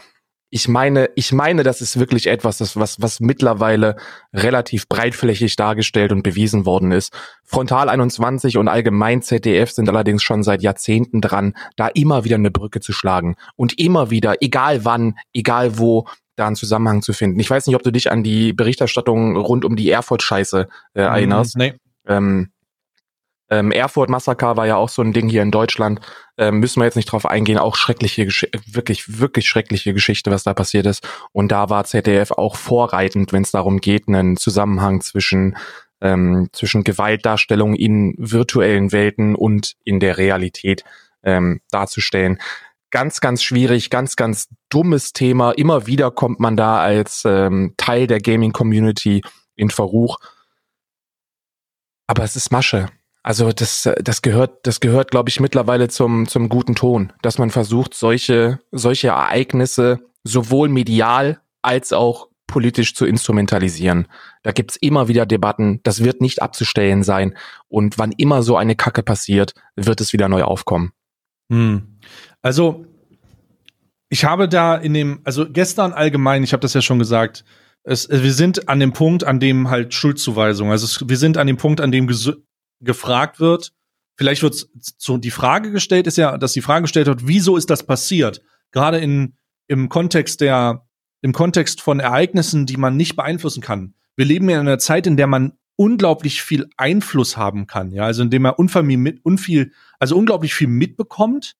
ich 0.50 0.68
meine, 0.68 1.10
ich 1.16 1.32
meine, 1.32 1.64
das 1.64 1.80
ist 1.80 1.98
wirklich 1.98 2.28
etwas, 2.28 2.58
das, 2.58 2.76
was, 2.76 3.00
was 3.00 3.20
mittlerweile 3.20 3.96
relativ 4.32 4.88
breitflächig 4.88 5.56
dargestellt 5.56 6.12
und 6.12 6.22
bewiesen 6.22 6.64
worden 6.64 6.92
ist. 6.92 7.12
Frontal 7.44 7.88
21 7.88 8.56
und 8.56 8.68
allgemein 8.68 9.22
ZDF 9.22 9.70
sind 9.72 9.88
allerdings 9.88 10.22
schon 10.22 10.42
seit 10.42 10.62
Jahrzehnten 10.62 11.20
dran, 11.20 11.54
da 11.76 11.88
immer 11.88 12.24
wieder 12.24 12.36
eine 12.36 12.50
Brücke 12.50 12.80
zu 12.80 12.92
schlagen 12.92 13.36
und 13.56 13.78
immer 13.78 14.10
wieder, 14.10 14.36
egal 14.40 14.84
wann, 14.84 15.16
egal 15.32 15.78
wo, 15.78 16.06
da 16.36 16.46
einen 16.46 16.56
Zusammenhang 16.56 17.02
zu 17.02 17.12
finden. 17.12 17.40
Ich 17.40 17.50
weiß 17.50 17.66
nicht, 17.66 17.76
ob 17.76 17.82
du 17.82 17.90
dich 17.90 18.12
an 18.12 18.22
die 18.22 18.52
Berichterstattung 18.52 19.36
rund 19.36 19.64
um 19.64 19.74
die 19.74 19.90
Erfurt-Scheiße 19.90 20.68
äh, 20.94 21.00
mhm, 21.00 21.06
erinnerst. 21.06 21.56
Nee. 21.56 21.74
Ähm, 22.06 22.50
ähm, 23.50 23.70
Erfurt 23.70 24.10
Massaker 24.10 24.56
war 24.56 24.66
ja 24.66 24.76
auch 24.76 24.88
so 24.88 25.02
ein 25.02 25.12
Ding 25.12 25.28
hier 25.28 25.42
in 25.42 25.50
Deutschland. 25.50 26.00
Ähm, 26.36 26.58
müssen 26.58 26.80
wir 26.80 26.84
jetzt 26.84 26.96
nicht 26.96 27.12
drauf 27.12 27.26
eingehen. 27.26 27.58
Auch 27.58 27.76
schreckliche, 27.76 28.26
wirklich, 28.66 29.20
wirklich 29.20 29.48
schreckliche 29.48 29.94
Geschichte, 29.94 30.30
was 30.30 30.42
da 30.42 30.54
passiert 30.54 30.86
ist. 30.86 31.06
Und 31.32 31.52
da 31.52 31.70
war 31.70 31.84
ZDF 31.84 32.32
auch 32.32 32.56
vorreitend, 32.56 33.32
wenn 33.32 33.42
es 33.42 33.52
darum 33.52 33.80
geht, 33.80 34.08
einen 34.08 34.36
Zusammenhang 34.36 35.00
zwischen 35.00 35.56
ähm, 36.00 36.48
zwischen 36.52 36.84
Gewaltdarstellung 36.84 37.74
in 37.74 38.14
virtuellen 38.18 38.92
Welten 38.92 39.34
und 39.34 39.76
in 39.84 40.00
der 40.00 40.18
Realität 40.18 40.84
ähm, 41.22 41.60
darzustellen. 41.70 42.38
Ganz, 42.90 43.20
ganz 43.20 43.42
schwierig, 43.42 43.90
ganz, 43.90 44.16
ganz 44.16 44.48
dummes 44.68 45.12
Thema. 45.12 45.52
Immer 45.52 45.86
wieder 45.86 46.10
kommt 46.10 46.38
man 46.38 46.56
da 46.56 46.80
als 46.80 47.24
ähm, 47.26 47.74
Teil 47.76 48.06
der 48.06 48.20
Gaming-Community 48.20 49.22
in 49.54 49.70
Verruch. 49.70 50.18
Aber 52.06 52.22
es 52.22 52.36
ist 52.36 52.52
Masche. 52.52 52.88
Also 53.26 53.50
das, 53.50 53.90
das 54.04 54.22
gehört, 54.22 54.68
das 54.68 54.78
gehört, 54.78 55.10
glaube 55.10 55.30
ich, 55.30 55.40
mittlerweile 55.40 55.88
zum, 55.88 56.28
zum 56.28 56.48
guten 56.48 56.76
Ton, 56.76 57.12
dass 57.22 57.38
man 57.38 57.50
versucht, 57.50 57.92
solche, 57.92 58.60
solche 58.70 59.08
Ereignisse 59.08 59.98
sowohl 60.22 60.68
medial 60.68 61.40
als 61.60 61.92
auch 61.92 62.28
politisch 62.46 62.94
zu 62.94 63.04
instrumentalisieren. 63.04 64.06
Da 64.44 64.52
gibt's 64.52 64.76
immer 64.76 65.08
wieder 65.08 65.26
Debatten, 65.26 65.80
das 65.82 66.04
wird 66.04 66.20
nicht 66.20 66.40
abzustellen 66.40 67.02
sein. 67.02 67.36
Und 67.66 67.98
wann 67.98 68.12
immer 68.12 68.44
so 68.44 68.56
eine 68.56 68.76
Kacke 68.76 69.02
passiert, 69.02 69.54
wird 69.74 70.00
es 70.00 70.12
wieder 70.12 70.28
neu 70.28 70.44
aufkommen. 70.44 70.92
Hm. 71.50 71.98
Also, 72.42 72.86
ich 74.08 74.24
habe 74.24 74.48
da 74.48 74.76
in 74.76 74.94
dem, 74.94 75.18
also 75.24 75.50
gestern 75.50 75.92
allgemein, 75.92 76.44
ich 76.44 76.52
habe 76.52 76.60
das 76.60 76.74
ja 76.74 76.80
schon 76.80 77.00
gesagt, 77.00 77.44
es, 77.82 78.08
wir 78.08 78.32
sind 78.32 78.68
an 78.68 78.78
dem 78.78 78.92
Punkt, 78.92 79.24
an 79.24 79.40
dem 79.40 79.68
halt 79.68 79.94
Schuldzuweisung, 79.94 80.70
also 80.70 80.84
es, 80.84 81.08
wir 81.08 81.16
sind 81.16 81.38
an 81.38 81.48
dem 81.48 81.56
Punkt, 81.56 81.80
an 81.80 81.90
dem 81.90 82.06
gefragt 82.86 83.40
wird, 83.40 83.72
vielleicht 84.16 84.42
wird 84.42 84.66
so 84.98 85.18
die 85.18 85.30
Frage 85.30 85.70
gestellt, 85.70 86.06
ist 86.06 86.16
ja, 86.16 86.38
dass 86.38 86.54
die 86.54 86.62
Frage 86.62 86.82
gestellt 86.82 87.06
wird, 87.06 87.26
wieso 87.26 87.56
ist 87.56 87.68
das 87.68 87.84
passiert? 87.84 88.42
Gerade 88.72 88.98
in, 88.98 89.36
im 89.68 89.88
Kontext 89.88 90.40
der, 90.40 90.86
im 91.20 91.32
Kontext 91.32 91.82
von 91.82 92.00
Ereignissen, 92.00 92.64
die 92.64 92.78
man 92.78 92.96
nicht 92.96 93.16
beeinflussen 93.16 93.60
kann. 93.60 93.94
Wir 94.16 94.24
leben 94.24 94.48
ja 94.48 94.60
in 94.60 94.66
einer 94.66 94.78
Zeit, 94.78 95.06
in 95.06 95.18
der 95.18 95.26
man 95.26 95.52
unglaublich 95.76 96.40
viel 96.40 96.70
Einfluss 96.78 97.36
haben 97.36 97.66
kann, 97.66 97.90
ja, 97.90 98.04
also 98.04 98.22
indem 98.22 98.42
man 98.42 98.54
unfamil 98.54 98.96
mit, 98.96 99.22
unviel, 99.24 99.72
also 99.98 100.16
unglaublich 100.16 100.54
viel 100.54 100.68
mitbekommt 100.68 101.54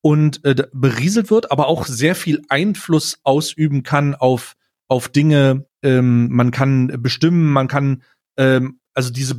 und 0.00 0.44
äh, 0.44 0.66
berieselt 0.72 1.30
wird, 1.30 1.52
aber 1.52 1.68
auch 1.68 1.86
sehr 1.86 2.16
viel 2.16 2.42
Einfluss 2.48 3.20
ausüben 3.22 3.84
kann 3.84 4.16
auf 4.16 4.56
auf 4.92 5.08
Dinge. 5.08 5.64
Ähm, 5.82 6.28
man 6.30 6.50
kann 6.50 6.88
bestimmen, 7.02 7.50
man 7.50 7.66
kann 7.66 8.02
ähm, 8.36 8.78
also 8.94 9.10
diese 9.10 9.34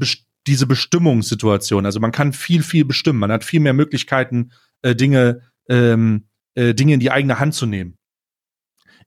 diese 0.48 0.68
Bestimmungssituation. 0.68 1.86
Also 1.86 2.00
man 2.00 2.12
kann 2.12 2.34
viel, 2.34 2.64
viel 2.64 2.86
bestimmen. 2.86 3.20
Man 3.20 3.32
hat 3.32 3.44
viel 3.44 3.60
mehr 3.60 3.74
Möglichkeiten, 3.74 4.52
äh, 4.82 4.96
Dinge, 4.96 5.42
ähm, 5.70 6.28
äh, 6.56 6.74
Dinge 6.74 6.96
in 6.96 7.00
die 7.00 7.12
eigene 7.12 7.40
Hand 7.40 7.54
zu 7.54 7.66
nehmen. 7.66 7.98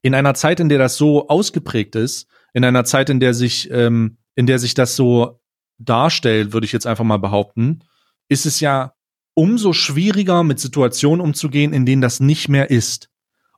In 0.01 0.15
einer 0.15 0.33
Zeit, 0.33 0.59
in 0.59 0.69
der 0.69 0.79
das 0.79 0.97
so 0.97 1.27
ausgeprägt 1.27 1.95
ist, 1.95 2.27
in 2.53 2.63
einer 2.63 2.85
Zeit, 2.85 3.09
in 3.09 3.19
der 3.19 3.33
sich, 3.33 3.69
ähm, 3.71 4.17
in 4.35 4.47
der 4.47 4.59
sich 4.59 4.73
das 4.73 4.95
so 4.95 5.39
darstellt, 5.77 6.53
würde 6.53 6.65
ich 6.65 6.71
jetzt 6.71 6.87
einfach 6.87 7.03
mal 7.03 7.17
behaupten, 7.17 7.83
ist 8.29 8.45
es 8.45 8.59
ja 8.59 8.93
umso 9.35 9.73
schwieriger, 9.73 10.43
mit 10.43 10.59
Situationen 10.59 11.21
umzugehen, 11.21 11.73
in 11.73 11.85
denen 11.85 12.01
das 12.01 12.19
nicht 12.19 12.49
mehr 12.49 12.71
ist. 12.71 13.09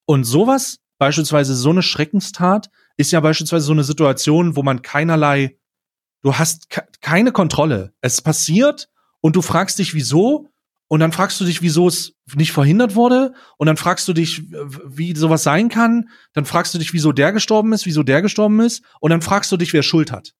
Und 0.06 0.26
sowas, 0.26 0.80
beispielsweise 0.98 1.56
so 1.56 1.70
eine 1.70 1.82
Schreckenstat, 1.82 2.70
ist 2.98 3.12
ja 3.12 3.22
beispielsweise 3.22 3.66
so 3.66 3.72
eine 3.72 3.86
Situation, 3.86 4.58
wo 4.58 4.64
man 4.64 4.82
keinerlei 4.82 5.59
Du 6.22 6.36
hast 6.36 6.68
keine 7.02 7.32
Kontrolle. 7.32 7.94
Es 8.02 8.22
passiert 8.22 8.90
und 9.22 9.36
du 9.36 9.42
fragst 9.42 9.80
dich, 9.80 9.94
wieso. 9.94 10.50
Und 10.88 11.02
dann 11.02 11.12
fragst 11.12 11.40
du 11.40 11.46
dich, 11.46 11.62
wieso 11.62 11.88
es 11.88 12.16
nicht 12.34 12.52
verhindert 12.52 12.96
wurde. 12.96 13.34
Und 13.58 13.68
dann 13.68 13.78
fragst 13.78 14.08
du 14.08 14.14
dich, 14.14 14.44
wie 14.52 15.16
sowas 15.16 15.44
sein 15.44 15.70
kann. 15.70 16.10
Dann 16.34 16.46
fragst 16.46 16.74
du 16.74 16.80
dich, 16.80 16.94
wieso 16.94 17.12
der 17.12 17.32
gestorben 17.32 17.74
ist, 17.74 17.86
wieso 17.86 18.04
der 18.04 18.22
gestorben 18.22 18.60
ist. 18.60 18.84
Und 19.00 19.12
dann 19.12 19.22
fragst 19.22 19.52
du 19.52 19.58
dich, 19.58 19.72
wer 19.72 19.84
Schuld 19.84 20.12
hat. 20.12 20.34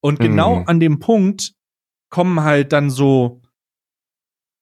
Und 0.00 0.18
genau 0.18 0.60
mhm. 0.60 0.68
an 0.68 0.80
dem 0.80 0.98
Punkt 0.98 1.54
kommen 2.10 2.42
halt 2.42 2.72
dann 2.72 2.90
so, 2.90 3.40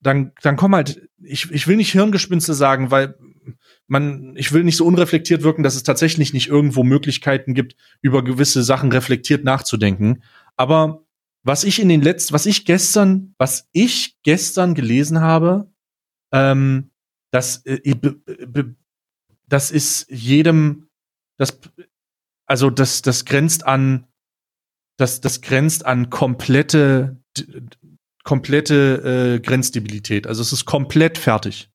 dann, 0.01 0.33
dann 0.43 0.57
kommen 0.57 0.75
halt, 0.75 1.09
ich, 1.23 1.51
ich 1.51 1.67
will 1.67 1.77
nicht 1.77 1.93
Hirngespinste 1.93 2.53
sagen, 2.53 2.91
weil 2.91 3.19
man, 3.91 4.37
ich 4.37 4.53
will 4.53 4.63
nicht 4.63 4.77
so 4.77 4.87
unreflektiert 4.87 5.43
wirken, 5.43 5.65
dass 5.65 5.75
es 5.75 5.83
tatsächlich 5.83 6.33
nicht 6.33 6.47
irgendwo 6.47 6.85
Möglichkeiten 6.85 7.55
gibt, 7.55 7.75
über 8.01 8.23
gewisse 8.23 8.63
Sachen 8.63 8.93
reflektiert 8.93 9.43
nachzudenken. 9.43 10.23
Aber 10.57 11.05
was 11.43 11.65
ich 11.65 11.81
in 11.81 11.89
den 11.89 12.01
letzten, 12.01 12.33
was 12.33 12.47
ich 12.47 12.65
gestern, 12.65 13.35
was 13.37 13.69
ich 13.73 14.17
gestern 14.23 14.75
gelesen 14.75 15.21
habe, 15.21 15.73
ähm, 16.33 16.91
das, 17.33 17.67
äh, 17.67 17.97
das 19.49 19.73
ist 19.73 20.09
jedem, 20.09 20.89
das, 21.37 21.59
also 22.47 22.71
das, 22.71 23.03
das 23.03 23.25
grenzt 23.25 23.67
an, 23.67 24.07
das, 24.99 25.21
das 25.21 25.41
grenzt 25.41 25.85
an 25.85 26.11
komplette, 26.11 27.21
komplette 28.23 29.39
äh, 29.39 29.41
Grenzdebilität. 29.41 30.29
Also 30.29 30.43
es 30.43 30.53
ist 30.53 30.65
komplett 30.65 31.19
fertig. 31.19 31.71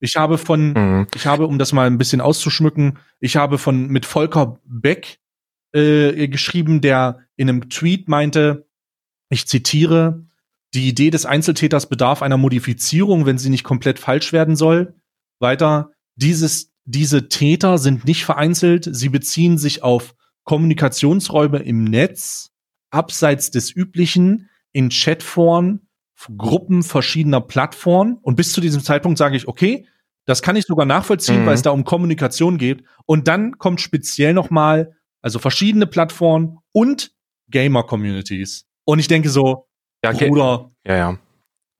Ich 0.00 0.16
habe 0.16 0.38
von, 0.38 0.72
mhm. 0.72 1.06
ich 1.14 1.26
habe, 1.26 1.46
um 1.46 1.58
das 1.58 1.72
mal 1.72 1.86
ein 1.86 1.98
bisschen 1.98 2.20
auszuschmücken, 2.20 2.98
ich 3.20 3.36
habe 3.36 3.58
von 3.58 3.88
mit 3.88 4.06
Volker 4.06 4.58
Beck 4.64 5.18
äh, 5.72 6.28
geschrieben, 6.28 6.80
der 6.80 7.20
in 7.36 7.48
einem 7.48 7.68
Tweet 7.68 8.08
meinte, 8.08 8.68
ich 9.28 9.46
zitiere, 9.46 10.24
die 10.74 10.88
Idee 10.88 11.10
des 11.10 11.26
Einzeltäters 11.26 11.88
bedarf 11.88 12.22
einer 12.22 12.36
Modifizierung, 12.36 13.26
wenn 13.26 13.38
sie 13.38 13.50
nicht 13.50 13.64
komplett 13.64 13.98
falsch 13.98 14.32
werden 14.32 14.56
soll. 14.56 14.94
Weiter, 15.40 15.92
dieses, 16.14 16.72
diese 16.84 17.28
Täter 17.28 17.78
sind 17.78 18.04
nicht 18.04 18.24
vereinzelt, 18.24 18.88
sie 18.90 19.08
beziehen 19.08 19.58
sich 19.58 19.82
auf 19.82 20.14
Kommunikationsräume 20.44 21.58
im 21.58 21.84
Netz, 21.84 22.50
abseits 22.90 23.50
des 23.50 23.74
üblichen, 23.74 24.48
in 24.72 24.90
Chatforen, 24.90 25.87
Gruppen 26.36 26.82
verschiedener 26.82 27.40
Plattformen. 27.40 28.18
Und 28.22 28.36
bis 28.36 28.52
zu 28.52 28.60
diesem 28.60 28.82
Zeitpunkt 28.82 29.18
sage 29.18 29.36
ich, 29.36 29.48
okay, 29.48 29.86
das 30.24 30.42
kann 30.42 30.56
ich 30.56 30.66
sogar 30.66 30.84
nachvollziehen, 30.84 31.42
mhm. 31.42 31.46
weil 31.46 31.54
es 31.54 31.62
da 31.62 31.70
um 31.70 31.84
Kommunikation 31.84 32.58
geht. 32.58 32.84
Und 33.06 33.28
dann 33.28 33.58
kommt 33.58 33.80
speziell 33.80 34.34
noch 34.34 34.50
mal, 34.50 34.94
also 35.22 35.38
verschiedene 35.38 35.86
Plattformen 35.86 36.58
und 36.72 37.12
Gamer-Communities. 37.50 38.66
Und 38.84 38.98
ich 38.98 39.08
denke 39.08 39.30
so, 39.30 39.68
ja, 40.04 40.12
Bruder, 40.12 40.70
ja, 40.84 40.96
ja. 40.96 41.18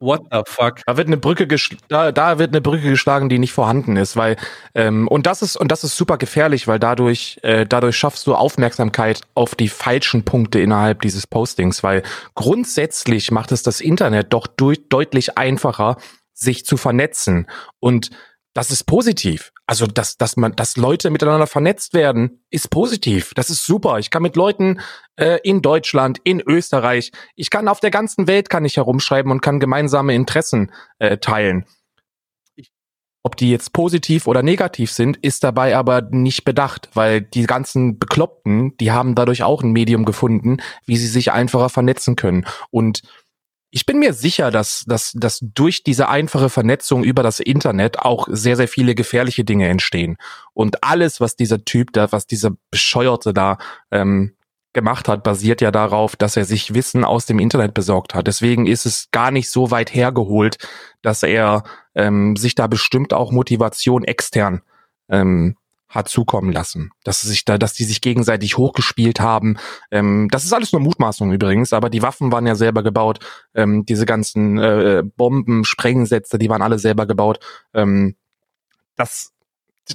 What 0.01 0.23
the 0.31 0.43
fuck? 0.47 0.81
Da 0.87 0.97
wird 0.97 1.09
eine 1.09 1.17
Brücke 1.17 1.49
da, 1.89 2.13
da 2.13 2.39
wird 2.39 2.51
eine 2.51 2.61
Brücke 2.61 2.89
geschlagen, 2.89 3.29
die 3.29 3.41
nicht 3.41 3.53
vorhanden 3.53 3.97
ist, 3.97 4.17
weil 4.17 4.37
ähm, 4.75 5.09
und 5.09 5.27
das 5.27 5.43
ist 5.43 5.57
und 5.57 5.73
das 5.73 5.83
ist 5.83 5.97
super 5.97 6.19
gefährlich, 6.19 6.69
weil 6.69 6.79
dadurch 6.79 7.41
äh, 7.43 7.67
dadurch 7.67 7.97
schaffst 7.97 8.27
du 8.29 8.37
Aufmerksamkeit 8.37 9.23
auf 9.35 9.57
die 9.57 9.69
falschen 9.69 10.25
Punkte 10.25 10.61
innerhalb 10.61 11.03
dieses 11.03 11.27
Postings, 11.27 11.83
weil 11.83 12.05
grundsätzlich 12.37 13.33
macht 13.33 13.51
es 13.51 13.65
das 13.65 13.81
Internet 13.81 14.33
doch 14.33 14.47
durch, 14.47 14.89
deutlich 14.89 15.37
einfacher, 15.37 15.97
sich 16.33 16.65
zu 16.65 16.77
vernetzen 16.77 17.49
und 17.81 18.11
das 18.59 18.73
ist 18.73 18.87
positiv. 18.87 19.53
Also, 19.69 19.87
dass, 19.87 20.17
dass 20.17 20.37
man, 20.37 20.57
dass 20.57 20.77
Leute 20.77 21.11
miteinander 21.11 21.47
vernetzt 21.47 21.95
werden, 21.95 22.43
ist 22.51 22.71
positiv. 22.71 23.33
Das 23.37 23.51
ist 23.51 23.65
super. 23.65 24.01
Ich 24.01 24.11
kann 24.11 24.21
mit 24.21 24.35
Leuten 24.35 24.81
äh, 25.15 25.39
in 25.45 25.63
Deutschland, 25.63 26.19
in 26.25 26.41
Österreich, 26.41 27.13
ich 27.37 27.51
kann 27.51 27.69
auf 27.69 27.79
der 27.79 27.93
ganzen 27.93 28.27
Welt 28.27 28.51
kann 28.51 28.65
ich 28.65 28.77
herumschreiben 28.77 29.31
und 29.31 29.43
kann 29.43 29.61
gemeinsame 29.61 30.13
Interessen 30.13 30.73
äh, 30.99 31.19
teilen. 31.19 31.67
Ob 33.23 33.37
die 33.37 33.53
jetzt 33.53 33.73
positiv 33.73 34.27
oder 34.27 34.43
negativ 34.43 34.91
sind, 34.91 35.19
ist 35.19 35.45
dabei 35.45 35.77
aber 35.77 36.03
nicht 36.11 36.45
bedacht, 36.45 36.89
weil 36.95 37.21
die 37.21 37.45
ganzen 37.45 38.01
Bekloppten, 38.01 38.77
die 38.79 38.91
haben 38.91 39.15
dadurch 39.15 39.45
auch 39.45 39.63
ein 39.63 39.71
Medium 39.71 40.05
gefunden, 40.05 40.57
wie 40.85 40.97
sie 40.97 41.07
sich 41.07 41.31
einfacher 41.31 41.69
vernetzen 41.69 42.17
können. 42.17 42.45
Und 42.71 43.03
ich 43.71 43.85
bin 43.85 43.99
mir 43.99 44.15
sicher, 44.15 44.51
dass, 44.51 44.85
dass, 44.87 45.13
dass 45.15 45.41
durch 45.43 45.83
diese 45.83 46.09
einfache 46.09 46.49
Vernetzung 46.49 47.05
über 47.05 47.23
das 47.23 47.39
Internet 47.39 47.99
auch 47.99 48.27
sehr, 48.31 48.57
sehr 48.57 48.69
viele 48.69 48.95
gefährliche 48.95 49.45
Dinge 49.45 49.69
entstehen. 49.69 50.17
Und 50.55 50.83
alles, 50.85 51.21
was 51.21 51.37
dieser 51.37 51.65
Typ 51.65 51.93
da, 51.93 52.11
was 52.11 52.27
dieser 52.27 52.53
Bescheuerte 52.71 53.35
da 53.35 53.59
ähm, 53.91 54.35
gemacht 54.73 55.09
hat, 55.09 55.23
basiert 55.23 55.61
ja 55.61 55.71
darauf, 55.71 56.17
dass 56.17 56.37
er 56.37 56.45
sich 56.45 56.73
Wissen 56.73 57.05
aus 57.05 57.27
dem 57.27 57.39
Internet 57.39 57.75
besorgt 57.75 58.15
hat. 58.15 58.27
Deswegen 58.27 58.67
ist 58.67 58.87
es 58.87 59.11
gar 59.11 59.31
nicht 59.31 59.51
so 59.51 59.71
weit 59.71 59.95
hergeholt, 59.95 60.57
dass 61.03 61.23
er 61.23 61.65
ähm, 61.95 62.37
sich 62.37 62.55
da 62.55 62.69
bestimmt 62.69 63.13
auch 63.13 63.33
Motivation 63.33 64.05
extern 64.05 64.63
ähm, 65.11 65.57
hat 65.89 66.09
zukommen 66.09 66.53
lassen. 66.53 66.91
Dass 67.05 67.23
sie 67.23 67.29
sich 67.29 67.45
da, 67.45 67.59
dass 67.59 67.73
die 67.73 67.85
sich 67.85 68.01
gegenseitig 68.01 68.57
hochgespielt 68.57 69.21
haben. 69.21 69.57
Ähm, 69.91 70.29
das 70.31 70.45
ist 70.45 70.53
alles 70.53 70.73
nur 70.73 70.83
Mutmaßung 70.83 71.33
übrigens, 71.33 71.73
aber 71.73 71.91
die 71.91 72.03
Waffen 72.03 72.31
waren 72.31 72.47
ja 72.47 72.55
selber 72.55 72.83
gebaut. 72.83 73.21
Ähm, 73.55 73.87
diese 73.87 74.07
ganzen 74.07 74.59
äh, 74.59 75.03
Bomben, 75.17 75.65
Sprengsätze, 75.65 76.39
die 76.39 76.49
waren 76.49 76.63
alle 76.63 76.79
selber 76.79 77.07
gebaut. 77.07 77.41
Ähm, 77.73 78.17
das 78.97 79.33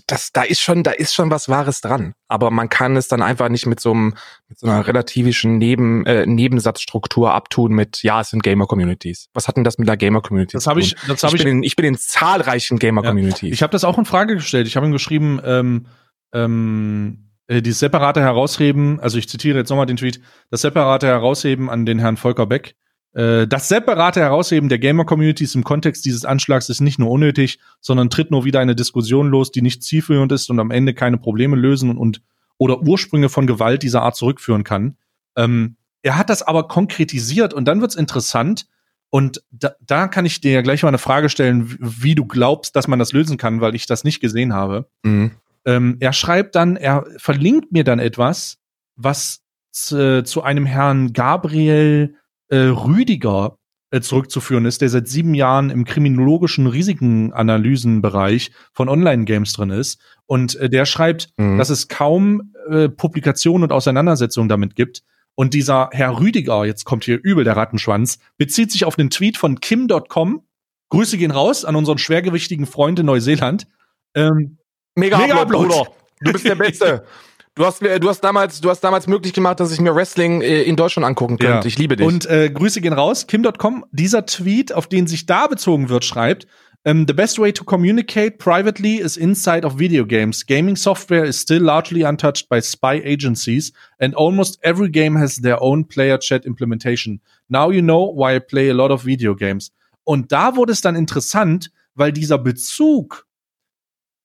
das, 0.08 0.32
da 0.32 0.44
ist 0.44 0.62
schon, 0.62 0.84
da 0.84 0.92
ist 0.92 1.14
schon 1.14 1.30
was 1.32 1.50
Wahres 1.50 1.82
dran. 1.82 2.14
Aber 2.28 2.52
man 2.52 2.70
kann 2.70 2.96
es 2.96 3.08
dann 3.08 3.22
einfach 3.22 3.50
nicht 3.50 3.66
mit 3.66 3.80
so 3.80 3.92
einem, 3.92 4.16
mit 4.48 4.60
so 4.60 4.68
einer 4.68 4.88
relativischen 4.88 5.58
Neben, 5.58 6.06
äh, 6.06 6.26
Nebensatzstruktur 6.26 7.34
abtun 7.34 7.74
mit, 7.74 8.04
ja, 8.04 8.22
es 8.22 8.30
sind 8.30 8.44
Gamer-Communities. 8.44 9.30
Was 9.34 9.48
hat 9.48 9.58
denn 9.58 9.64
das 9.64 9.78
mit 9.78 9.88
der 9.88 9.98
Gamer-Community 9.98 10.54
das 10.54 10.68
hab 10.68 10.78
ich, 10.78 10.96
das 11.08 11.24
hab 11.24 11.34
ich, 11.34 11.40
ich, 11.40 11.44
bin 11.44 11.58
in, 11.58 11.64
ich 11.64 11.76
bin 11.76 11.86
in 11.86 11.98
zahlreichen 11.98 12.80
Gamer-Communities. 12.80 13.50
Ja. 13.50 13.54
Ich 13.54 13.64
habe 13.64 13.72
das 13.72 13.84
auch 13.84 13.98
in 13.98 14.06
Frage 14.06 14.36
gestellt. 14.36 14.68
Ich 14.68 14.76
habe 14.76 14.86
ihm 14.86 14.92
geschrieben, 14.92 15.40
ähm, 15.44 15.88
ähm, 16.34 17.30
äh, 17.48 17.62
die 17.62 17.72
separate 17.72 18.22
Herausheben, 18.22 19.00
also 19.00 19.18
ich 19.18 19.30
zitiere 19.30 19.60
jetzt 19.60 19.70
nochmal 19.70 19.86
den 19.86 19.98
Tweet, 19.98 20.22
das 20.50 20.62
separate 20.62 21.08
Herausheben 21.08 21.70
an 21.70 21.86
den 21.86 22.00
Herrn 22.00 22.18
Volker 22.18 22.46
Beck 22.46 22.76
das 23.14 23.70
separate 23.70 24.22
Herausheben 24.22 24.70
der 24.70 24.80
Gamer-Communities 24.80 25.54
im 25.54 25.64
Kontext 25.64 26.04
dieses 26.04 26.26
Anschlags 26.26 26.70
ist 26.70 26.82
nicht 26.82 26.98
nur 26.98 27.12
unnötig, 27.12 27.60
sondern 27.80 28.10
tritt 28.10 28.32
nur 28.32 28.44
wieder 28.44 28.60
eine 28.60 28.76
Diskussion 28.76 29.28
los, 29.28 29.52
die 29.52 29.62
nicht 29.62 29.84
zielführend 29.84 30.32
ist 30.32 30.50
und 30.50 30.60
am 30.60 30.72
Ende 30.72 30.96
keine 30.96 31.20
Probleme 31.20 31.56
lösen 31.56 31.96
und 31.96 32.22
oder 32.58 32.82
Ursprünge 32.82 33.30
von 33.30 33.46
Gewalt 33.46 33.84
dieser 33.84 34.02
Art 34.02 34.16
zurückführen 34.16 34.64
kann. 34.64 34.98
Ähm, 35.36 35.76
er 36.02 36.18
hat 36.18 36.30
das 36.30 36.42
aber 36.44 36.68
konkretisiert 36.68 37.54
und 37.54 37.66
dann 37.66 37.82
wird's 37.82 37.96
interessant. 37.96 38.68
Und 39.10 39.44
da, 39.52 39.74
da 39.80 40.08
kann 40.08 40.26
ich 40.26 40.42
dir 40.42 40.64
gleich 40.64 40.82
mal 40.82 40.90
eine 40.90 40.98
Frage 40.98 41.30
stellen, 41.30 41.78
wie 41.80 42.16
du 42.16 42.26
glaubst, 42.26 42.76
dass 42.76 42.88
man 42.88 43.00
das 43.00 43.14
lösen 43.14 43.38
kann, 43.38 43.62
weil 43.62 43.76
ich 43.76 43.86
das 43.86 44.04
nicht 44.04 44.20
gesehen 44.22 44.54
habe. 44.54 44.90
Mhm. 45.04 45.32
Ähm, 45.66 45.98
er 46.00 46.14
schreibt 46.14 46.56
dann, 46.56 46.76
er 46.76 47.06
verlinkt 47.18 47.72
mir 47.72 47.84
dann 47.84 48.00
etwas, 48.00 48.58
was 48.96 49.42
zu, 49.72 50.24
zu 50.24 50.44
einem 50.44 50.66
Herrn 50.66 51.14
Gabriel 51.14 52.16
äh, 52.54 52.68
Rüdiger 52.68 53.58
äh, 53.90 54.00
zurückzuführen 54.02 54.66
ist, 54.66 54.82
der 54.82 54.90
seit 54.90 55.08
sieben 55.08 55.34
Jahren 55.34 55.72
im 55.72 55.86
kriminologischen 55.86 56.68
Risikenanalysenbereich 56.68 58.52
von 58.74 58.90
Online-Games 58.90 59.54
drin 59.54 59.72
ist. 59.72 60.00
Und 60.28 60.56
äh, 60.58 60.70
der 60.70 60.86
schreibt, 60.86 61.30
mhm. 61.38 61.58
dass 61.58 61.72
es 61.72 61.88
kaum 61.88 62.54
äh, 62.70 62.90
Publikationen 62.90 63.64
und 63.64 63.72
Auseinandersetzungen 63.72 64.50
damit 64.50 64.76
gibt. 64.76 65.02
Und 65.34 65.56
dieser 65.56 65.90
Herr 65.94 66.20
Rüdiger, 66.20 66.64
jetzt 66.66 66.86
kommt 66.86 67.06
hier 67.06 67.20
übel 67.24 67.44
der 67.44 67.58
Rattenschwanz, 67.58 68.20
bezieht 68.38 68.72
sich 68.72 68.86
auf 68.86 68.96
den 68.96 69.10
Tweet 69.10 69.36
von 69.36 69.60
Kim.com. 69.60 70.44
Grüße 70.90 71.18
gehen 71.18 71.32
raus 71.32 71.66
an 71.66 71.76
unseren 71.76 71.98
schwergewichtigen 71.98 72.68
Freund 72.68 73.00
in 73.00 73.08
Neuseeland. 73.08 73.66
Ähm, 74.14 74.60
Mega, 74.96 75.18
Mega 75.18 75.42
Upload, 75.42 75.70
Bruder. 75.70 75.88
Du 76.22 76.32
bist 76.32 76.46
der 76.46 76.56
Beste. 76.56 77.04
Du 77.56 77.66
hast, 77.66 77.82
du 77.84 78.10
hast 78.10 78.22
damals, 78.22 78.62
du 78.62 78.70
hast 78.72 78.82
damals 78.82 79.06
möglich 79.06 79.32
gemacht, 79.32 79.60
dass 79.60 79.72
ich 79.72 79.80
mir 79.80 79.94
Wrestling 79.94 80.42
äh, 80.42 80.64
in 80.64 80.76
Deutschland 80.76 81.06
angucken 81.06 81.38
könnte. 81.38 81.54
Ja. 81.54 81.66
Ich 81.66 81.78
liebe 81.78 81.96
dich. 81.96 82.08
Und 82.08 82.26
äh, 82.26 82.50
Grüße 82.50 82.82
gehen 82.82 82.94
raus. 82.94 83.28
Kim.com, 83.28 83.86
dieser 83.92 84.26
Tweet, 84.26 84.74
auf 84.74 84.88
den 84.88 85.06
sich 85.06 85.28
da 85.28 85.46
bezogen 85.46 85.90
wird, 85.90 86.04
schreibt, 86.04 86.48
um, 86.86 86.92
ähm, 86.92 87.06
the 87.08 87.14
best 87.14 87.38
way 87.38 87.54
to 87.54 87.64
communicate 87.64 88.38
privately 88.40 88.98
is 88.98 89.18
inside 89.18 89.66
of 89.66 89.78
video 89.78 90.04
games. 90.06 90.46
Gaming 90.46 90.76
software 90.76 91.26
is 91.26 91.40
still 91.40 91.62
largely 91.62 92.04
untouched 92.04 92.50
by 92.50 92.60
spy 92.60 93.02
agencies, 93.06 93.72
and 94.00 94.16
almost 94.16 94.58
every 94.64 94.90
game 94.90 95.18
has 95.18 95.36
their 95.36 95.62
own 95.62 95.88
player 95.88 96.18
chat 96.18 96.46
implementation. 96.46 97.22
Now 97.50 97.72
you 97.72 97.82
know 97.82 98.12
why 98.14 98.36
I 98.36 98.40
play 98.40 98.70
a 98.70 98.74
lot 98.74 98.92
of 98.92 99.06
video 99.06 99.36
games. 99.36 99.72
Und 100.04 100.32
da 100.32 100.56
wurde 100.56 100.74
es 100.74 100.82
dann 100.82 100.96
interessant, 100.96 101.72
weil 101.94 102.12
dieser 102.12 102.40
Bezug 102.40 103.28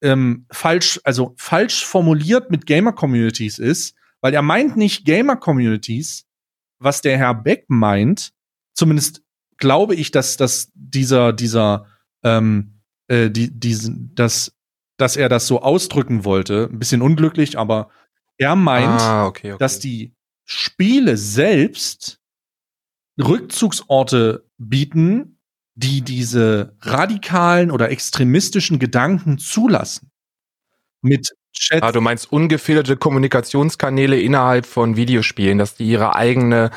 ähm, 0.02 0.46
falsch, 0.50 1.00
also 1.04 1.34
falsch 1.36 1.84
formuliert 1.84 2.50
mit 2.50 2.66
Gamer-Communities 2.66 3.58
ist, 3.58 3.94
weil 4.20 4.34
er 4.34 4.42
meint 4.42 4.76
nicht 4.76 5.04
Gamer-Communities, 5.04 6.26
was 6.78 7.02
der 7.02 7.18
Herr 7.18 7.34
Beck 7.34 7.64
meint, 7.68 8.32
zumindest 8.74 9.22
glaube 9.58 9.94
ich, 9.94 10.10
dass, 10.10 10.36
dass 10.36 10.70
dieser, 10.74 11.32
dieser, 11.32 11.86
ähm, 12.22 12.80
äh, 13.08 13.30
die, 13.30 13.50
diesen, 13.50 14.14
dass, 14.14 14.56
dass 14.96 15.16
er 15.16 15.28
das 15.28 15.46
so 15.46 15.62
ausdrücken 15.62 16.24
wollte, 16.24 16.68
ein 16.70 16.78
bisschen 16.78 17.02
unglücklich, 17.02 17.58
aber 17.58 17.90
er 18.36 18.54
meint, 18.54 19.00
ah, 19.00 19.26
okay, 19.26 19.52
okay. 19.52 19.58
dass 19.58 19.80
die 19.80 20.14
Spiele 20.44 21.16
selbst 21.16 22.20
Rückzugsorte 23.20 24.46
bieten, 24.58 25.37
die 25.78 26.02
diese 26.02 26.74
radikalen 26.80 27.70
oder 27.70 27.90
extremistischen 27.90 28.80
Gedanken 28.80 29.38
zulassen. 29.38 30.10
Mit 31.02 31.30
Chat. 31.52 31.82
Ah, 31.84 31.92
du 31.92 32.00
meinst 32.00 32.32
ungefilterte 32.32 32.96
Kommunikationskanäle 32.96 34.20
innerhalb 34.20 34.66
von 34.66 34.96
Videospielen, 34.96 35.58
dass 35.58 35.76
die 35.76 35.88
ihre 35.88 36.16
eigene 36.16 36.70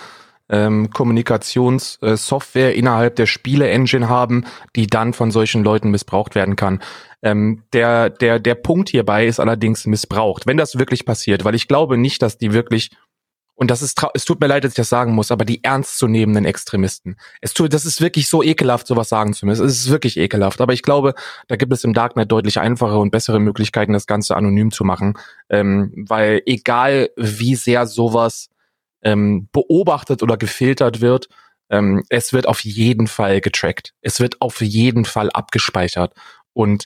ähm, 0.50 0.92
Kommunikationssoftware 0.92 2.76
äh, 2.76 2.78
innerhalb 2.78 3.16
der 3.16 3.26
Spiele-Engine 3.26 4.08
haben, 4.08 4.46
die 4.76 4.86
dann 4.86 5.14
von 5.14 5.32
solchen 5.32 5.64
Leuten 5.64 5.90
missbraucht 5.90 6.36
werden 6.36 6.56
kann. 6.56 6.80
Ähm, 7.24 7.64
der, 7.74 8.12
der, 8.12 8.40
der 8.40 8.56
Punkt 8.56 8.90
hierbei 8.90 9.26
ist 9.26 9.40
allerdings 9.40 9.88
missbraucht, 9.88 10.46
wenn 10.46 10.58
das 10.58 10.78
wirklich 10.78 11.06
passiert, 11.06 11.44
weil 11.44 11.56
ich 11.56 11.68
glaube 11.68 11.98
nicht, 11.98 12.22
dass 12.22 12.38
die 12.38 12.54
wirklich 12.54 12.92
und 13.62 13.70
das 13.70 13.84
ist, 13.84 14.02
es 14.16 14.26
tut 14.26 14.42
mir 14.42 14.48
leid, 14.48 14.64
dass 14.64 14.72
ich 14.72 14.76
das 14.76 14.90
sagen 14.90 15.14
muss, 15.14 15.30
aber 15.30 15.46
die 15.46 15.64
ernstzunehmenden 15.64 16.46
Extremisten. 16.46 17.16
Es 17.42 17.54
tut, 17.54 17.72
das 17.76 17.86
ist 17.86 18.02
wirklich 18.02 18.28
so 18.28 18.42
ekelhaft, 18.42 18.88
sowas 18.88 19.08
sagen 19.08 19.34
zu 19.34 19.46
müssen. 19.46 19.64
Es 19.64 19.78
ist 19.78 19.92
wirklich 19.92 20.18
ekelhaft. 20.18 20.62
Aber 20.62 20.74
ich 20.74 20.82
glaube, 20.82 21.14
da 21.48 21.58
gibt 21.58 21.72
es 21.72 21.84
im 21.84 21.94
Darknet 21.94 22.32
deutlich 22.32 22.60
einfache 22.60 22.98
und 22.98 23.12
bessere 23.12 23.40
Möglichkeiten, 23.40 23.94
das 23.94 24.08
Ganze 24.08 24.36
anonym 24.36 24.72
zu 24.72 24.84
machen. 24.84 25.14
Ähm, 25.48 25.94
weil 26.10 26.42
egal 26.48 27.12
wie 27.16 27.54
sehr 27.54 27.86
sowas 27.86 28.50
ähm, 29.04 29.48
beobachtet 29.52 30.24
oder 30.24 30.38
gefiltert 30.38 31.00
wird, 31.00 31.30
ähm, 31.70 32.04
es 32.10 32.34
wird 32.34 32.48
auf 32.48 32.62
jeden 32.62 33.06
Fall 33.06 33.42
getrackt. 33.42 33.94
Es 34.02 34.20
wird 34.20 34.42
auf 34.42 34.60
jeden 34.62 35.06
Fall 35.06 35.30
abgespeichert. 35.30 36.16
Und 36.54 36.86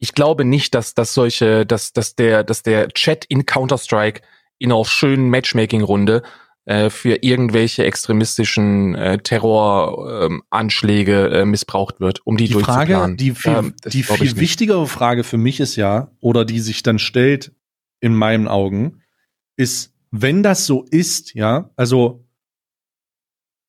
ich 0.00 0.12
glaube 0.12 0.44
nicht, 0.44 0.74
dass, 0.74 0.94
dass 0.94 1.14
solche, 1.14 1.64
dass, 1.64 1.92
dass 1.92 2.16
der, 2.16 2.42
dass 2.42 2.64
der 2.64 2.88
Chat 2.88 3.26
in 3.26 3.46
Counter-Strike 3.46 4.22
in 4.58 4.72
einer 4.72 4.84
schönen 4.84 5.30
Matchmaking-Runde 5.30 6.22
äh, 6.68 6.90
für 6.90 7.22
irgendwelche 7.22 7.84
extremistischen 7.84 8.94
äh, 8.94 9.18
Terroranschläge 9.18 11.30
äh, 11.30 11.46
missbraucht 11.46 11.98
wird, 11.98 12.26
um 12.26 12.36
die, 12.36 12.48
die 12.48 12.54
Frage, 12.54 13.16
die 13.16 13.34
viel, 13.34 13.52
ähm, 13.52 13.74
die 13.86 14.02
viel 14.02 14.36
wichtigere 14.36 14.86
Frage 14.86 15.24
für 15.24 15.38
mich 15.38 15.60
ist 15.60 15.76
ja, 15.76 16.10
oder 16.20 16.44
die 16.44 16.60
sich 16.60 16.82
dann 16.82 16.98
stellt 16.98 17.54
in 18.00 18.14
meinen 18.14 18.48
Augen, 18.48 19.00
ist, 19.56 19.94
wenn 20.10 20.42
das 20.42 20.66
so 20.66 20.84
ist, 20.90 21.32
ja, 21.32 21.70
also 21.76 22.28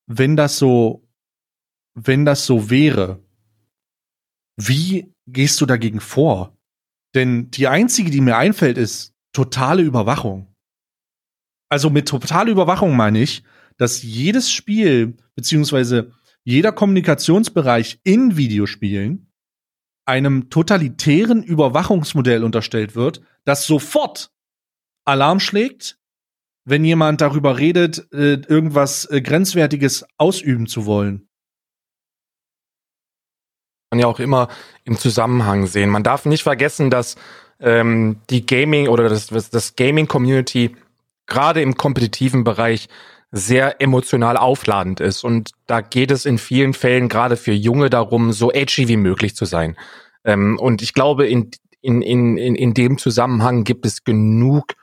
wenn 0.05 0.35
das 0.35 0.57
so, 0.57 1.07
wenn 1.93 2.25
das 2.25 2.45
so 2.45 2.69
wäre, 2.69 3.23
wie 4.57 5.13
gehst 5.25 5.61
du 5.61 5.65
dagegen 5.65 6.01
vor? 6.01 6.57
Denn 7.15 7.49
die 7.49 7.67
einzige, 7.67 8.11
die 8.11 8.19
mir 8.19 8.35
einfällt, 8.35 8.77
ist 8.77 9.13
totale 9.31 9.83
Überwachung. 9.83 10.48
Also 11.69 11.89
mit 11.89 12.07
totaler 12.07 12.51
Überwachung 12.51 12.95
meine 12.95 13.21
ich, 13.21 13.43
dass 13.77 14.03
jedes 14.03 14.51
Spiel 14.51 15.15
beziehungsweise 15.35 16.11
jeder 16.43 16.71
Kommunikationsbereich 16.71 17.99
in 18.03 18.35
Videospielen 18.35 19.31
einem 20.05 20.49
totalitären 20.49 21.43
Überwachungsmodell 21.43 22.43
unterstellt 22.43 22.95
wird, 22.95 23.21
das 23.45 23.67
sofort 23.67 24.31
Alarm 25.05 25.39
schlägt, 25.39 25.99
wenn 26.65 26.83
jemand 26.83 27.21
darüber 27.21 27.57
redet, 27.57 28.11
äh, 28.11 28.41
irgendwas 28.47 29.05
äh, 29.05 29.21
Grenzwertiges 29.21 30.05
ausüben 30.17 30.67
zu 30.67 30.85
wollen. 30.85 31.29
Man 33.91 33.99
ja 33.99 34.07
auch 34.07 34.19
immer 34.19 34.49
im 34.83 34.97
Zusammenhang 34.97 35.67
sehen. 35.67 35.89
Man 35.89 36.03
darf 36.03 36.25
nicht 36.25 36.43
vergessen, 36.43 36.89
dass 36.89 37.15
ähm, 37.59 38.21
die 38.29 38.45
Gaming 38.45 38.87
oder 38.87 39.09
das, 39.09 39.27
das 39.27 39.75
Gaming-Community 39.75 40.75
gerade 41.29 41.61
im 41.61 41.75
kompetitiven 41.75 42.43
Bereich 42.43 42.89
sehr 43.31 43.79
emotional 43.81 44.37
aufladend 44.37 44.99
ist. 44.99 45.23
Und 45.23 45.51
da 45.67 45.81
geht 45.81 46.11
es 46.11 46.25
in 46.25 46.37
vielen 46.37 46.73
Fällen 46.73 47.09
gerade 47.09 47.37
für 47.37 47.51
Junge 47.51 47.89
darum, 47.89 48.31
so 48.31 48.51
edgy 48.51 48.87
wie 48.87 48.97
möglich 48.97 49.35
zu 49.35 49.45
sein. 49.45 49.77
Ähm, 50.25 50.57
und 50.59 50.81
ich 50.81 50.93
glaube, 50.93 51.27
in, 51.27 51.51
in, 51.81 52.01
in, 52.01 52.37
in 52.37 52.73
dem 52.73 52.97
Zusammenhang 52.97 53.63
gibt 53.63 53.85
es 53.85 54.03
genug 54.03 54.73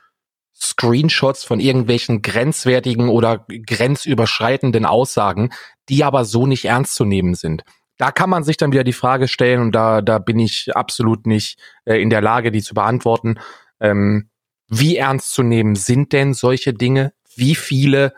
Screenshots 0.59 1.43
von 1.43 1.59
irgendwelchen 1.59 2.21
grenzwertigen 2.21 3.09
oder 3.09 3.45
grenzüberschreitenden 3.47 4.85
Aussagen, 4.85 5.51
die 5.89 6.03
aber 6.03 6.25
so 6.25 6.47
nicht 6.47 6.65
ernst 6.65 6.95
zu 6.95 7.05
nehmen 7.05 7.35
sind. 7.35 7.63
Da 7.97 8.11
kann 8.11 8.29
man 8.29 8.43
sich 8.43 8.57
dann 8.57 8.71
wieder 8.71 8.83
die 8.83 8.93
Frage 8.93 9.27
stellen, 9.27 9.61
und 9.61 9.71
da, 9.73 10.01
da 10.01 10.19
bin 10.19 10.39
ich 10.39 10.75
absolut 10.75 11.25
nicht 11.27 11.59
äh, 11.85 12.01
in 12.01 12.09
der 12.09 12.21
Lage, 12.21 12.51
die 12.51 12.61
zu 12.61 12.73
beantworten. 12.73 13.39
Ähm, 13.79 14.29
wie 14.67 14.97
ernst 14.97 15.33
zu 15.33 15.43
nehmen 15.43 15.75
sind 15.75 16.13
denn 16.13 16.33
solche 16.33 16.73
Dinge? 16.73 17.13
Wie 17.35 17.55
viele, 17.55 18.13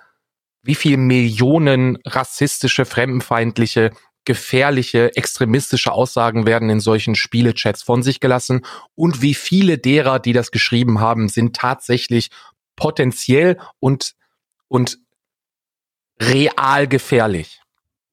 wie 0.61 0.75
viele 0.75 0.97
Millionen 0.97 1.97
rassistische, 2.05 2.85
fremdenfeindliche, 2.85 3.91
gefährliche, 4.25 5.15
extremistische 5.15 5.91
Aussagen 5.91 6.45
werden 6.45 6.69
in 6.69 6.79
solchen 6.79 7.15
Spielechats 7.15 7.83
von 7.83 8.03
sich 8.03 8.19
gelassen? 8.19 8.65
Und 8.95 9.21
wie 9.21 9.33
viele 9.33 9.77
derer, 9.77 10.19
die 10.19 10.33
das 10.33 10.51
geschrieben 10.51 10.99
haben, 10.99 11.29
sind 11.29 11.55
tatsächlich 11.55 12.29
potenziell 12.75 13.59
und, 13.79 14.15
und 14.67 14.97
real 16.19 16.87
gefährlich? 16.87 17.61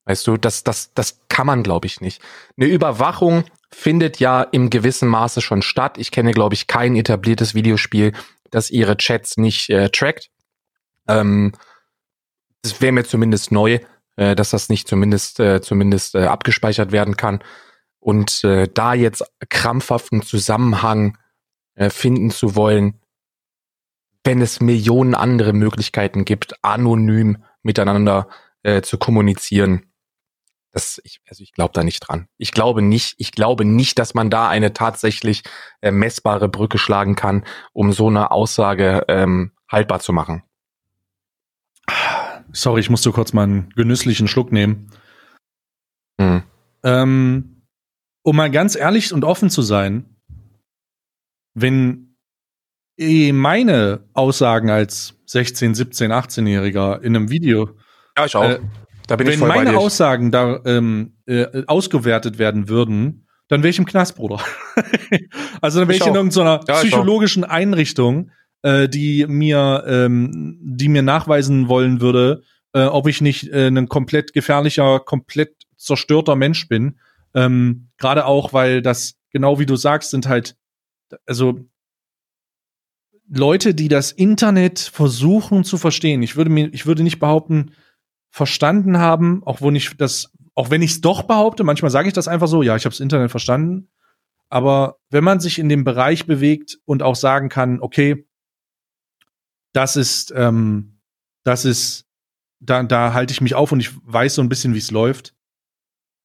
Weißt 0.05 0.27
du, 0.27 0.37
das, 0.37 0.63
das, 0.63 0.93
das 0.95 1.21
kann 1.29 1.47
man, 1.47 1.63
glaube 1.63 1.87
ich, 1.87 2.01
nicht. 2.01 2.23
Eine 2.57 2.67
Überwachung 2.67 3.45
findet 3.71 4.21
ja 4.21 4.43
im 4.43 4.71
gewissen 4.71 5.09
Maße 5.09 5.41
schon 5.41 5.63
statt. 5.63 5.99
Ich 5.99 6.11
kenne, 6.11 6.33
glaube 6.33 6.55
ich, 6.55 6.67
kein 6.67 6.97
etabliertes 6.97 7.55
Videospiel, 7.55 8.13
das 8.51 8.71
ihre 8.71 8.97
Chats 8.97 9.37
nicht 9.37 9.71
äh, 9.71 9.91
trackt. 9.91 10.31
Ähm, 11.09 11.53
das 12.63 12.81
wäre 12.81 12.93
mir 12.93 13.05
zumindest 13.05 13.53
neu, 13.53 13.79
äh, 14.17 14.35
dass 14.35 14.51
das 14.51 14.69
nicht 14.69 14.89
zumindest 14.89 15.41
äh, 15.41 15.61
zumindest 15.61 16.15
äh, 16.15 16.27
abgespeichert 16.27 16.93
werden 16.93 17.17
kann. 17.17 17.41
Und 17.99 18.45
äh, 18.45 18.69
da 18.73 18.95
jetzt 18.95 19.25
krampfhaften 19.49 20.23
Zusammenhang 20.23 21.19
äh, 21.75 21.91
finden 21.91 22.31
zu 22.31 22.55
wollen, 22.57 23.01
wenn 24.25 24.41
es 24.41 24.61
Millionen 24.61 25.15
andere 25.15 25.53
Möglichkeiten 25.53 26.25
gibt, 26.25 26.65
anonym 26.65 27.45
miteinander 27.63 28.29
zu 28.83 28.99
kommunizieren, 28.99 29.87
das, 30.77 31.01
ich, 31.05 31.23
also 31.27 31.43
ich 31.43 31.53
glaube 31.53 31.73
da 31.73 31.83
nicht 31.83 32.01
dran. 32.01 32.29
Ich 32.37 32.53
glaube 32.53 32.83
nicht, 32.83 33.15
ich 33.17 33.33
glaube 33.33 33.65
nicht, 33.65 33.99
dass 33.99 34.13
man 34.13 34.29
da 34.29 34.49
eine 34.49 34.75
tatsächlich 34.75 35.43
äh, 35.81 35.91
messbare 35.91 36.51
Brücke 36.51 36.77
schlagen 36.77 37.17
kann, 37.17 37.47
um 37.73 37.93
so 37.93 38.09
eine 38.09 38.31
Aussage 38.31 39.05
ähm, 39.09 39.53
haltbar 39.69 40.01
zu 40.01 40.13
machen. 40.13 40.43
Sorry, 42.53 42.81
ich 42.81 42.91
musste 42.91 43.11
kurz 43.11 43.33
mal 43.33 43.45
einen 43.45 43.71
genüsslichen 43.71 44.29
Schluck 44.29 44.53
nehmen. 44.53 44.91
Hm. 46.21 46.43
Ähm, 46.85 47.63
um 48.23 48.37
mal 48.37 48.51
ganz 48.51 48.77
ehrlich 48.77 49.15
und 49.15 49.25
offen 49.25 49.49
zu 49.49 49.63
sein, 49.63 50.05
wenn 51.55 52.17
meine 52.99 54.05
Aussagen 54.13 54.69
als 54.69 55.15
16, 55.25 55.75
17, 55.75 56.13
18-Jähriger 56.13 57.01
in 57.01 57.17
einem 57.17 57.31
Video 57.31 57.71
ja, 58.17 58.25
ich 58.25 58.37
auch. 58.37 58.45
Äh, 58.45 58.61
da 59.07 59.17
bin 59.17 59.27
Wenn 59.27 59.35
ich 59.35 59.39
voll 59.39 59.49
meine 59.49 59.77
Aussagen 59.77 60.31
da 60.31 60.61
ähm, 60.65 61.17
äh, 61.27 61.65
ausgewertet 61.67 62.39
werden 62.39 62.69
würden, 62.69 63.27
dann 63.49 63.63
wäre 63.63 63.71
ich 63.71 63.79
im 63.79 63.87
Knast, 63.87 64.17
Bruder. 64.17 64.41
also 65.61 65.79
dann 65.79 65.89
wäre 65.89 65.97
ich, 65.97 66.03
ich 66.03 66.09
in 66.09 66.15
irgendeiner 66.15 66.61
ja, 66.67 66.75
psychologischen 66.75 67.45
Einrichtung, 67.45 68.31
äh, 68.63 68.89
die 68.89 69.27
mir, 69.29 69.85
ähm, 69.87 70.59
die 70.61 70.89
mir 70.89 71.03
nachweisen 71.03 71.69
wollen 71.69 72.01
würde, 72.01 72.43
äh, 72.73 72.85
ob 72.85 73.07
ich 73.07 73.21
nicht 73.21 73.49
äh, 73.49 73.69
ein 73.69 73.89
komplett 73.89 74.33
gefährlicher, 74.33 75.01
komplett 75.01 75.55
zerstörter 75.77 76.35
Mensch 76.35 76.69
bin. 76.69 76.99
Ähm, 77.35 77.89
Gerade 77.99 78.27
auch, 78.27 78.53
weil 78.53 78.83
das, 78.83 79.15
genau 79.31 79.59
wie 79.61 79.67
du 79.67 79.77
sagst, 79.77 80.11
sind 80.11 80.27
halt, 80.27 80.57
also 81.27 81.61
Leute, 83.29 83.75
die 83.75 83.89
das 83.89 84.13
Internet 84.13 84.79
versuchen 84.79 85.65
zu 85.65 85.79
verstehen. 85.79 86.23
Ich 86.23 86.37
würde 86.37 86.51
mir, 86.51 86.73
ich 86.73 86.87
würde 86.87 87.03
nicht 87.03 87.19
behaupten, 87.19 87.73
verstanden 88.37 88.99
haben, 88.99 89.43
auch 89.47 89.63
wenn 89.63 89.75
ich 89.75 89.97
das, 89.97 90.31
auch 90.55 90.69
wenn 90.69 90.83
ich 90.83 90.91
es 90.91 91.01
doch 91.01 91.23
behaupte, 91.23 91.65
manchmal 91.65 91.91
sage 91.91 92.09
ich 92.09 92.13
das 92.13 92.29
einfach 92.29 92.49
so, 92.49 92.63
ja, 92.63 92.77
ich 92.77 92.85
habe 92.85 92.93
das 92.93 93.01
Internet 93.01 93.31
verstanden. 93.31 93.89
Aber 94.51 94.99
wenn 95.09 95.25
man 95.25 95.41
sich 95.41 95.59
in 95.59 95.71
dem 95.71 95.85
Bereich 95.85 96.27
bewegt 96.27 96.79
und 96.85 97.03
auch 97.03 97.17
sagen 97.17 97.49
kann, 97.49 97.81
okay, 97.81 98.29
das 99.73 99.97
ist, 99.97 100.35
ähm, 100.37 101.01
das 101.45 101.65
ist, 101.65 102.05
da, 102.61 102.83
da 102.83 103.15
halte 103.15 103.33
ich 103.33 103.41
mich 103.41 103.55
auf 103.55 103.73
und 103.73 103.81
ich 103.81 103.93
weiß 104.05 104.35
so 104.35 104.43
ein 104.43 104.51
bisschen, 104.51 104.75
wie 104.75 104.81
es 104.81 104.91
läuft. 104.91 105.35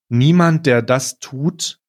Niemand, 0.09 0.65
der 0.65 0.81
das 0.81 1.17
tut, 1.19 1.79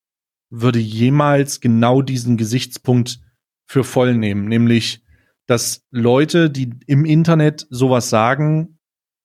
würde 0.50 0.78
jemals 0.78 1.60
genau 1.60 2.00
diesen 2.00 2.36
Gesichtspunkt 2.36 3.18
für 3.66 3.82
voll 3.82 4.14
nehmen, 4.14 4.46
nämlich, 4.46 5.02
dass 5.46 5.84
Leute, 5.90 6.48
die 6.48 6.70
im 6.86 7.04
Internet 7.04 7.66
sowas 7.70 8.08
sagen, 8.08 8.71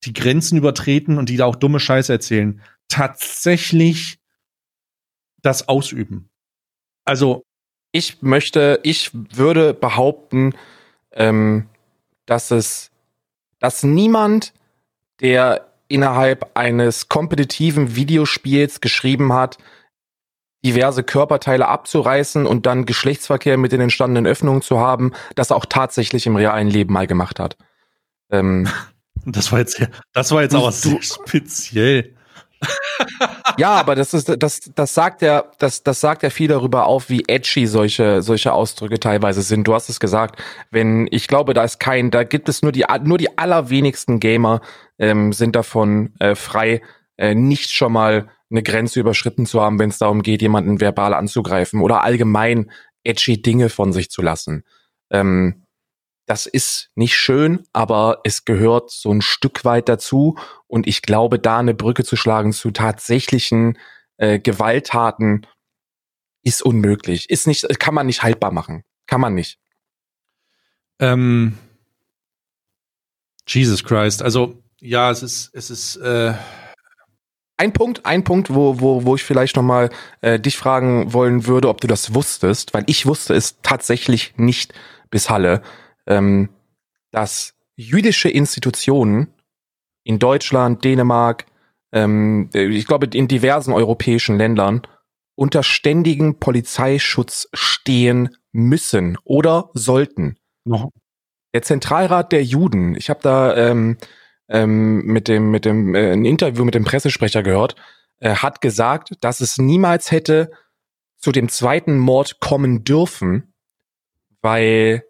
die 0.05 0.13
Grenzen 0.13 0.57
übertreten 0.57 1.17
und 1.17 1.29
die 1.29 1.37
da 1.37 1.45
auch 1.45 1.55
dumme 1.55 1.79
Scheiße 1.79 2.11
erzählen, 2.13 2.61
tatsächlich 2.87 4.19
das 5.41 5.67
ausüben. 5.67 6.29
Also 7.05 7.43
ich 7.91 8.21
möchte, 8.21 8.79
ich 8.83 9.11
würde 9.13 9.73
behaupten, 9.73 10.53
ähm, 11.11 11.67
dass 12.25 12.51
es, 12.51 12.91
dass 13.59 13.83
niemand, 13.83 14.53
der 15.21 15.73
innerhalb 15.87 16.51
eines 16.55 17.07
kompetitiven 17.07 17.95
Videospiels 17.95 18.81
geschrieben 18.81 19.33
hat, 19.33 19.57
diverse 20.65 21.03
Körperteile 21.03 21.67
abzureißen 21.67 22.45
und 22.45 22.65
dann 22.65 22.85
Geschlechtsverkehr 22.85 23.57
mit 23.57 23.71
den 23.71 23.81
entstandenen 23.81 24.29
Öffnungen 24.29 24.61
zu 24.61 24.79
haben, 24.79 25.13
das 25.35 25.51
auch 25.51 25.65
tatsächlich 25.65 26.25
im 26.25 26.35
realen 26.35 26.67
Leben 26.67 26.93
mal 26.93 27.07
gemacht 27.07 27.39
hat. 27.39 27.57
Ähm, 28.29 28.67
Das 29.25 29.51
war 29.51 29.59
jetzt, 29.59 29.81
das 30.13 30.31
war 30.31 30.41
jetzt 30.41 30.55
aber 30.55 30.71
sehr 30.71 31.01
speziell. 31.01 32.13
ja, 33.57 33.71
aber 33.75 33.95
das 33.95 34.13
ist 34.13 34.33
das 34.39 34.59
das 34.73 34.93
sagt 34.93 35.21
ja 35.21 35.45
das 35.59 35.83
das 35.83 36.01
sagt 36.01 36.23
ja 36.23 36.29
viel 36.29 36.47
darüber 36.47 36.87
auf, 36.87 37.09
wie 37.09 37.23
edgy 37.27 37.67
solche 37.67 38.21
solche 38.21 38.53
Ausdrücke 38.53 38.99
teilweise 38.99 39.41
sind. 39.41 39.67
Du 39.67 39.73
hast 39.73 39.89
es 39.89 39.99
gesagt, 39.99 40.41
wenn 40.71 41.07
ich 41.11 41.27
glaube, 41.27 41.53
da 41.53 41.63
ist 41.63 41.79
kein, 41.79 42.09
da 42.09 42.23
gibt 42.23 42.49
es 42.49 42.61
nur 42.61 42.71
die 42.71 42.85
nur 43.03 43.17
die 43.17 43.37
allerwenigsten 43.37 44.19
Gamer 44.19 44.61
ähm, 44.97 45.33
sind 45.33 45.55
davon 45.55 46.13
äh, 46.19 46.35
frei, 46.35 46.81
äh, 47.17 47.35
nicht 47.35 47.71
schon 47.71 47.93
mal 47.93 48.27
eine 48.49 48.63
Grenze 48.63 48.99
überschritten 48.99 49.45
zu 49.45 49.61
haben, 49.61 49.77
wenn 49.77 49.89
es 49.89 49.97
darum 49.97 50.23
geht, 50.23 50.41
jemanden 50.41 50.79
verbal 50.79 51.13
anzugreifen 51.13 51.81
oder 51.81 52.03
allgemein 52.03 52.71
edgy 53.03 53.41
Dinge 53.41 53.69
von 53.69 53.93
sich 53.93 54.09
zu 54.09 54.21
lassen. 54.21 54.63
Ähm, 55.11 55.63
das 56.27 56.45
ist 56.45 56.91
nicht 56.93 57.15
schön, 57.15 57.65
aber 57.71 58.19
es 58.25 58.43
gehört 58.43 58.91
so 58.91 59.11
ein 59.11 59.21
Stück 59.21 59.63
weit 59.63 59.87
dazu. 59.87 60.37
Und 60.67 60.85
ich 60.85 61.01
glaube, 61.01 61.39
da 61.39 61.57
eine 61.57 61.73
Brücke 61.73 62.03
zu 62.03 62.17
schlagen 62.17 62.51
zu 62.51 62.71
tatsächlichen 62.71 63.79
äh, 64.17 64.37
Gewalttaten 64.37 65.47
ist 66.43 66.61
unmöglich. 66.61 67.29
Ist 67.29 67.47
nicht, 67.47 67.65
kann 67.79 67.93
man 67.93 68.07
nicht 68.07 68.23
haltbar 68.23 68.51
machen. 68.51 68.83
Kann 69.05 69.21
man 69.21 69.35
nicht. 69.35 69.57
Ähm, 70.99 71.57
Jesus 73.47 73.85
Christ. 73.85 74.21
Also, 74.21 74.61
ja, 74.81 75.09
es 75.09 75.23
ist, 75.23 75.49
es 75.53 75.69
ist, 75.69 75.95
äh 75.95 76.33
ein 77.59 77.73
Punkt, 77.73 78.05
ein 78.05 78.23
Punkt, 78.23 78.53
wo, 78.53 78.79
wo, 78.81 79.03
wo 79.05 79.15
ich 79.15 79.23
vielleicht 79.23 79.55
nochmal 79.55 79.89
äh, 80.21 80.39
dich 80.39 80.57
fragen 80.57 81.11
wollen 81.13 81.47
würde, 81.47 81.69
ob 81.69 81.81
du 81.81 81.87
das 81.87 82.13
wusstest, 82.13 82.73
weil 82.73 82.83
ich 82.85 83.07
wusste 83.07 83.33
es 83.33 83.61
tatsächlich 83.63 84.35
nicht 84.37 84.73
bis 85.09 85.31
Halle 85.31 85.63
ähm, 86.07 86.49
dass 87.11 87.53
jüdische 87.75 88.29
Institutionen 88.29 89.33
in 90.03 90.19
Deutschland, 90.19 90.83
Dänemark, 90.83 91.45
ähm, 91.91 92.49
ich 92.53 92.87
glaube 92.87 93.07
in 93.13 93.27
diversen 93.27 93.73
europäischen 93.73 94.37
Ländern 94.37 94.81
unter 95.35 95.61
ständigen 95.63 96.39
Polizeischutz 96.39 97.47
stehen 97.53 98.35
müssen 98.51 99.17
oder 99.23 99.69
sollten. 99.73 100.37
Noch. 100.65 100.89
Der 101.53 101.61
Zentralrat 101.61 102.31
der 102.31 102.43
Juden, 102.43 102.95
ich 102.95 103.09
habe 103.09 103.19
da 103.21 103.55
ähm, 103.55 103.97
ähm, 104.49 105.05
mit 105.05 105.27
dem 105.27 105.51
mit 105.51 105.65
dem 105.65 105.93
äh, 105.95 106.11
ein 106.11 106.25
Interview 106.25 106.65
mit 106.65 106.75
dem 106.75 106.83
Pressesprecher 106.83 107.43
gehört, 107.43 107.75
äh, 108.19 108.35
hat 108.35 108.61
gesagt, 108.61 109.11
dass 109.21 109.41
es 109.41 109.57
niemals 109.57 110.11
hätte 110.11 110.51
zu 111.17 111.31
dem 111.31 111.49
zweiten 111.49 111.97
Mord 111.97 112.39
kommen 112.39 112.83
dürfen, 112.83 113.53
weil 114.41 115.03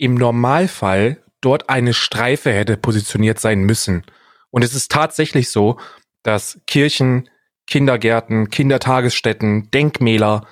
im 0.00 0.14
Normalfall 0.14 1.22
dort 1.42 1.68
eine 1.68 1.92
Streife 1.92 2.52
hätte 2.52 2.78
positioniert 2.78 3.38
sein 3.38 3.60
müssen. 3.60 4.04
Und 4.50 4.64
es 4.64 4.74
ist 4.74 4.90
tatsächlich 4.90 5.50
so, 5.50 5.78
dass 6.22 6.58
Kirchen, 6.66 7.28
Kindergärten, 7.66 8.48
Kindertagesstätten, 8.48 9.70
Denkmäler, 9.70 10.46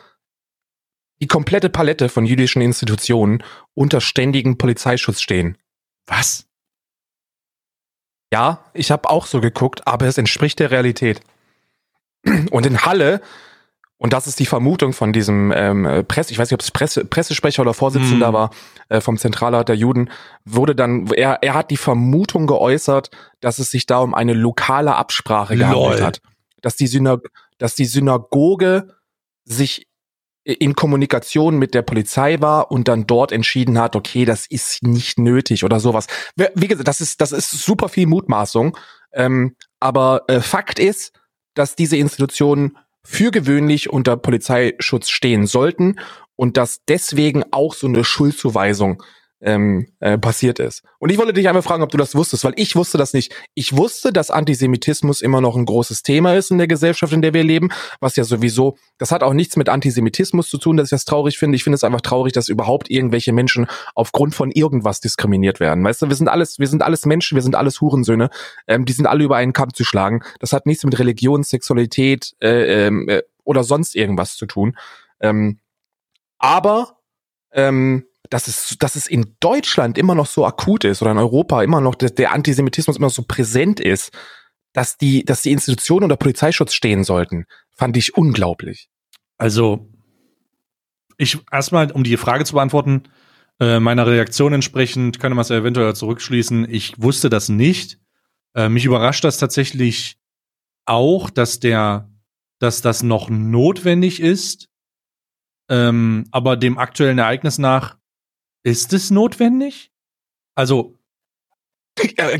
die 1.20 1.26
komplette 1.26 1.70
Palette 1.70 2.10
von 2.10 2.26
jüdischen 2.26 2.60
Institutionen 2.60 3.42
unter 3.72 4.02
ständigen 4.02 4.58
Polizeischutz 4.58 5.22
stehen. 5.22 5.56
Was? 6.06 6.46
Ja, 8.30 8.66
ich 8.74 8.90
habe 8.90 9.08
auch 9.08 9.24
so 9.24 9.40
geguckt, 9.40 9.86
aber 9.86 10.06
es 10.06 10.18
entspricht 10.18 10.58
der 10.58 10.70
Realität. 10.70 11.22
Und 12.50 12.66
in 12.66 12.84
Halle 12.84 13.22
und 13.98 14.12
das 14.12 14.28
ist 14.28 14.38
die 14.38 14.46
Vermutung 14.46 14.92
von 14.92 15.12
diesem 15.12 15.52
ähm, 15.54 16.04
Presse, 16.06 16.32
ich 16.32 16.38
weiß 16.38 16.48
nicht, 16.48 16.54
ob 16.54 16.60
es 16.60 16.70
Presse, 16.70 17.04
Pressesprecher 17.04 17.62
oder 17.62 17.74
Vorsitzender 17.74 18.30
mm. 18.30 18.34
war 18.34 18.50
äh, 18.88 19.00
vom 19.00 19.18
Zentralrat 19.18 19.68
der 19.68 19.76
Juden, 19.76 20.10
wurde 20.44 20.76
dann, 20.76 21.08
er, 21.08 21.38
er 21.42 21.54
hat 21.54 21.72
die 21.72 21.76
Vermutung 21.76 22.46
geäußert, 22.46 23.10
dass 23.40 23.58
es 23.58 23.70
sich 23.72 23.86
da 23.86 23.98
um 23.98 24.14
eine 24.14 24.34
lokale 24.34 24.94
Absprache 24.94 25.56
gehandelt 25.56 26.00
hat. 26.00 26.20
Dass 26.62 26.76
die, 26.76 26.86
Synag 26.86 27.20
dass 27.58 27.74
die 27.74 27.84
Synagoge 27.84 28.94
sich 29.44 29.88
in 30.44 30.74
Kommunikation 30.74 31.58
mit 31.58 31.74
der 31.74 31.82
Polizei 31.82 32.40
war 32.40 32.70
und 32.70 32.88
dann 32.88 33.06
dort 33.06 33.32
entschieden 33.32 33.78
hat, 33.78 33.96
okay, 33.96 34.24
das 34.24 34.46
ist 34.46 34.82
nicht 34.82 35.18
nötig 35.18 35.62
oder 35.64 35.78
sowas. 35.78 36.06
Wie 36.54 36.68
gesagt, 36.68 36.88
das 36.88 37.00
ist, 37.00 37.20
das 37.20 37.32
ist 37.32 37.50
super 37.50 37.88
viel 37.88 38.06
Mutmaßung. 38.06 38.76
Ähm, 39.12 39.56
aber 39.78 40.22
äh, 40.28 40.40
Fakt 40.40 40.78
ist, 40.78 41.12
dass 41.54 41.76
diese 41.76 41.96
Institutionen 41.96 42.78
für 43.10 43.30
gewöhnlich 43.30 43.88
unter 43.88 44.18
Polizeischutz 44.18 45.08
stehen 45.08 45.46
sollten 45.46 45.96
und 46.36 46.58
dass 46.58 46.84
deswegen 46.86 47.42
auch 47.52 47.72
so 47.72 47.86
eine 47.86 48.04
Schuldzuweisung 48.04 49.02
ähm, 49.40 49.86
äh, 50.00 50.18
passiert 50.18 50.58
ist. 50.58 50.82
Und 50.98 51.10
ich 51.10 51.18
wollte 51.18 51.32
dich 51.32 51.48
einmal 51.48 51.62
fragen, 51.62 51.82
ob 51.82 51.90
du 51.90 51.98
das 51.98 52.14
wusstest, 52.14 52.44
weil 52.44 52.54
ich 52.56 52.74
wusste 52.74 52.98
das 52.98 53.12
nicht. 53.12 53.32
Ich 53.54 53.76
wusste, 53.76 54.12
dass 54.12 54.30
Antisemitismus 54.30 55.22
immer 55.22 55.40
noch 55.40 55.56
ein 55.56 55.64
großes 55.64 56.02
Thema 56.02 56.34
ist 56.34 56.50
in 56.50 56.58
der 56.58 56.66
Gesellschaft, 56.66 57.12
in 57.12 57.22
der 57.22 57.34
wir 57.34 57.44
leben, 57.44 57.70
was 58.00 58.16
ja 58.16 58.24
sowieso, 58.24 58.76
das 58.98 59.12
hat 59.12 59.22
auch 59.22 59.32
nichts 59.32 59.56
mit 59.56 59.68
Antisemitismus 59.68 60.50
zu 60.50 60.58
tun, 60.58 60.76
dass 60.76 60.86
ich 60.86 60.90
das 60.90 61.04
traurig 61.04 61.38
finde. 61.38 61.56
Ich 61.56 61.64
finde 61.64 61.76
es 61.76 61.84
einfach 61.84 62.00
traurig, 62.00 62.32
dass 62.32 62.48
überhaupt 62.48 62.90
irgendwelche 62.90 63.32
Menschen 63.32 63.66
aufgrund 63.94 64.34
von 64.34 64.50
irgendwas 64.50 65.00
diskriminiert 65.00 65.60
werden. 65.60 65.84
Weißt 65.84 66.02
du, 66.02 66.08
wir 66.08 66.16
sind 66.16 66.28
alles, 66.28 66.58
wir 66.58 66.66
sind 66.66 66.82
alles 66.82 67.06
Menschen, 67.06 67.36
wir 67.36 67.42
sind 67.42 67.54
alles 67.54 67.80
Hurensöhne, 67.80 68.30
ähm, 68.66 68.84
die 68.84 68.92
sind 68.92 69.06
alle 69.06 69.24
über 69.24 69.36
einen 69.36 69.52
Kamm 69.52 69.72
zu 69.72 69.84
schlagen. 69.84 70.22
Das 70.40 70.52
hat 70.52 70.66
nichts 70.66 70.84
mit 70.84 70.98
Religion, 70.98 71.44
Sexualität 71.44 72.34
äh, 72.40 72.86
ähm, 72.86 73.08
äh, 73.08 73.22
oder 73.44 73.62
sonst 73.62 73.94
irgendwas 73.94 74.36
zu 74.36 74.46
tun. 74.46 74.76
Ähm, 75.20 75.60
aber 76.38 76.98
ähm, 77.52 78.04
dass 78.30 78.48
es, 78.48 78.76
dass 78.78 78.96
es 78.96 79.06
in 79.06 79.36
Deutschland 79.40 79.98
immer 79.98 80.14
noch 80.14 80.26
so 80.26 80.44
akut 80.46 80.84
ist 80.84 81.02
oder 81.02 81.12
in 81.12 81.18
Europa 81.18 81.62
immer 81.62 81.80
noch 81.80 81.94
der, 81.94 82.10
der 82.10 82.32
Antisemitismus 82.32 82.96
immer 82.96 83.10
so 83.10 83.22
präsent 83.22 83.80
ist, 83.80 84.12
dass 84.72 84.96
die, 84.96 85.24
dass 85.24 85.42
die 85.42 85.52
Institutionen 85.52 86.04
unter 86.04 86.16
Polizeischutz 86.16 86.74
stehen 86.74 87.04
sollten, 87.04 87.46
fand 87.74 87.96
ich 87.96 88.16
unglaublich. 88.16 88.88
Also, 89.38 89.88
ich 91.16 91.38
erstmal, 91.50 91.90
um 91.90 92.04
die 92.04 92.16
Frage 92.16 92.44
zu 92.44 92.54
beantworten, 92.54 93.04
äh, 93.60 93.80
meiner 93.80 94.06
Reaktion 94.06 94.52
entsprechend 94.52 95.18
könnte 95.18 95.34
man 95.34 95.42
es 95.42 95.50
eventuell 95.50 95.94
zurückschließen. 95.94 96.68
Ich 96.70 97.00
wusste 97.00 97.28
das 97.28 97.48
nicht. 97.48 97.98
Äh, 98.54 98.68
mich 98.68 98.84
überrascht 98.84 99.24
das 99.24 99.38
tatsächlich 99.38 100.18
auch, 100.86 101.28
dass 101.30 101.60
der, 101.60 102.08
dass 102.60 102.82
das 102.82 103.02
noch 103.02 103.30
notwendig 103.30 104.20
ist. 104.20 104.68
Ähm, 105.68 106.26
aber 106.30 106.56
dem 106.56 106.78
aktuellen 106.78 107.18
Ereignis 107.18 107.58
nach 107.58 107.97
ist 108.62 108.92
es 108.92 109.10
notwendig? 109.10 109.90
Also 110.54 110.98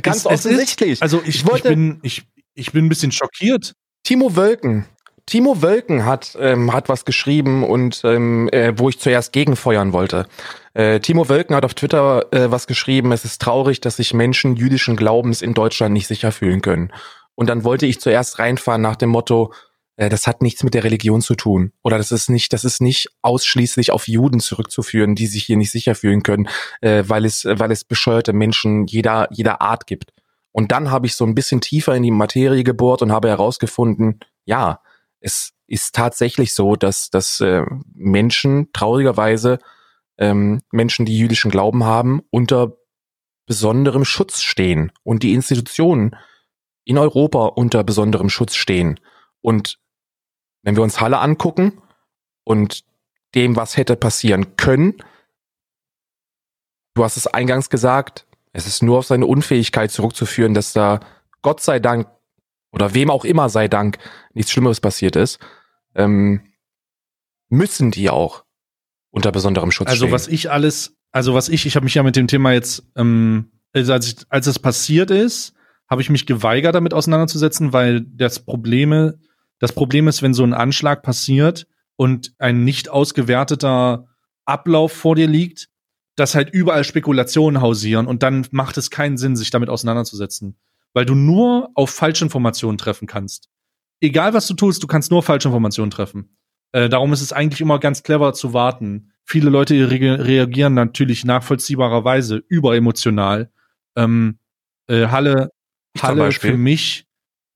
ganz 0.03 0.19
ist, 0.19 0.27
offensichtlich. 0.27 0.93
Ist, 0.93 1.03
also 1.03 1.21
ich, 1.23 1.37
ich, 1.37 1.47
wollte, 1.47 1.69
ich, 1.69 1.75
bin, 1.75 2.01
ich, 2.03 2.23
ich 2.55 2.73
bin 2.73 2.87
ein 2.87 2.89
bisschen 2.89 3.13
schockiert. 3.13 3.75
Timo 4.03 4.37
Wölken. 4.37 4.87
Timo 5.27 5.61
Wölken 5.61 6.07
hat, 6.07 6.39
ähm, 6.41 6.73
hat 6.73 6.89
was 6.89 7.05
geschrieben 7.05 7.63
und 7.63 8.01
ähm, 8.05 8.49
äh, 8.51 8.73
wo 8.79 8.89
ich 8.89 8.99
zuerst 8.99 9.33
gegenfeuern 9.33 9.93
wollte. 9.93 10.27
Äh, 10.73 11.01
Timo 11.01 11.29
Wölken 11.29 11.55
hat 11.55 11.67
auf 11.67 11.75
Twitter 11.75 12.33
äh, 12.33 12.51
was 12.51 12.67
geschrieben, 12.67 13.13
es 13.13 13.27
ist 13.27 13.43
traurig, 13.43 13.83
dass 13.83 13.97
sich 13.97 14.15
Menschen 14.15 14.57
jüdischen 14.57 14.97
Glaubens 14.97 15.43
in 15.43 15.53
Deutschland 15.53 15.93
nicht 15.93 16.07
sicher 16.07 16.33
fühlen 16.33 16.63
können. 16.63 16.93
Und 17.35 17.51
dann 17.51 17.63
wollte 17.63 17.85
ich 17.85 18.01
zuerst 18.01 18.39
reinfahren 18.39 18.81
nach 18.81 18.97
dem 18.97 19.11
Motto, 19.11 19.53
das 19.99 20.29
hat 20.29 20.43
nichts 20.43 20.63
mit 20.63 20.75
der 20.75 20.85
Religion 20.85 21.21
zu 21.21 21.35
tun. 21.35 21.73
Oder 21.83 21.99
das 21.99 22.13
ist 22.13 22.31
nicht, 22.31 22.53
das 22.53 22.65
ist 22.65 22.81
nicht 22.81 23.09
ausschließlich 23.23 23.91
auf 23.91 24.07
Juden 24.07 24.39
zurückzuführen, 24.39 25.17
die 25.17 25.27
sich 25.27 25.45
hier 25.45 25.57
nicht 25.57 25.73
sicher 25.73 25.97
fühlen 25.97 26.23
können, 26.23 26.49
äh, 26.81 27.03
weil 27.07 27.25
es, 27.25 27.45
weil 27.45 27.73
es 27.73 27.85
bescheuerte 27.85 28.33
Menschen 28.33 28.87
jeder, 28.87 29.29
jeder 29.33 29.61
Art 29.61 29.89
gibt. 29.89 30.13
Und 30.53 30.71
dann 30.71 30.91
habe 30.91 31.07
ich 31.07 31.17
so 31.17 31.25
ein 31.25 31.35
bisschen 31.35 31.61
tiefer 31.61 31.95
in 31.97 32.05
die 32.05 32.13
Materie 32.13 32.63
gebohrt 32.63 33.03
und 33.03 33.13
habe 33.13 33.29
herausgefunden, 33.29 34.21
ja, 34.45 34.81
es 35.21 35.53
ist 35.67 35.95
tatsächlich 35.95 36.55
so, 36.55 36.77
dass, 36.77 37.11
dass 37.11 37.41
äh, 37.41 37.65
Menschen 37.93 38.73
traurigerweise 38.73 39.59
ähm, 40.17 40.61
Menschen, 40.71 41.07
die 41.07 41.19
jüdischen 41.19 41.51
Glauben 41.51 41.85
haben, 41.85 42.23
unter 42.31 42.77
besonderem 43.47 44.05
Schutz 44.05 44.43
stehen 44.43 44.93
und 45.03 45.23
die 45.23 45.35
Institutionen 45.35 46.17
in 46.85 46.99
Europa 46.99 47.47
unter 47.47 47.83
besonderem 47.85 48.29
Schutz 48.29 48.55
stehen. 48.55 49.01
Und 49.41 49.79
wenn 50.69 50.77
wir 50.77 50.83
uns 50.83 51.01
Halle 51.01 51.21
angucken 51.21 51.81
und 52.45 52.85
dem, 53.35 53.57
was 53.57 53.79
hätte 53.79 53.97
passieren 53.97 54.55
können, 54.57 54.97
du 56.93 57.05
hast 57.05 57.17
es 57.17 57.27
eingangs 57.27 57.71
gesagt, 57.71 58.27
es 58.53 58.67
ist 58.67 58.83
nur 58.83 58.99
auf 58.99 59.07
seine 59.07 59.25
Unfähigkeit 59.25 59.91
zurückzuführen, 59.91 60.53
dass 60.53 60.75
da 60.75 61.01
Gott 61.41 61.63
sei 61.63 61.79
Dank 61.79 62.07
oder 62.71 62.93
wem 62.93 63.11
auch 63.11 63.25
immer 63.25 63.49
sei 63.49 63.67
Dank 63.67 63.97
nichts 64.35 64.53
Schlimmeres 64.53 64.79
passiert 64.81 65.17
ist, 65.17 65.39
ähm, 65.95 66.43
müssen 67.49 67.91
die 67.91 68.11
auch 68.11 68.45
unter 69.09 69.33
besonderem 69.33 69.71
Schutz 69.71 69.89
also, 69.89 70.05
stehen. 70.05 70.13
Also 70.13 70.27
was 70.27 70.31
ich 70.31 70.51
alles, 70.51 70.99
also 71.13 71.33
was 71.33 71.49
ich, 71.49 71.65
ich 71.65 71.77
habe 71.77 71.85
mich 71.85 71.95
ja 71.95 72.03
mit 72.03 72.15
dem 72.15 72.27
Thema 72.27 72.53
jetzt, 72.53 72.83
ähm, 72.95 73.53
also 73.73 73.95
als, 73.95 74.07
ich, 74.07 74.17
als 74.29 74.47
es 74.47 74.59
passiert 74.59 75.11
ist, 75.11 75.55
habe 75.89 76.03
ich 76.03 76.11
mich 76.11 76.27
geweigert, 76.27 76.75
damit 76.75 76.93
auseinanderzusetzen, 76.93 77.73
weil 77.73 78.03
das 78.03 78.41
Probleme, 78.41 79.19
das 79.59 79.73
Problem 79.73 80.09
ist, 80.09 80.23
wenn 80.23 80.35
so 80.35 80.45
ein 80.45 80.55
Anschlag 80.55 81.03
passiert 81.03 81.67
und 81.97 82.33
ein 82.39 82.65
nicht 82.65 82.89
ausgewerteter 82.89 84.07
Ablauf 84.45 84.93
vor 84.93 85.17
dir 85.17 85.27
liegt, 85.27 85.69
dass 86.17 86.35
halt 86.35 86.51
überall 86.51 86.85
Spekulationen 86.85 87.61
hausieren 87.61 88.07
und 88.07 88.23
dann 88.23 88.47
macht 88.51 88.77
es 88.77 88.91
keinen 88.91 89.19
Sinn, 89.19 89.37
sich 89.37 89.51
damit 89.51 89.69
auseinanderzusetzen, 89.69 90.57
weil 90.93 91.05
du 91.05 91.15
nur 91.15 91.71
auf 91.75 91.91
Falschinformationen 91.91 92.79
treffen 92.79 93.07
kannst. 93.07 93.49
egal 94.01 94.33
was 94.33 94.47
du 94.47 94.55
tust, 94.55 94.83
du 94.83 94.87
kannst 94.87 95.11
nur 95.11 95.25
falsche 95.25 95.49
Informationen 95.49 95.91
treffen. 95.91 96.37
Äh, 96.73 96.89
darum 96.89 97.13
ist 97.13 97.23
es 97.23 97.33
eigentlich 97.33 97.61
immer 97.61 97.81
ganz 97.81 98.03
clever 98.03 98.33
zu 98.33 98.53
warten. 98.53 99.13
Viele 99.25 99.51
Leute 99.51 99.91
re 99.91 100.25
reagieren 100.25 100.75
natürlich 100.75 101.25
nachvollziehbarerweise 101.25 102.43
überemotional. 102.49 103.51
Ähm, 103.97 104.39
äh, 104.87 105.07
Halle, 105.09 105.51
Halle 106.01 106.31
für 106.33 106.57
mich, 106.57 107.07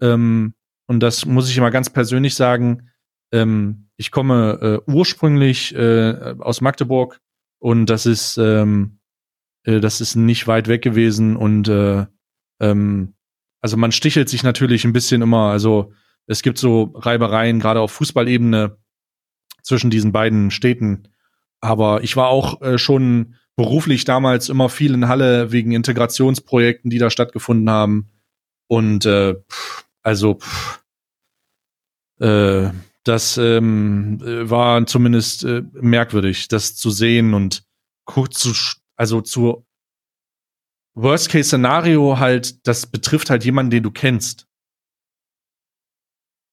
ähm, 0.00 0.54
und 0.86 1.00
das 1.00 1.26
muss 1.26 1.48
ich 1.48 1.56
immer 1.56 1.70
ganz 1.70 1.90
persönlich 1.90 2.34
sagen, 2.34 2.90
ähm, 3.32 3.88
ich 3.96 4.10
komme 4.10 4.82
äh, 4.86 4.90
ursprünglich 4.90 5.74
äh, 5.74 6.34
aus 6.38 6.60
Magdeburg 6.60 7.20
und 7.58 7.86
das 7.86 8.06
ist, 8.06 8.36
ähm, 8.38 8.98
äh, 9.64 9.80
das 9.80 10.00
ist 10.00 10.16
nicht 10.16 10.46
weit 10.46 10.68
weg 10.68 10.82
gewesen 10.82 11.36
und 11.36 11.68
äh, 11.68 12.06
ähm, 12.60 13.14
also 13.60 13.76
man 13.76 13.92
stichelt 13.92 14.28
sich 14.28 14.42
natürlich 14.42 14.84
ein 14.84 14.92
bisschen 14.92 15.22
immer, 15.22 15.50
also 15.50 15.92
es 16.26 16.42
gibt 16.42 16.58
so 16.58 16.92
Reibereien, 16.94 17.60
gerade 17.60 17.80
auf 17.80 17.92
Fußballebene 17.92 18.76
zwischen 19.62 19.90
diesen 19.90 20.12
beiden 20.12 20.50
Städten. 20.50 21.08
Aber 21.60 22.02
ich 22.02 22.16
war 22.16 22.28
auch 22.28 22.60
äh, 22.60 22.78
schon 22.78 23.36
beruflich 23.56 24.04
damals 24.04 24.48
immer 24.48 24.68
viel 24.68 24.94
in 24.94 25.08
Halle 25.08 25.52
wegen 25.52 25.72
Integrationsprojekten, 25.72 26.90
die 26.90 26.98
da 26.98 27.10
stattgefunden 27.10 27.70
haben. 27.70 28.10
Und 28.66 29.06
äh, 29.06 29.36
also 30.02 30.38
pff, 30.38 30.84
äh, 32.20 32.70
das 33.04 33.36
ähm, 33.36 34.20
war 34.20 34.86
zumindest 34.86 35.44
äh, 35.44 35.62
merkwürdig, 35.72 36.48
das 36.48 36.76
zu 36.76 36.90
sehen 36.90 37.34
und 37.34 37.64
zu, 38.30 38.52
also 38.96 39.20
zu 39.20 39.66
Worst-Case-Szenario 40.94 42.18
halt, 42.18 42.66
das 42.66 42.86
betrifft 42.86 43.30
halt 43.30 43.44
jemanden, 43.44 43.70
den 43.70 43.82
du 43.82 43.90
kennst. 43.90 44.46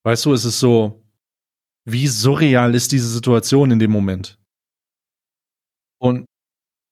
Weißt 0.05 0.25
du, 0.25 0.33
es 0.33 0.45
ist 0.45 0.59
so, 0.59 1.03
wie 1.85 2.07
surreal 2.07 2.73
ist 2.73 2.91
diese 2.91 3.09
Situation 3.09 3.71
in 3.71 3.79
dem 3.79 3.91
Moment? 3.91 4.39
Und 6.01 6.25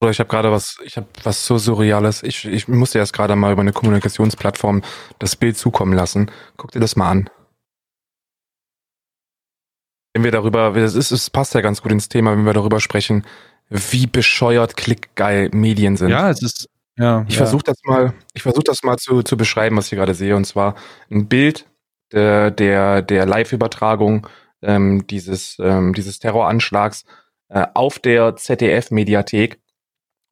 oder 0.00 0.10
ich 0.10 0.20
habe 0.20 0.28
gerade 0.28 0.52
was, 0.52 0.78
ich 0.84 0.96
habe 0.96 1.08
was 1.24 1.44
so 1.44 1.58
surreales. 1.58 2.22
Ich, 2.22 2.44
ich 2.44 2.68
musste 2.68 2.98
erst 2.98 3.12
gerade 3.12 3.34
mal 3.34 3.52
über 3.52 3.62
eine 3.62 3.72
Kommunikationsplattform 3.72 4.82
das 5.18 5.34
Bild 5.34 5.56
zukommen 5.56 5.92
lassen. 5.92 6.30
Guck 6.56 6.70
dir 6.70 6.80
das 6.80 6.94
mal 6.94 7.10
an. 7.10 7.30
Wenn 10.14 10.24
wir 10.24 10.30
darüber, 10.30 10.72
das 10.72 10.94
ist, 10.94 11.10
es 11.10 11.30
passt 11.30 11.54
ja 11.54 11.60
ganz 11.60 11.82
gut 11.82 11.92
ins 11.92 12.08
Thema, 12.08 12.32
wenn 12.32 12.46
wir 12.46 12.52
darüber 12.52 12.80
sprechen, 12.80 13.24
wie 13.68 14.06
bescheuert 14.06 14.76
klickgeil 14.76 15.50
Medien 15.52 15.96
sind. 15.96 16.10
Ja, 16.10 16.30
es 16.30 16.42
ist, 16.42 16.68
ja. 16.96 17.24
Ich 17.28 17.34
ja. 17.34 17.38
versuche 17.38 17.64
das 17.64 17.78
mal, 17.84 18.14
ich 18.34 18.42
versuche 18.42 18.64
das 18.64 18.82
mal 18.82 18.96
zu, 18.96 19.22
zu 19.22 19.36
beschreiben, 19.36 19.76
was 19.76 19.92
ich 19.92 19.98
gerade 19.98 20.14
sehe. 20.14 20.36
Und 20.36 20.44
zwar 20.44 20.74
ein 21.10 21.28
Bild 21.28 21.66
der, 22.12 22.50
der, 22.50 23.02
der 23.02 23.26
Live-Übertragung 23.26 24.26
ähm, 24.62 25.06
dieses, 25.06 25.56
ähm, 25.60 25.92
dieses 25.92 26.18
Terroranschlags 26.18 27.04
äh, 27.48 27.66
auf 27.74 27.98
der 27.98 28.36
ZDF-Mediathek 28.36 29.58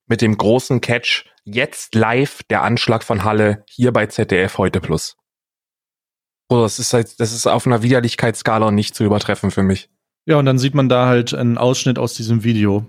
mit 0.06 0.20
dem 0.20 0.36
großen 0.36 0.80
Catch 0.80 1.24
jetzt 1.44 1.94
live 1.94 2.42
der 2.44 2.62
Anschlag 2.62 3.04
von 3.04 3.24
Halle 3.24 3.64
hier 3.68 3.92
bei 3.92 4.06
ZDF 4.06 4.58
heute 4.58 4.80
plus. 4.80 5.16
Oh, 6.48 6.62
das 6.62 6.78
ist 6.78 6.92
halt, 6.92 7.18
das 7.18 7.32
ist 7.32 7.46
auf 7.46 7.66
einer 7.66 7.82
Widerlichkeitsskala 7.82 8.70
nicht 8.70 8.94
zu 8.94 9.04
übertreffen 9.04 9.50
für 9.50 9.62
mich. 9.62 9.90
Ja, 10.26 10.38
und 10.38 10.46
dann 10.46 10.58
sieht 10.58 10.74
man 10.74 10.88
da 10.88 11.06
halt 11.06 11.34
einen 11.34 11.58
Ausschnitt 11.58 11.98
aus 11.98 12.14
diesem 12.14 12.44
Video. 12.44 12.86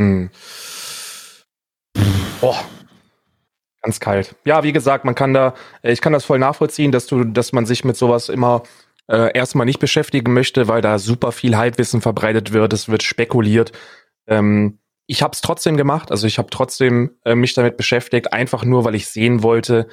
Hm. 0.00 0.30
Boah. 2.40 2.64
Ganz 3.82 4.00
kalt. 4.00 4.34
Ja, 4.46 4.62
wie 4.62 4.72
gesagt, 4.72 5.04
man 5.04 5.14
kann 5.14 5.34
da, 5.34 5.54
ich 5.82 6.00
kann 6.00 6.14
das 6.14 6.24
voll 6.24 6.38
nachvollziehen, 6.38 6.90
dass 6.90 7.06
du, 7.06 7.24
dass 7.24 7.52
man 7.52 7.66
sich 7.66 7.84
mit 7.84 7.96
sowas 7.96 8.30
immer 8.30 8.62
äh, 9.08 9.36
erstmal 9.36 9.66
nicht 9.66 9.78
beschäftigen 9.78 10.32
möchte, 10.32 10.68
weil 10.68 10.80
da 10.80 10.98
super 10.98 11.32
viel 11.32 11.56
Halbwissen 11.56 12.00
verbreitet 12.00 12.52
wird, 12.52 12.72
es 12.72 12.88
wird 12.88 13.02
spekuliert. 13.02 13.72
Ähm, 14.26 14.78
ich 15.06 15.22
habe 15.22 15.32
es 15.32 15.40
trotzdem 15.40 15.76
gemacht, 15.76 16.10
also 16.10 16.26
ich 16.26 16.38
habe 16.38 16.50
trotzdem 16.50 17.16
äh, 17.24 17.34
mich 17.34 17.54
damit 17.54 17.76
beschäftigt, 17.76 18.32
einfach 18.32 18.64
nur, 18.64 18.84
weil 18.84 18.94
ich 18.94 19.06
sehen 19.08 19.42
wollte 19.42 19.88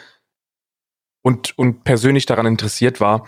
und, 1.21 1.57
und 1.57 1.83
persönlich 1.83 2.25
daran 2.25 2.45
interessiert 2.45 3.01
war, 3.01 3.27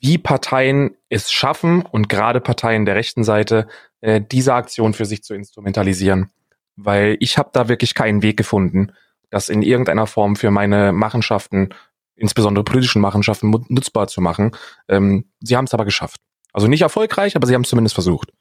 wie 0.00 0.18
Parteien 0.18 0.96
es 1.08 1.30
schaffen 1.30 1.82
und 1.82 2.08
gerade 2.08 2.40
Parteien 2.40 2.84
der 2.84 2.96
rechten 2.96 3.24
Seite 3.24 3.68
äh, 4.00 4.20
diese 4.20 4.54
Aktion 4.54 4.92
für 4.92 5.04
sich 5.04 5.22
zu 5.22 5.34
instrumentalisieren. 5.34 6.30
Weil 6.76 7.16
ich 7.20 7.38
habe 7.38 7.50
da 7.52 7.68
wirklich 7.68 7.94
keinen 7.94 8.22
Weg 8.22 8.36
gefunden, 8.36 8.92
das 9.30 9.48
in 9.48 9.62
irgendeiner 9.62 10.06
Form 10.06 10.36
für 10.36 10.50
meine 10.50 10.92
Machenschaften 10.92 11.70
insbesondere 12.16 12.64
politischen 12.64 13.00
Machenschaften 13.00 13.50
nutzbar 13.68 14.08
zu 14.08 14.20
machen. 14.20 14.52
Ähm, 14.88 15.26
sie 15.40 15.56
haben 15.56 15.66
es 15.66 15.74
aber 15.74 15.84
geschafft. 15.84 16.20
Also 16.52 16.66
nicht 16.66 16.82
erfolgreich, 16.82 17.36
aber 17.36 17.46
sie 17.46 17.54
haben 17.54 17.62
es 17.62 17.68
zumindest 17.68 17.94
versucht. 17.94 18.32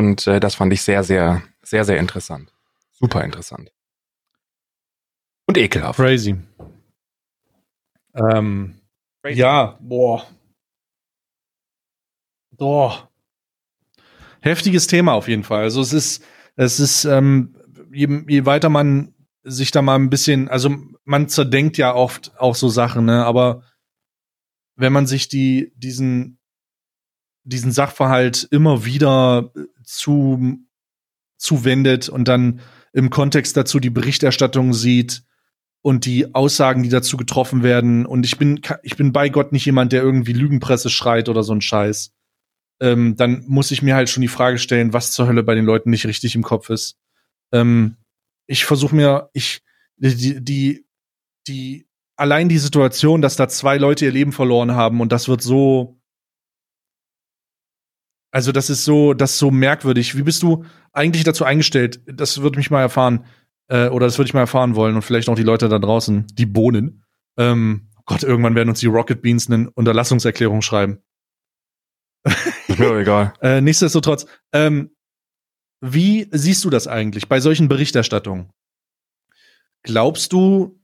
Und 0.00 0.26
äh, 0.26 0.40
das 0.40 0.54
fand 0.54 0.72
ich 0.72 0.80
sehr, 0.80 1.04
sehr, 1.04 1.42
sehr, 1.62 1.84
sehr 1.84 1.98
interessant. 1.98 2.50
Super 2.90 3.22
interessant. 3.22 3.70
Und 5.46 5.58
ekelhaft. 5.58 5.98
Crazy. 5.98 6.36
Ähm, 8.14 8.80
Crazy. 9.22 9.40
Ja, 9.40 9.78
boah. 9.78 10.26
Boah. 12.52 13.10
Heftiges 14.40 14.86
Thema 14.86 15.12
auf 15.12 15.28
jeden 15.28 15.44
Fall. 15.44 15.64
Also 15.64 15.82
es 15.82 15.92
ist, 15.92 16.24
es 16.56 16.80
ist, 16.80 17.04
ähm, 17.04 17.54
je, 17.92 18.24
je 18.26 18.46
weiter 18.46 18.70
man 18.70 19.14
sich 19.42 19.70
da 19.70 19.82
mal 19.82 19.96
ein 19.96 20.08
bisschen, 20.08 20.48
also 20.48 20.74
man 21.04 21.28
zerdenkt 21.28 21.76
ja 21.76 21.94
oft 21.94 22.32
auch 22.38 22.54
so 22.54 22.70
Sachen, 22.70 23.04
ne? 23.04 23.26
Aber 23.26 23.64
wenn 24.76 24.94
man 24.94 25.06
sich 25.06 25.28
die, 25.28 25.74
diesen, 25.76 26.38
diesen 27.50 27.72
Sachverhalt 27.72 28.48
immer 28.50 28.84
wieder 28.84 29.52
zu, 29.84 30.58
zuwendet 31.36 32.08
und 32.08 32.28
dann 32.28 32.60
im 32.92 33.10
Kontext 33.10 33.56
dazu 33.56 33.80
die 33.80 33.90
Berichterstattung 33.90 34.72
sieht 34.72 35.22
und 35.82 36.04
die 36.04 36.34
Aussagen, 36.34 36.82
die 36.82 36.88
dazu 36.88 37.16
getroffen 37.16 37.62
werden. 37.62 38.06
Und 38.06 38.24
ich 38.24 38.38
bin, 38.38 38.60
ich 38.82 38.96
bin 38.96 39.12
bei 39.12 39.28
Gott 39.28 39.52
nicht 39.52 39.66
jemand, 39.66 39.92
der 39.92 40.02
irgendwie 40.02 40.32
Lügenpresse 40.32 40.90
schreit 40.90 41.28
oder 41.28 41.42
so 41.42 41.52
ein 41.52 41.60
Scheiß. 41.60 42.12
Ähm, 42.80 43.16
dann 43.16 43.44
muss 43.46 43.70
ich 43.70 43.82
mir 43.82 43.94
halt 43.94 44.08
schon 44.08 44.22
die 44.22 44.28
Frage 44.28 44.58
stellen, 44.58 44.92
was 44.92 45.12
zur 45.12 45.26
Hölle 45.26 45.42
bei 45.42 45.54
den 45.54 45.64
Leuten 45.64 45.90
nicht 45.90 46.06
richtig 46.06 46.34
im 46.34 46.42
Kopf 46.42 46.70
ist. 46.70 46.98
Ähm, 47.52 47.96
ich 48.46 48.64
versuche 48.64 48.94
mir, 48.94 49.30
ich, 49.32 49.62
die, 49.96 50.42
die, 50.42 50.86
die, 51.46 51.86
allein 52.16 52.48
die 52.48 52.58
Situation, 52.58 53.22
dass 53.22 53.36
da 53.36 53.48
zwei 53.48 53.76
Leute 53.76 54.06
ihr 54.06 54.12
Leben 54.12 54.32
verloren 54.32 54.72
haben 54.72 55.00
und 55.00 55.12
das 55.12 55.28
wird 55.28 55.42
so, 55.42 55.99
also 58.30 58.52
das 58.52 58.70
ist 58.70 58.84
so, 58.84 59.14
das 59.14 59.32
ist 59.32 59.38
so 59.38 59.50
merkwürdig. 59.50 60.16
Wie 60.16 60.22
bist 60.22 60.42
du 60.42 60.64
eigentlich 60.92 61.24
dazu 61.24 61.44
eingestellt? 61.44 62.00
Das 62.06 62.42
würde 62.42 62.58
mich 62.58 62.70
mal 62.70 62.80
erfahren, 62.80 63.24
äh, 63.68 63.88
oder 63.88 64.06
das 64.06 64.18
würde 64.18 64.28
ich 64.28 64.34
mal 64.34 64.40
erfahren 64.40 64.74
wollen 64.76 64.94
und 64.94 65.02
vielleicht 65.02 65.28
auch 65.28 65.34
die 65.34 65.42
Leute 65.42 65.68
da 65.68 65.78
draußen, 65.78 66.26
die 66.32 66.46
Bohnen. 66.46 67.04
Ähm, 67.36 67.88
Gott, 68.06 68.22
irgendwann 68.22 68.54
werden 68.54 68.68
uns 68.68 68.80
die 68.80 68.86
Rocket 68.86 69.22
Beans 69.22 69.50
eine 69.50 69.70
Unterlassungserklärung 69.70 70.62
schreiben. 70.62 70.98
Ja, 72.68 72.98
egal. 72.98 73.32
äh, 73.40 73.60
nichtsdestotrotz, 73.60 74.26
ähm, 74.52 74.90
wie 75.80 76.28
siehst 76.30 76.64
du 76.64 76.70
das 76.70 76.86
eigentlich 76.86 77.28
bei 77.28 77.40
solchen 77.40 77.68
Berichterstattungen? 77.68 78.52
Glaubst 79.82 80.32
du, 80.32 80.78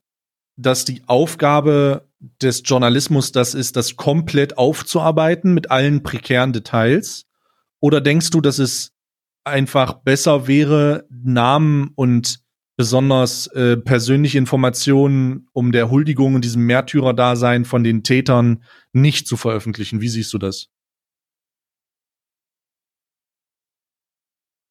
dass 0.56 0.84
die 0.84 1.02
Aufgabe 1.06 2.08
des 2.40 2.62
Journalismus 2.64 3.32
das 3.32 3.54
ist, 3.54 3.76
das 3.76 3.96
komplett 3.96 4.56
aufzuarbeiten 4.56 5.52
mit 5.52 5.70
allen 5.70 6.02
prekären 6.02 6.52
Details? 6.52 7.26
Oder 7.80 8.00
denkst 8.00 8.30
du, 8.30 8.40
dass 8.40 8.58
es 8.58 8.92
einfach 9.44 9.94
besser 9.94 10.46
wäre, 10.46 11.06
Namen 11.10 11.90
und 11.94 12.40
besonders 12.76 13.46
äh, 13.48 13.76
persönliche 13.76 14.38
Informationen 14.38 15.48
um 15.52 15.72
der 15.72 15.90
Huldigung 15.90 16.34
und 16.34 16.44
diesem 16.44 16.66
Märtyrerdasein 16.66 17.64
von 17.64 17.84
den 17.84 18.02
Tätern 18.02 18.64
nicht 18.92 19.26
zu 19.26 19.36
veröffentlichen? 19.36 20.00
Wie 20.00 20.08
siehst 20.08 20.32
du 20.32 20.38
das? 20.38 20.68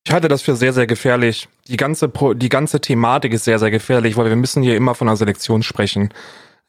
Ich 0.08 0.14
halte 0.14 0.28
das 0.28 0.44
für 0.44 0.56
sehr, 0.56 0.72
sehr 0.72 0.86
gefährlich. 0.86 1.50
Die 1.68 1.78
ganze, 1.78 2.12
die 2.36 2.50
ganze 2.50 2.80
Thematik 2.80 3.34
ist 3.34 3.46
sehr, 3.46 3.58
sehr 3.58 3.72
gefährlich, 3.72 4.16
weil 4.18 4.30
wir 4.30 4.36
müssen 4.36 4.62
hier 4.62 4.76
immer 4.76 4.94
von 4.94 5.08
einer 5.08 5.18
Selektion 5.18 5.64
sprechen. 5.64 6.14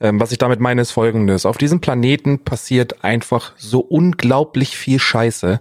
Ähm, 0.01 0.19
was 0.19 0.33
ich 0.33 0.39
damit 0.39 0.59
meine, 0.59 0.81
ist 0.81 0.91
folgendes. 0.91 1.45
Auf 1.45 1.59
diesem 1.59 1.83
Planeten 1.83 2.45
passiert 2.45 3.05
einfach 3.05 3.53
so 3.59 3.81
unglaublich 3.81 4.75
viel 4.75 4.99
Scheiße. 4.99 5.61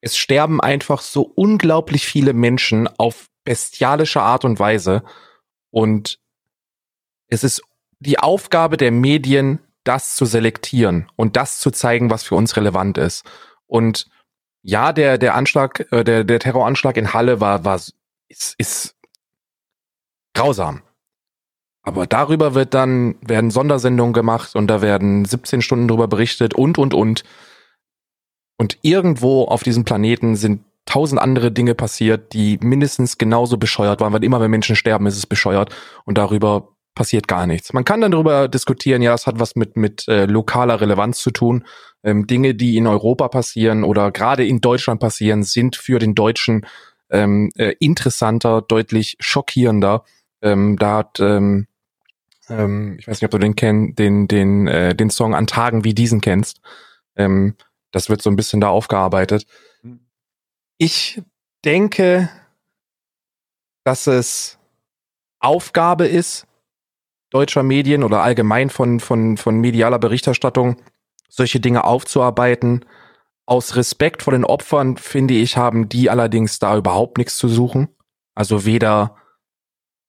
Es 0.00 0.16
sterben 0.16 0.60
einfach 0.60 1.00
so 1.00 1.22
unglaublich 1.22 2.06
viele 2.06 2.32
Menschen 2.32 2.88
auf 2.98 3.28
bestialische 3.44 4.22
Art 4.22 4.44
und 4.44 4.58
Weise. 4.58 5.02
Und 5.70 6.20
es 7.28 7.44
ist 7.44 7.62
die 7.98 8.18
Aufgabe 8.18 8.76
der 8.76 8.92
Medien, 8.92 9.60
das 9.84 10.16
zu 10.16 10.24
selektieren 10.24 11.10
und 11.16 11.36
das 11.36 11.58
zu 11.58 11.70
zeigen, 11.70 12.10
was 12.10 12.22
für 12.22 12.34
uns 12.34 12.56
relevant 12.56 12.98
ist. 12.98 13.24
Und 13.66 14.08
ja, 14.62 14.92
der, 14.92 15.18
der 15.18 15.34
Anschlag, 15.34 15.90
äh, 15.92 16.04
der, 16.04 16.24
der 16.24 16.40
Terroranschlag 16.40 16.96
in 16.96 17.12
Halle 17.12 17.40
war, 17.40 17.64
war, 17.64 17.80
ist, 18.28 18.54
ist 18.58 18.96
grausam. 20.34 20.82
Aber 21.82 22.06
darüber 22.06 22.54
wird 22.54 22.74
dann, 22.74 23.16
werden 23.22 23.50
Sondersendungen 23.50 24.12
gemacht 24.12 24.54
und 24.54 24.66
da 24.66 24.82
werden 24.82 25.24
17 25.24 25.62
Stunden 25.62 25.88
drüber 25.88 26.06
berichtet 26.06 26.54
und, 26.54 26.76
und, 26.76 26.92
und. 26.92 27.24
Und 28.58 28.78
irgendwo 28.82 29.44
auf 29.44 29.62
diesem 29.62 29.84
Planeten 29.84 30.36
sind 30.36 30.62
tausend 30.84 31.20
andere 31.20 31.52
Dinge 31.52 31.74
passiert, 31.74 32.32
die 32.32 32.58
mindestens 32.60 33.18
genauso 33.18 33.56
bescheuert 33.56 34.00
waren, 34.00 34.12
weil 34.12 34.24
immer 34.24 34.40
wenn 34.40 34.50
Menschen 34.50 34.76
sterben, 34.76 35.06
ist 35.06 35.16
es 35.16 35.26
bescheuert 35.26 35.74
und 36.04 36.18
darüber 36.18 36.68
passiert 36.94 37.28
gar 37.28 37.46
nichts. 37.46 37.72
Man 37.72 37.84
kann 37.84 38.00
dann 38.00 38.10
darüber 38.10 38.48
diskutieren, 38.48 39.02
ja, 39.02 39.12
das 39.12 39.26
hat 39.26 39.38
was 39.38 39.54
mit, 39.54 39.76
mit 39.76 40.08
äh, 40.08 40.26
lokaler 40.26 40.80
Relevanz 40.80 41.20
zu 41.20 41.30
tun. 41.30 41.64
Ähm, 42.02 42.26
Dinge, 42.26 42.54
die 42.54 42.76
in 42.76 42.86
Europa 42.86 43.28
passieren 43.28 43.84
oder 43.84 44.10
gerade 44.10 44.44
in 44.44 44.60
Deutschland 44.60 45.00
passieren, 45.00 45.44
sind 45.44 45.76
für 45.76 46.00
den 46.00 46.14
Deutschen 46.14 46.66
ähm, 47.10 47.50
äh, 47.56 47.74
interessanter, 47.78 48.62
deutlich 48.62 49.16
schockierender. 49.20 50.04
Ähm, 50.42 50.76
da 50.76 50.98
hat, 50.98 51.20
ähm, 51.20 51.68
ähm, 52.48 52.96
ich 52.98 53.06
weiß 53.06 53.20
nicht, 53.20 53.26
ob 53.26 53.30
du 53.30 53.38
den 53.38 53.54
kenn, 53.54 53.94
den, 53.94 54.26
den, 54.26 54.66
äh, 54.66 54.94
den 54.94 55.10
Song 55.10 55.34
an 55.34 55.46
Tagen 55.46 55.84
wie 55.84 55.94
diesen 55.94 56.20
kennst. 56.20 56.60
Ähm, 57.14 57.54
das 57.90 58.08
wird 58.08 58.22
so 58.22 58.30
ein 58.30 58.36
bisschen 58.36 58.60
da 58.60 58.68
aufgearbeitet. 58.68 59.46
Ich 60.76 61.22
denke, 61.64 62.28
dass 63.84 64.06
es 64.06 64.58
Aufgabe 65.40 66.06
ist, 66.06 66.46
deutscher 67.30 67.62
Medien 67.62 68.04
oder 68.04 68.22
allgemein 68.22 68.70
von, 68.70 69.00
von, 69.00 69.36
von 69.36 69.60
medialer 69.60 69.98
Berichterstattung, 69.98 70.76
solche 71.28 71.60
Dinge 71.60 71.84
aufzuarbeiten. 71.84 72.84
Aus 73.46 73.76
Respekt 73.76 74.22
vor 74.22 74.32
den 74.32 74.44
Opfern, 74.44 74.96
finde 74.96 75.34
ich, 75.34 75.56
haben 75.56 75.88
die 75.88 76.10
allerdings 76.10 76.58
da 76.58 76.76
überhaupt 76.76 77.18
nichts 77.18 77.38
zu 77.38 77.48
suchen. 77.48 77.88
Also 78.34 78.64
weder, 78.66 79.16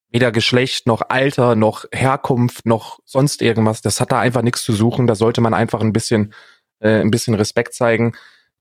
weder 0.09 0.31
Geschlecht, 0.31 0.87
noch 0.87 1.03
Alter, 1.09 1.55
noch 1.55 1.85
Herkunft, 1.93 2.65
noch 2.65 2.99
sonst 3.05 3.41
irgendwas. 3.41 3.81
Das 3.81 4.01
hat 4.01 4.11
da 4.11 4.19
einfach 4.19 4.41
nichts 4.41 4.63
zu 4.63 4.73
suchen. 4.73 5.07
Da 5.07 5.15
sollte 5.15 5.41
man 5.41 5.53
einfach 5.53 5.81
ein 5.81 5.93
bisschen, 5.93 6.33
äh, 6.79 7.01
ein 7.01 7.11
bisschen 7.11 7.35
Respekt 7.35 7.73
zeigen. 7.73 8.13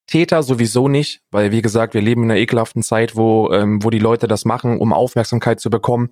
Täter 0.07 0.43
sowieso 0.43 0.89
nicht, 0.89 1.21
weil 1.31 1.53
wie 1.53 1.63
gesagt, 1.63 1.95
wir 1.95 2.01
leben 2.01 2.25
in 2.25 2.31
einer 2.31 2.41
ekelhaften 2.41 2.83
Zeit, 2.83 3.15
wo, 3.15 3.53
ähm, 3.53 3.85
wo 3.85 3.91
die 3.91 3.99
Leute 3.99 4.27
das 4.27 4.45
machen, 4.45 4.79
um 4.79 4.93
Aufmerksamkeit 4.93 5.61
zu 5.61 5.69
bekommen. 5.71 6.11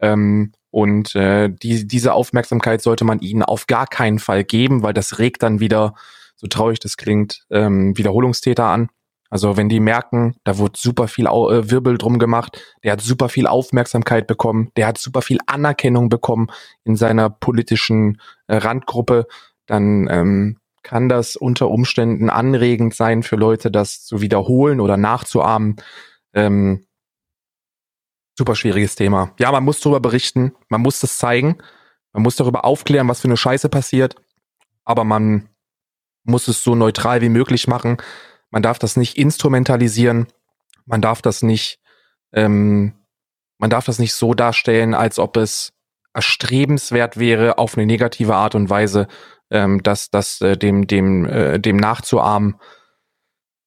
Ähm, 0.00 0.52
und 0.70 1.14
äh, 1.14 1.50
die, 1.50 1.86
diese 1.86 2.14
Aufmerksamkeit 2.14 2.82
sollte 2.82 3.04
man 3.04 3.20
ihnen 3.20 3.42
auf 3.42 3.66
gar 3.66 3.86
keinen 3.86 4.18
Fall 4.18 4.44
geben, 4.44 4.82
weil 4.82 4.94
das 4.94 5.18
regt 5.18 5.42
dann 5.42 5.60
wieder, 5.60 5.94
so 6.36 6.46
traurig 6.46 6.80
das 6.80 6.96
klingt, 6.96 7.44
ähm, 7.50 7.96
Wiederholungstäter 7.96 8.64
an. 8.64 8.88
Also 9.30 9.56
wenn 9.56 9.68
die 9.68 9.80
merken, 9.80 10.36
da 10.44 10.58
wird 10.58 10.76
super 10.76 11.08
viel 11.08 11.26
äh, 11.26 11.70
Wirbel 11.70 11.98
drum 11.98 12.18
gemacht, 12.18 12.62
der 12.82 12.92
hat 12.92 13.00
super 13.00 13.28
viel 13.28 13.46
Aufmerksamkeit 13.46 14.26
bekommen, 14.26 14.70
der 14.76 14.86
hat 14.86 14.98
super 14.98 15.22
viel 15.22 15.38
Anerkennung 15.46 16.08
bekommen 16.08 16.48
in 16.84 16.96
seiner 16.96 17.30
politischen 17.30 18.20
äh, 18.46 18.56
Randgruppe, 18.56 19.26
dann 19.66 20.08
ähm, 20.10 20.58
kann 20.84 21.08
das 21.08 21.34
unter 21.34 21.68
Umständen 21.68 22.30
anregend 22.30 22.94
sein 22.94 23.24
für 23.24 23.36
Leute, 23.36 23.72
das 23.72 24.04
zu 24.04 24.20
wiederholen 24.20 24.80
oder 24.80 24.96
nachzuahmen. 24.96 25.76
Ähm, 26.32 26.86
Super 28.36 28.56
schwieriges 28.56 28.96
Thema. 28.96 29.32
Ja, 29.38 29.52
man 29.52 29.62
muss 29.62 29.78
darüber 29.78 30.00
berichten, 30.00 30.54
man 30.68 30.80
muss 30.80 30.98
das 30.98 31.18
zeigen, 31.18 31.58
man 32.12 32.24
muss 32.24 32.34
darüber 32.34 32.64
aufklären, 32.64 33.08
was 33.08 33.20
für 33.20 33.28
eine 33.28 33.36
Scheiße 33.36 33.68
passiert, 33.68 34.16
aber 34.84 35.04
man 35.04 35.48
muss 36.24 36.48
es 36.48 36.64
so 36.64 36.74
neutral 36.74 37.20
wie 37.20 37.28
möglich 37.28 37.68
machen. 37.68 37.98
Man 38.50 38.62
darf 38.62 38.80
das 38.80 38.96
nicht 38.96 39.16
instrumentalisieren, 39.16 40.26
man 40.84 41.00
darf 41.00 41.22
das 41.22 41.42
nicht, 41.42 41.78
ähm, 42.32 42.94
man 43.58 43.70
darf 43.70 43.84
das 43.84 44.00
nicht 44.00 44.14
so 44.14 44.34
darstellen, 44.34 44.94
als 44.94 45.20
ob 45.20 45.36
es 45.36 45.72
erstrebenswert 46.12 47.18
wäre, 47.18 47.58
auf 47.58 47.76
eine 47.76 47.86
negative 47.86 48.34
Art 48.34 48.56
und 48.56 48.68
Weise, 48.68 49.06
ähm, 49.54 49.82
das, 49.82 50.10
das 50.10 50.40
äh, 50.40 50.58
dem, 50.58 50.86
dem, 50.86 51.24
äh, 51.24 51.58
dem 51.58 51.76
nachzuahmen. 51.76 52.56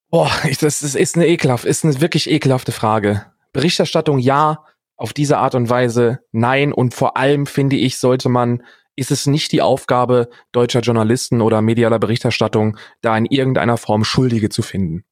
Boah, 0.09 0.31
ich, 0.47 0.59
das 0.59 0.83
ist, 0.83 0.95
ist 0.95 1.15
eine 1.15 1.27
ekelhaft, 1.27 1.65
ist 1.65 1.83
eine 1.83 1.99
wirklich 1.99 2.29
ekelhafte 2.29 2.71
Frage. 2.71 3.25
Berichterstattung 3.53 4.19
ja, 4.19 4.63
auf 4.97 5.13
diese 5.13 5.38
Art 5.38 5.55
und 5.55 5.69
Weise 5.69 6.19
nein. 6.31 6.73
Und 6.73 6.93
vor 6.93 7.17
allem 7.17 7.45
finde 7.45 7.77
ich, 7.77 7.97
sollte 7.97 8.29
man, 8.29 8.63
ist 8.95 9.11
es 9.11 9.27
nicht 9.27 9.51
die 9.51 9.61
Aufgabe 9.61 10.29
deutscher 10.51 10.81
Journalisten 10.81 11.41
oder 11.41 11.61
medialer 11.61 11.99
Berichterstattung, 11.99 12.77
da 13.01 13.17
in 13.17 13.25
irgendeiner 13.25 13.77
Form 13.77 14.03
Schuldige 14.03 14.49
zu 14.49 14.61
finden. 14.61 15.05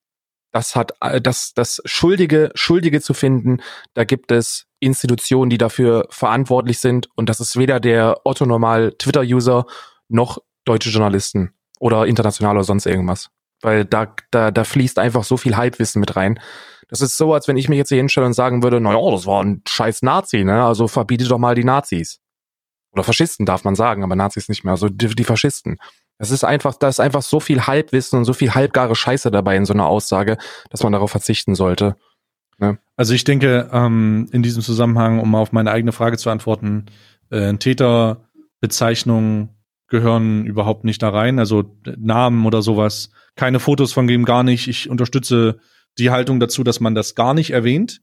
Das 0.51 0.75
hat, 0.75 0.93
äh, 1.01 1.21
das, 1.21 1.53
das 1.53 1.81
Schuldige, 1.85 2.51
Schuldige 2.55 2.99
zu 3.01 3.13
finden, 3.13 3.61
da 3.93 4.03
gibt 4.03 4.31
es 4.31 4.67
Institutionen, 4.79 5.49
die 5.49 5.57
dafür 5.57 6.07
verantwortlich 6.09 6.79
sind. 6.79 7.07
Und 7.15 7.29
das 7.29 7.39
ist 7.39 7.57
weder 7.57 7.79
der 7.79 8.21
Otto-Normal 8.25 8.93
Twitter-User 8.97 9.65
noch 10.07 10.39
deutsche 10.65 10.89
Journalisten 10.89 11.53
oder 11.79 12.05
international 12.05 12.55
oder 12.55 12.63
sonst 12.63 12.85
irgendwas. 12.85 13.29
Weil 13.61 13.85
da, 13.85 14.13
da, 14.31 14.51
da 14.51 14.63
fließt 14.63 14.99
einfach 14.99 15.23
so 15.23 15.37
viel 15.37 15.55
Halbwissen 15.55 15.99
mit 15.99 16.15
rein. 16.15 16.39
Das 16.89 17.01
ist 17.01 17.17
so, 17.17 17.33
als 17.33 17.47
wenn 17.47 17.57
ich 17.57 17.69
mich 17.69 17.77
jetzt 17.77 17.89
hier 17.89 17.97
hinstelle 17.97 18.27
und 18.27 18.33
sagen 18.33 18.61
würde, 18.63 18.79
naja, 18.79 18.99
das 19.11 19.25
war 19.25 19.43
ein 19.43 19.61
scheiß 19.67 20.01
Nazi, 20.01 20.43
ne? 20.43 20.63
Also 20.63 20.87
verbiete 20.87 21.27
doch 21.27 21.39
mal 21.39 21.55
die 21.55 21.63
Nazis. 21.63 22.19
Oder 22.91 23.03
Faschisten 23.03 23.45
darf 23.45 23.63
man 23.63 23.75
sagen, 23.75 24.03
aber 24.03 24.15
Nazis 24.15 24.49
nicht 24.49 24.63
mehr. 24.63 24.71
Also 24.71 24.89
die, 24.89 25.07
die 25.07 25.23
Faschisten. 25.23 25.77
Das 26.17 26.31
ist 26.31 26.43
einfach, 26.45 26.75
da 26.75 26.87
ist 26.87 26.99
einfach 26.99 27.21
so 27.21 27.39
viel 27.39 27.67
Halbwissen 27.67 28.19
und 28.19 28.25
so 28.25 28.33
viel 28.33 28.53
halbgare 28.53 28.95
Scheiße 28.95 29.31
dabei 29.31 29.57
in 29.57 29.65
so 29.65 29.73
einer 29.73 29.87
Aussage, 29.87 30.37
dass 30.69 30.83
man 30.83 30.93
darauf 30.93 31.11
verzichten 31.11 31.55
sollte. 31.55 31.97
Ne? 32.57 32.77
Also 32.95 33.13
ich 33.13 33.25
denke, 33.25 33.69
ähm, 33.73 34.29
in 34.31 34.43
diesem 34.43 34.61
Zusammenhang, 34.61 35.19
um 35.19 35.35
auf 35.35 35.51
meine 35.51 35.71
eigene 35.71 35.91
Frage 35.91 36.17
zu 36.17 36.29
antworten, 36.29 36.85
äh, 37.31 37.53
Täterbezeichnungen 37.55 39.49
gehören 39.95 40.45
überhaupt 40.45 40.83
nicht 40.83 41.01
da 41.01 41.09
rein. 41.09 41.39
Also 41.39 41.77
Namen 41.97 42.45
oder 42.45 42.61
sowas, 42.61 43.11
keine 43.35 43.61
Fotos 43.61 43.93
von 43.93 44.07
dem 44.07 44.25
gar 44.25 44.43
nicht. 44.43 44.67
Ich 44.67 44.89
unterstütze 44.89 45.59
die 45.97 46.11
Haltung 46.11 46.41
dazu, 46.41 46.65
dass 46.65 46.81
man 46.81 46.95
das 46.95 47.15
gar 47.15 47.33
nicht 47.33 47.51
erwähnt. 47.51 48.01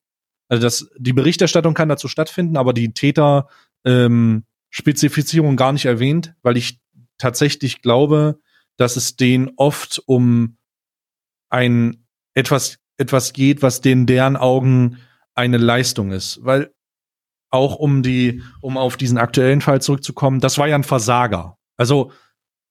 Also 0.49 0.63
das, 0.63 0.91
die 0.97 1.13
Berichterstattung 1.13 1.75
kann 1.75 1.91
dazu 1.91 2.09
stattfinden, 2.09 2.57
aber 2.57 2.73
die 2.73 2.95
Täter 2.95 3.49
ähm, 3.85 4.45
Spezifizierung 4.71 5.57
gar 5.57 5.73
nicht 5.73 5.85
erwähnt, 5.85 6.35
weil 6.43 6.57
ich 6.57 6.81
tatsächlich 7.19 7.83
glaube, 7.83 8.39
dass 8.79 8.97
es 8.97 9.17
denen 9.17 9.51
oft 9.57 10.03
um 10.07 10.57
ein 11.51 12.07
etwas 12.33 12.79
etwas 12.97 13.35
geht, 13.35 13.61
was 13.61 13.83
den 13.83 14.07
deren 14.07 14.37
Augen 14.37 14.99
eine 15.35 15.59
Leistung 15.59 16.13
ist, 16.13 16.41
weil 16.43 16.73
auch 17.51 17.77
um 17.77 18.03
die 18.03 18.43
um 18.63 18.79
auf 18.79 18.97
diesen 18.97 19.19
aktuellen 19.19 19.61
Fall 19.61 19.83
zurückzukommen, 19.83 20.41
das 20.41 20.57
war 20.57 20.69
ja 20.69 20.75
ein 20.75 20.85
Versager. 20.85 21.59
Also 21.77 22.13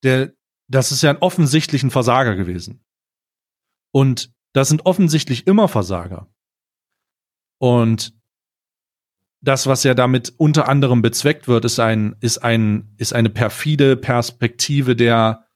der 0.02 0.32
das 0.72 0.90
ist 0.90 1.02
ja 1.02 1.10
ein 1.10 1.18
offensichtlichen 1.18 1.90
Versager 1.90 2.34
gewesen. 2.34 2.82
Und 3.92 4.32
das 4.54 4.68
sind 4.68 4.86
offensichtlich 4.86 5.46
immer 5.46 5.68
Versager. 5.68 6.32
Und 7.58 8.14
das, 9.42 9.66
was 9.66 9.84
ja 9.84 9.94
damit 9.94 10.32
unter 10.38 10.68
anderem 10.68 11.02
bezweckt 11.02 11.46
wird, 11.46 11.64
ist 11.64 11.78
ein, 11.78 12.16
ist 12.20 12.38
ein, 12.38 12.94
ist 12.96 13.12
eine 13.12 13.28
perfide 13.28 13.96
Perspektive 13.96 14.96
der, 14.96 15.46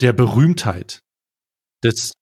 der 0.00 0.12
Berühmtheit. 0.12 1.02
Das 1.82 2.12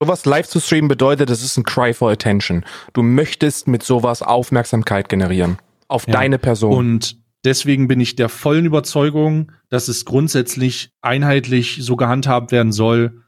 Sowas 0.00 0.24
live 0.24 0.46
zu 0.46 0.60
streamen 0.60 0.86
bedeutet, 0.86 1.28
es 1.28 1.42
ist 1.42 1.56
ein 1.56 1.64
Cry 1.64 1.92
for 1.92 2.12
Attention. 2.12 2.64
Du 2.92 3.02
möchtest 3.02 3.66
mit 3.66 3.82
sowas 3.82 4.22
Aufmerksamkeit 4.22 5.08
generieren. 5.08 5.58
Auf 5.88 6.06
ja. 6.06 6.12
deine 6.12 6.38
Person. 6.38 6.72
Und 6.72 7.16
deswegen 7.44 7.88
bin 7.88 8.00
ich 8.00 8.16
der 8.16 8.28
vollen 8.28 8.66
Überzeugung, 8.66 9.52
dass 9.68 9.88
es 9.88 10.04
grundsätzlich 10.04 10.92
einheitlich 11.00 11.78
so 11.80 11.96
gehandhabt 11.96 12.52
werden 12.52 12.72
soll, 12.72 13.22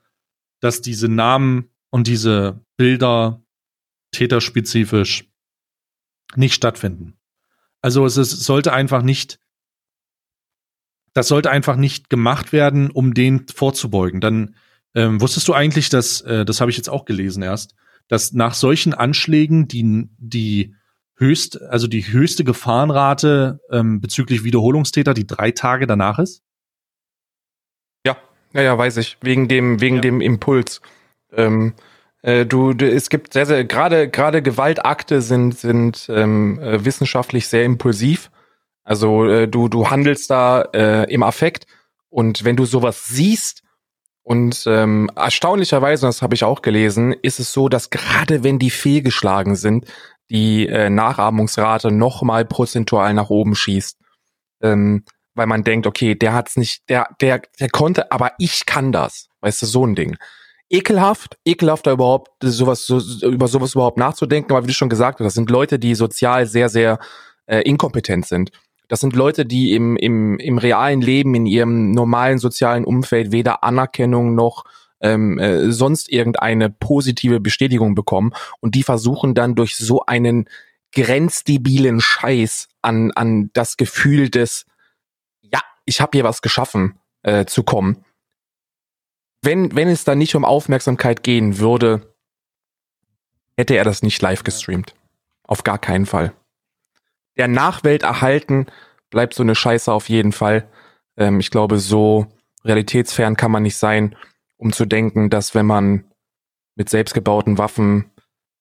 dass 0.61 0.83
diese 0.83 1.09
Namen 1.09 1.71
und 1.91 2.07
diese 2.07 2.65
Bilder 2.77 3.43
täterspezifisch 4.13 5.29
nicht 6.37 6.55
stattfinden. 6.55 7.19
Also 7.83 8.05
es, 8.05 8.17
ist, 8.17 8.31
sollte 8.31 8.73
einfach 8.73 9.03
nicht, 9.03 9.41
das 11.13 11.29
sollte 11.29 11.51
einfach 11.51 11.77
nicht 11.77 12.11
gemacht 12.11 12.53
werden, 12.53 12.91
um 12.91 13.15
den 13.15 13.47
vorzubeugen. 13.49 14.21
Dann 14.21 14.55
ähm, 14.95 15.21
wusstest 15.21 15.49
du 15.49 15.55
eigentlich, 15.55 15.89
dass, 15.89 16.21
äh, 16.23 16.45
das 16.45 16.61
habe 16.61 16.71
ich 16.71 16.77
jetzt 16.77 16.91
auch 16.91 17.05
gelesen 17.05 17.43
erst, 17.43 17.75
dass 18.09 18.33
nach 18.33 18.55
solchen 18.55 18.93
Anschlägen 18.93 19.69
die, 19.69 20.09
die 20.19 20.75
höchst, 21.21 21.61
also 21.63 21.87
die 21.87 22.03
höchste 22.13 22.43
Gefahrenrate 22.45 23.61
ähm, 23.71 24.01
bezüglich 24.01 24.43
Wiederholungstäter 24.43 25.15
die 25.15 25.27
drei 25.27 25.53
Tage 25.53 25.87
danach 25.87 26.19
ist? 26.19 26.43
Ja, 28.07 28.17
ja, 28.63 28.77
weiß 28.77 28.97
ich. 28.97 29.19
Wegen 29.21 29.47
dem, 29.47 29.81
wegen 29.81 29.97
ja. 29.97 30.01
dem 30.03 30.21
Impuls. 30.21 30.81
Ähm, 31.33 31.75
äh, 32.23 32.47
du, 32.47 32.73
du, 32.73 32.91
es 32.91 33.09
gibt 33.11 33.33
sehr, 33.33 33.47
sehr, 33.47 33.65
gerade, 33.65 34.09
gerade 34.09 34.43
Gewaltakte 34.43 35.23
sind, 35.23 35.57
sind 35.57 36.09
ähm, 36.11 36.59
äh, 36.61 36.85
wissenschaftlich 36.85 37.47
sehr 37.49 37.65
impulsiv. 37.65 38.31
Also 38.83 39.27
äh, 39.27 39.47
du, 39.47 39.69
du 39.69 39.91
handelst 39.91 40.31
da 40.31 40.63
äh, 40.73 41.13
im 41.13 41.23
Affekt 41.23 41.67
und 42.09 42.45
wenn 42.45 42.57
du 42.57 42.65
sowas 42.65 43.07
siehst 43.07 43.63
und 44.23 44.65
ähm, 44.67 45.11
erstaunlicherweise, 45.17 46.07
das 46.07 46.23
habe 46.23 46.35
ich 46.35 46.45
auch 46.45 46.63
gelesen, 46.63 47.15
ist 47.23 47.41
es 47.41 47.53
so, 47.53 47.69
dass 47.69 47.91
gerade 47.91 48.45
wenn 48.45 48.59
die 48.59 48.71
fehlgeschlagen 48.71 49.57
sind, 49.57 49.87
die 50.31 50.67
äh, 50.67 50.91
Nachahmungsrate 50.91 51.93
nochmal 51.93 52.45
prozentual 52.45 53.13
nach 53.15 53.31
oben 53.31 53.55
schießt. 53.55 53.99
ähm, 54.63 55.05
weil 55.35 55.47
man 55.47 55.65
denkt, 55.65 55.87
okay, 55.87 56.15
der 56.15 56.35
hat's 56.35 56.57
nicht, 56.57 56.89
der, 56.89 57.07
der, 57.21 57.41
der 57.59 57.71
konnte, 57.71 58.13
aber 58.13 58.33
ich 58.39 58.67
kann 58.67 58.93
das. 58.93 59.29
Weißt 59.41 59.63
du, 59.63 59.67
so 59.67 59.87
ein 59.87 59.95
Ding. 59.95 60.17
Ekelhaft, 60.69 61.39
ekelhaft 61.45 61.87
da 61.87 61.93
überhaupt, 61.93 62.31
sowas, 62.43 62.87
so, 62.87 63.01
über 63.27 63.49
sowas 63.49 63.75
überhaupt 63.75 63.99
nachzudenken, 63.99 64.53
aber 64.53 64.65
wie 64.65 64.69
du 64.69 64.75
schon 64.75 64.89
gesagt 64.89 65.19
hast, 65.19 65.25
das 65.25 65.35
sind 65.35 65.51
Leute, 65.51 65.79
die 65.79 65.95
sozial 65.95 66.47
sehr, 66.47 66.69
sehr 66.69 66.99
äh, 67.47 67.61
inkompetent 67.63 68.27
sind. 68.27 68.51
Das 68.89 69.01
sind 69.01 69.15
Leute, 69.15 69.47
die 69.47 69.75
im, 69.75 69.97
im, 69.97 70.39
im 70.39 70.59
realen 70.59 71.01
Leben, 71.01 71.35
in 71.35 71.47
ihrem 71.47 71.93
normalen 71.93 72.39
sozialen 72.39 72.85
Umfeld 72.85 73.33
weder 73.33 73.65
Anerkennung 73.65 74.35
noch 74.35 74.65
ähm, 75.01 75.39
äh, 75.39 75.71
sonst 75.71 76.11
irgendeine 76.11 76.71
positive 76.71 77.41
Bestätigung 77.41 77.95
bekommen 77.95 78.33
und 78.61 78.75
die 78.75 78.83
versuchen 78.83 79.35
dann 79.35 79.55
durch 79.55 79.77
so 79.77 80.05
einen 80.07 80.49
grenzdebilen 80.93 82.01
Scheiß 82.01 82.69
an, 82.83 83.13
an 83.13 83.51
das 83.53 83.77
Gefühl 83.77 84.29
des, 84.29 84.67
ja, 85.41 85.61
ich 85.85 86.01
habe 86.01 86.11
hier 86.13 86.25
was 86.25 86.43
geschaffen, 86.43 86.99
äh, 87.23 87.45
zu 87.45 87.63
kommen. 87.63 88.05
Wenn, 89.43 89.75
wenn 89.75 89.89
es 89.89 90.05
dann 90.05 90.19
nicht 90.19 90.35
um 90.35 90.45
Aufmerksamkeit 90.45 91.23
gehen 91.23 91.59
würde, 91.59 92.15
hätte 93.57 93.77
er 93.77 93.85
das 93.85 94.03
nicht 94.03 94.21
live 94.21 94.45
gestreamt. 94.45 94.95
Auf 95.45 95.65
gar 95.65 95.79
keinen 95.79 96.07
Fall. 96.07 96.33
Der 97.37 97.49
Nachwelt 97.49 98.03
erhalten 98.03 98.67
bleibt 99.09 99.35
so 99.35 99.43
eine 99.43 99.55
Scheiße 99.55 99.93
auf 99.93 100.09
jeden 100.09 100.33
Fall. 100.33 100.69
Ähm, 101.17 101.41
ich 101.41 101.51
glaube, 101.51 101.79
so 101.79 102.27
realitätsfern 102.65 103.37
kann 103.37 103.51
man 103.51 103.63
nicht 103.63 103.77
sein 103.77 104.17
um 104.61 104.73
zu 104.73 104.85
denken, 104.85 105.31
dass 105.31 105.55
wenn 105.55 105.67
man 105.67 106.05
mit 106.77 106.89
selbstgebauten 106.89 107.59
Waffen 107.59 108.11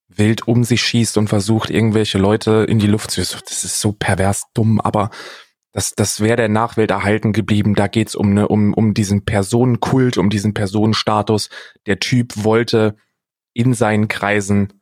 wild 0.07 0.47
um 0.47 0.63
sich 0.63 0.81
schießt 0.81 1.17
und 1.17 1.27
versucht, 1.27 1.69
irgendwelche 1.69 2.17
Leute 2.17 2.65
in 2.67 2.79
die 2.79 2.87
Luft 2.87 3.11
zu, 3.11 3.21
das 3.21 3.63
ist 3.63 3.79
so 3.79 3.91
pervers 3.91 4.45
dumm, 4.53 4.79
aber 4.81 5.11
das, 5.71 5.91
das 5.91 6.19
wäre 6.21 6.37
der 6.37 6.49
Nachwelt 6.49 6.89
erhalten 6.89 7.31
geblieben. 7.31 7.75
Da 7.75 7.87
geht's 7.87 8.15
um, 8.15 8.33
ne, 8.33 8.47
um, 8.47 8.73
um 8.73 8.95
diesen 8.95 9.23
Personenkult, 9.25 10.17
um 10.17 10.31
diesen 10.31 10.55
Personenstatus. 10.55 11.49
Der 11.85 11.99
Typ 11.99 12.43
wollte 12.43 12.95
in 13.53 13.75
seinen 13.75 14.07
Kreisen 14.07 14.81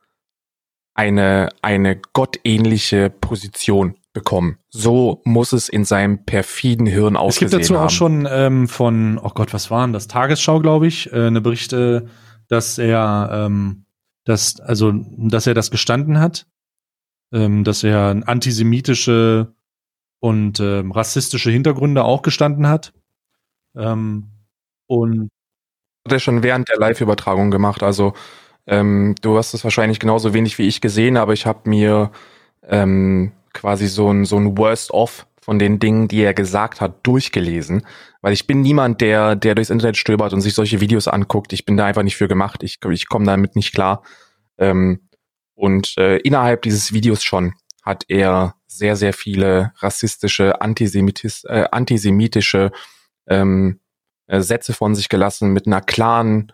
eine, 0.93 1.49
eine 1.61 1.99
gottähnliche 2.13 3.09
Position 3.09 3.97
bekommen. 4.17 4.57
So 4.69 5.21
muss 5.25 5.53
es 5.53 5.69
in 5.69 5.85
seinem 5.85 6.25
perfiden 6.25 6.87
Hirn 6.87 7.15
ausgesehen 7.15 7.47
Es 7.47 7.51
gibt 7.51 7.63
dazu 7.63 7.79
haben. 7.79 7.85
auch 7.85 7.91
schon 7.91 8.27
ähm, 8.27 8.67
von, 8.67 9.19
oh 9.19 9.29
Gott, 9.29 9.53
was 9.53 9.69
waren 9.69 9.93
das? 9.93 10.07
Tagesschau, 10.07 10.59
glaube 10.59 10.87
ich, 10.87 11.13
äh, 11.13 11.27
eine 11.27 11.39
Berichte, 11.39 12.07
dass 12.47 12.79
er, 12.79 13.29
ähm, 13.31 13.85
dass, 14.23 14.59
also, 14.59 14.91
dass 14.91 15.45
er 15.45 15.53
das 15.53 15.69
gestanden 15.69 16.19
hat, 16.19 16.47
ähm, 17.31 17.63
dass 17.63 17.83
er 17.83 18.23
antisemitische 18.25 19.53
und 20.19 20.59
ähm, 20.59 20.91
rassistische 20.91 21.51
Hintergründe 21.51 22.03
auch 22.03 22.23
gestanden 22.23 22.67
hat. 22.67 22.93
Ähm, 23.75 24.31
und 24.87 25.29
hat 26.05 26.13
er 26.13 26.19
schon 26.19 26.41
während 26.41 26.69
der 26.69 26.79
Live-Übertragung 26.79 27.51
gemacht. 27.51 27.83
Also 27.83 28.13
ähm, 28.65 29.13
du 29.21 29.37
hast 29.37 29.53
es 29.53 29.63
wahrscheinlich 29.63 29.99
genauso 29.99 30.33
wenig 30.33 30.57
wie 30.57 30.67
ich 30.67 30.81
gesehen, 30.81 31.17
aber 31.17 31.33
ich 31.33 31.45
habe 31.45 31.69
mir 31.69 32.11
ähm, 32.63 33.33
quasi 33.57 33.87
so 33.87 34.11
ein, 34.11 34.23
so 34.23 34.37
ein 34.37 34.57
Worst-of 34.57 35.27
von 35.41 35.59
den 35.59 35.79
Dingen, 35.79 36.07
die 36.07 36.21
er 36.21 36.33
gesagt 36.33 36.79
hat, 36.79 37.05
durchgelesen. 37.05 37.85
Weil 38.21 38.33
ich 38.33 38.47
bin 38.47 38.61
niemand, 38.61 39.01
der, 39.01 39.35
der 39.35 39.55
durchs 39.55 39.69
Internet 39.69 39.97
stöbert 39.97 40.33
und 40.33 40.41
sich 40.41 40.53
solche 40.53 40.79
Videos 40.79 41.07
anguckt. 41.07 41.53
Ich 41.53 41.65
bin 41.65 41.77
da 41.77 41.85
einfach 41.85 42.03
nicht 42.03 42.17
für 42.17 42.27
gemacht. 42.27 42.63
Ich, 42.63 42.79
ich 42.89 43.07
komme 43.07 43.25
damit 43.25 43.55
nicht 43.55 43.73
klar. 43.73 44.03
Ähm, 44.57 45.09
und 45.55 45.97
äh, 45.97 46.17
innerhalb 46.17 46.61
dieses 46.61 46.93
Videos 46.93 47.23
schon 47.23 47.53
hat 47.81 48.05
er 48.09 48.55
sehr, 48.67 48.95
sehr 48.95 49.13
viele 49.13 49.71
rassistische, 49.77 50.61
Antisemitis, 50.61 51.45
äh, 51.45 51.65
antisemitische 51.71 52.71
ähm, 53.27 53.79
äh, 54.27 54.41
Sätze 54.41 54.73
von 54.73 54.93
sich 54.93 55.09
gelassen 55.09 55.53
mit 55.53 55.65
einer 55.65 55.81
klaren, 55.81 56.51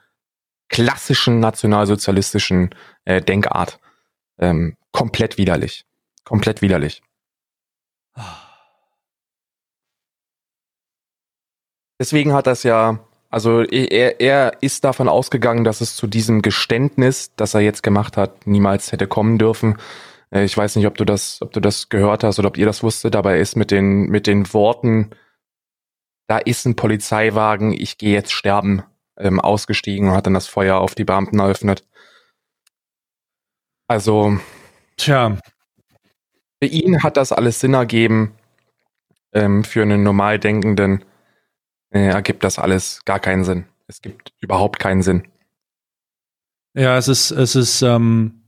klassischen 0.69 1.39
nationalsozialistischen 1.39 2.69
äh, 3.05 3.21
Denkart. 3.21 3.79
Ähm, 4.37 4.77
komplett 4.91 5.37
widerlich. 5.37 5.85
Komplett 6.23 6.61
widerlich. 6.61 7.01
Deswegen 11.99 12.33
hat 12.33 12.47
das 12.47 12.63
ja, 12.63 12.99
also 13.29 13.61
er, 13.61 14.19
er 14.19 14.61
ist 14.61 14.83
davon 14.83 15.07
ausgegangen, 15.07 15.63
dass 15.63 15.81
es 15.81 15.95
zu 15.95 16.07
diesem 16.07 16.41
Geständnis, 16.41 17.33
das 17.35 17.53
er 17.53 17.61
jetzt 17.61 17.83
gemacht 17.83 18.17
hat, 18.17 18.45
niemals 18.45 18.91
hätte 18.91 19.07
kommen 19.07 19.37
dürfen. 19.37 19.77
Äh, 20.31 20.43
ich 20.43 20.57
weiß 20.57 20.75
nicht, 20.75 20.87
ob 20.87 20.97
du 20.97 21.05
das, 21.05 21.41
ob 21.41 21.53
du 21.53 21.59
das 21.59 21.89
gehört 21.89 22.23
hast 22.23 22.39
oder 22.39 22.49
ob 22.49 22.57
ihr 22.57 22.65
das 22.65 22.83
wusstet, 22.83 23.15
aber 23.15 23.33
er 23.33 23.39
ist 23.39 23.55
mit 23.55 23.71
den, 23.71 24.09
mit 24.09 24.27
den 24.27 24.53
Worten, 24.53 25.11
da 26.27 26.37
ist 26.39 26.65
ein 26.65 26.75
Polizeiwagen, 26.75 27.73
ich 27.73 27.97
gehe 27.97 28.13
jetzt 28.13 28.31
sterben, 28.31 28.83
ähm, 29.17 29.39
ausgestiegen 29.39 30.09
und 30.09 30.15
hat 30.15 30.25
dann 30.25 30.33
das 30.33 30.47
Feuer 30.47 30.77
auf 30.77 30.95
die 30.95 31.05
Beamten 31.05 31.39
eröffnet. 31.39 31.85
Also. 33.87 34.39
Tja, 34.97 35.37
für 36.63 36.67
ihn 36.67 37.03
hat 37.03 37.17
das 37.17 37.33
alles 37.33 37.59
Sinn 37.59 37.73
ergeben. 37.73 38.35
Ähm, 39.33 39.65
für 39.65 39.81
einen 39.81 40.01
normal 40.01 40.39
denkenden 40.39 41.03
äh, 41.89 42.07
ergibt 42.07 42.45
das 42.45 42.57
alles 42.57 43.03
gar 43.03 43.19
keinen 43.19 43.43
Sinn. 43.43 43.65
Es 43.87 44.01
gibt 44.01 44.31
überhaupt 44.39 44.79
keinen 44.79 45.01
Sinn. 45.01 45.23
Ja, 46.73 46.97
es 46.97 47.09
ist, 47.09 47.31
es 47.31 47.57
ist, 47.57 47.81
ähm, 47.81 48.43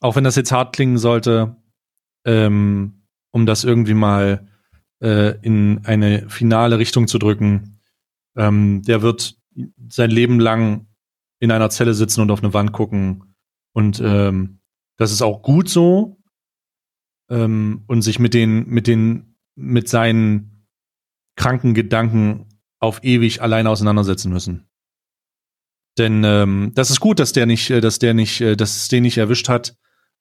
auch 0.00 0.16
wenn 0.16 0.24
das 0.24 0.36
jetzt 0.36 0.52
hart 0.52 0.74
klingen 0.74 0.96
sollte, 0.96 1.54
ähm, 2.24 3.02
um 3.30 3.44
das 3.44 3.64
irgendwie 3.64 3.92
mal 3.92 4.48
äh, 5.02 5.38
in 5.42 5.82
eine 5.84 6.30
finale 6.30 6.78
Richtung 6.78 7.08
zu 7.08 7.18
drücken, 7.18 7.78
ähm, 8.36 8.80
der 8.84 9.02
wird 9.02 9.36
sein 9.90 10.10
Leben 10.10 10.40
lang 10.40 10.86
in 11.40 11.50
einer 11.50 11.68
Zelle 11.68 11.92
sitzen 11.92 12.22
und 12.22 12.30
auf 12.30 12.42
eine 12.42 12.54
Wand 12.54 12.72
gucken. 12.72 13.34
Und 13.72 14.00
ähm, 14.02 14.60
das 14.96 15.12
ist 15.12 15.20
auch 15.20 15.42
gut 15.42 15.68
so, 15.68 16.19
ähm, 17.30 17.84
und 17.86 18.02
sich 18.02 18.18
mit 18.18 18.34
den, 18.34 18.66
mit 18.68 18.86
den, 18.86 19.36
mit 19.54 19.88
seinen 19.88 20.66
kranken 21.36 21.74
Gedanken 21.74 22.46
auf 22.78 23.02
ewig 23.02 23.40
alleine 23.40 23.70
auseinandersetzen 23.70 24.32
müssen. 24.32 24.68
Denn 25.98 26.22
ähm, 26.24 26.72
das 26.74 26.90
ist 26.90 27.00
gut, 27.00 27.18
dass 27.18 27.32
der 27.32 27.46
nicht, 27.46 27.70
äh, 27.70 27.80
dass 27.80 27.98
der 27.98 28.14
nicht, 28.14 28.40
äh, 28.40 28.56
dass 28.56 28.76
es 28.76 28.88
den 28.88 29.02
nicht 29.02 29.18
erwischt 29.18 29.48
hat. 29.48 29.76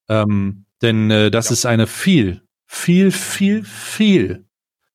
Ähm, 0.07 0.65
denn 0.81 1.11
äh, 1.11 1.31
das 1.31 1.49
ja. 1.49 1.53
ist 1.53 1.65
eine 1.65 1.87
viel, 1.87 2.41
viel, 2.65 3.11
viel, 3.11 3.63
viel 3.63 4.45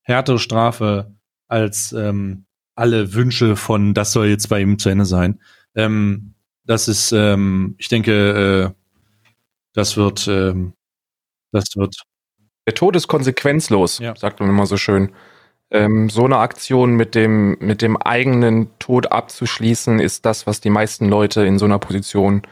härtere 0.03 0.39
Strafe 0.39 1.15
als 1.49 1.93
ähm, 1.93 2.47
alle 2.75 3.15
Wünsche 3.15 3.57
von, 3.57 3.95
das 3.95 4.13
soll 4.13 4.27
jetzt 4.27 4.49
bei 4.49 4.61
ihm 4.61 4.79
zu 4.79 4.89
Ende 4.89 5.05
sein. 5.05 5.41
Ähm, 5.75 6.35
das 6.65 6.89
ist, 6.89 7.13
ähm, 7.13 7.75
ich 7.79 7.89
denke, 7.89 8.73
äh, 8.75 8.81
das 9.73 9.97
wird, 9.97 10.27
ähm, 10.29 10.75
das 11.55 11.77
wird. 11.77 12.03
Der 12.67 12.75
Tod 12.75 12.97
ist 12.97 13.09
konsequenzlos, 13.09 13.99
ja. 13.99 14.15
sagt 14.17 14.41
man 14.41 14.49
immer 14.49 14.67
so 14.67 14.77
schön. 14.77 15.13
Ähm, 15.71 16.09
so 16.09 16.25
eine 16.25 16.39
Aktion 16.39 16.95
mit 16.95 17.15
dem, 17.15 17.57
mit 17.61 17.83
dem 17.83 17.97
eigenen 17.97 18.79
Tod 18.79 19.13
abzuschließen, 19.13 19.99
ist 19.99 20.25
das, 20.27 20.47
was 20.47 20.61
die 20.61 20.71
meisten 20.71 21.09
Leute 21.09 21.45
in 21.45 21.59
so 21.59 21.65
einer 21.65 21.79
Position 21.79 22.43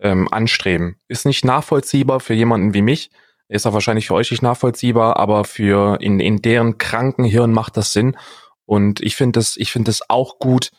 ähm, 0.00 0.28
anstreben. 0.30 0.96
Ist 1.08 1.26
nicht 1.26 1.44
nachvollziehbar 1.44 2.20
für 2.20 2.34
jemanden 2.34 2.74
wie 2.74 2.82
mich, 2.82 3.10
ist 3.48 3.66
auch 3.66 3.72
wahrscheinlich 3.72 4.06
für 4.06 4.14
euch 4.14 4.30
nicht 4.30 4.42
nachvollziehbar, 4.42 5.16
aber 5.18 5.44
für 5.44 6.00
in, 6.00 6.20
in 6.20 6.42
deren 6.42 6.78
kranken 6.78 7.24
Hirn 7.24 7.52
macht 7.52 7.76
das 7.76 7.92
Sinn. 7.92 8.16
Und 8.64 9.00
ich 9.00 9.16
finde 9.16 9.40
es, 9.40 9.56
ich 9.56 9.70
finde 9.70 9.90
es 9.90 10.08
auch 10.08 10.38
gut, 10.38 10.70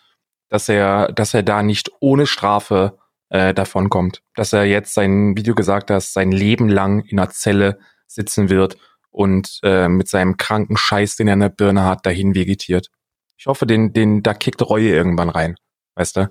dass 0.49 0.69
er, 0.69 1.11
dass 1.11 1.33
er 1.33 1.43
da 1.43 1.63
nicht 1.63 1.91
ohne 1.99 2.27
Strafe 2.27 2.97
äh, 3.29 3.53
davon 3.53 3.89
kommt. 3.89 4.21
Dass 4.35 4.53
er 4.53 4.65
jetzt 4.65 4.93
sein, 4.93 5.35
du 5.35 5.55
gesagt 5.55 5.91
hast, 5.91 6.13
sein 6.13 6.31
Leben 6.31 6.69
lang 6.69 7.01
in 7.05 7.19
einer 7.19 7.29
Zelle 7.29 7.79
sitzen 8.07 8.49
wird 8.49 8.77
und 9.09 9.59
äh, 9.63 9.87
mit 9.87 10.07
seinem 10.07 10.37
kranken 10.37 10.77
Scheiß, 10.77 11.15
den 11.15 11.27
er 11.27 11.35
in 11.35 11.39
der 11.39 11.49
Birne 11.49 11.83
hat, 11.83 12.05
dahin 12.05 12.35
vegetiert. 12.35 12.89
Ich 13.37 13.47
hoffe, 13.47 13.65
den, 13.65 13.93
den, 13.93 14.23
da 14.23 14.33
kickt 14.33 14.61
Reue 14.61 14.89
irgendwann 14.89 15.29
rein. 15.29 15.55
Weißt 15.95 16.17
du? 16.17 16.29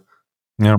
Ja. 0.58 0.76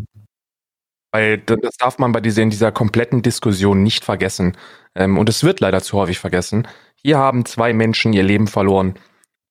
Weil 1.12 1.38
das 1.38 1.78
darf 1.78 1.98
man 1.98 2.12
bei 2.12 2.20
dieser, 2.20 2.42
in 2.42 2.50
dieser 2.50 2.72
kompletten 2.72 3.22
Diskussion 3.22 3.84
nicht 3.84 4.04
vergessen. 4.04 4.58
Ähm, 4.96 5.18
und 5.18 5.30
es 5.30 5.44
wird 5.44 5.60
leider 5.62 5.82
zu 5.82 5.98
häufig 5.98 6.20
vergessen. 6.20 6.68
Hier 6.96 7.18
haben 7.18 7.46
zwei 7.46 7.74
Menschen 7.74 8.14
ihr 8.14 8.24
Leben 8.24 8.48
verloren, 8.48 9.00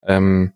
ähm, 0.05 0.53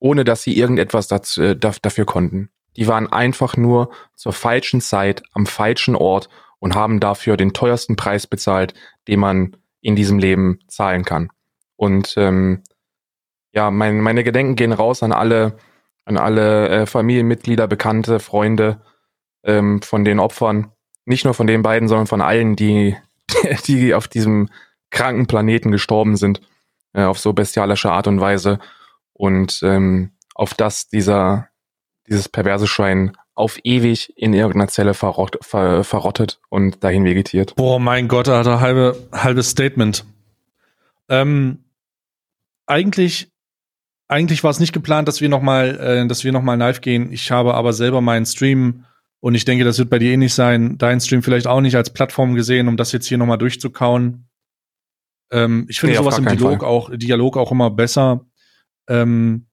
ohne 0.00 0.24
dass 0.24 0.42
sie 0.42 0.56
irgendetwas 0.56 1.08
dazu, 1.08 1.42
äh, 1.42 1.56
dafür 1.56 2.04
konnten. 2.04 2.50
Die 2.76 2.86
waren 2.86 3.12
einfach 3.12 3.56
nur 3.56 3.90
zur 4.14 4.32
falschen 4.32 4.80
Zeit 4.80 5.22
am 5.32 5.46
falschen 5.46 5.96
Ort 5.96 6.28
und 6.58 6.74
haben 6.74 7.00
dafür 7.00 7.36
den 7.36 7.52
teuersten 7.52 7.96
Preis 7.96 8.26
bezahlt, 8.26 8.74
den 9.08 9.20
man 9.20 9.56
in 9.80 9.96
diesem 9.96 10.18
Leben 10.18 10.60
zahlen 10.68 11.04
kann. 11.04 11.30
Und 11.76 12.14
ähm, 12.16 12.62
ja, 13.52 13.70
mein, 13.70 14.00
meine 14.00 14.22
Gedenken 14.22 14.56
gehen 14.56 14.72
raus 14.72 15.02
an 15.02 15.12
alle, 15.12 15.56
an 16.04 16.16
alle 16.16 16.68
äh, 16.68 16.86
Familienmitglieder, 16.86 17.66
Bekannte, 17.66 18.20
Freunde 18.20 18.82
ähm, 19.42 19.82
von 19.82 20.04
den 20.04 20.20
Opfern. 20.20 20.72
Nicht 21.06 21.24
nur 21.24 21.34
von 21.34 21.46
den 21.46 21.62
beiden, 21.62 21.88
sondern 21.88 22.06
von 22.06 22.20
allen, 22.20 22.56
die, 22.56 22.96
die 23.66 23.94
auf 23.94 24.06
diesem 24.06 24.48
kranken 24.90 25.26
Planeten 25.26 25.70
gestorben 25.72 26.16
sind. 26.16 26.40
äh, 26.92 27.04
auf 27.04 27.18
so 27.18 27.32
bestialische 27.32 27.90
Art 27.90 28.06
und 28.06 28.20
Weise 28.20 28.58
und 29.12 29.60
ähm, 29.62 30.12
auf 30.34 30.54
das 30.54 30.88
dieser 30.88 31.49
dieses 32.10 32.28
perverse 32.28 32.66
Schwein 32.66 33.16
auf 33.34 33.58
ewig 33.64 34.12
in 34.16 34.34
irgendeiner 34.34 34.68
Zelle 34.68 34.92
verrott, 34.92 35.38
ver, 35.40 35.84
verrottet 35.84 36.40
und 36.50 36.84
dahin 36.84 37.04
vegetiert. 37.04 37.54
Boah, 37.56 37.80
mein 37.80 38.08
Gott, 38.08 38.28
Alter, 38.28 38.60
halbe, 38.60 38.96
halbes 39.12 39.50
Statement. 39.50 40.04
Ähm, 41.08 41.64
eigentlich, 42.66 43.32
eigentlich 44.08 44.44
war 44.44 44.50
es 44.50 44.60
nicht 44.60 44.72
geplant, 44.72 45.08
dass 45.08 45.20
wir 45.20 45.28
noch 45.28 45.40
mal, 45.40 45.78
äh, 45.80 46.06
dass 46.06 46.24
wir 46.24 46.32
noch 46.32 46.42
mal 46.42 46.58
live 46.58 46.80
gehen. 46.80 47.12
Ich 47.12 47.30
habe 47.30 47.54
aber 47.54 47.72
selber 47.72 48.00
meinen 48.00 48.26
Stream 48.26 48.84
und 49.20 49.34
ich 49.34 49.44
denke, 49.44 49.64
das 49.64 49.78
wird 49.78 49.90
bei 49.90 49.98
dir 49.98 50.12
ähnlich 50.12 50.34
sein. 50.34 50.76
Dein 50.76 51.00
Stream 51.00 51.22
vielleicht 51.22 51.46
auch 51.46 51.60
nicht 51.60 51.76
als 51.76 51.90
Plattform 51.90 52.34
gesehen, 52.34 52.68
um 52.68 52.76
das 52.76 52.92
jetzt 52.92 53.06
hier 53.06 53.18
noch 53.18 53.26
mal 53.26 53.36
durchzukauen. 53.36 54.28
Ähm, 55.30 55.66
ich 55.68 55.80
finde 55.80 55.94
nee, 55.94 55.98
sowas 55.98 56.18
im 56.18 56.26
Dialog 56.26 56.64
auch, 56.64 56.90
Dialog 56.92 57.36
auch 57.36 57.52
immer 57.52 57.70
besser. 57.70 58.26
Ähm, 58.88 59.46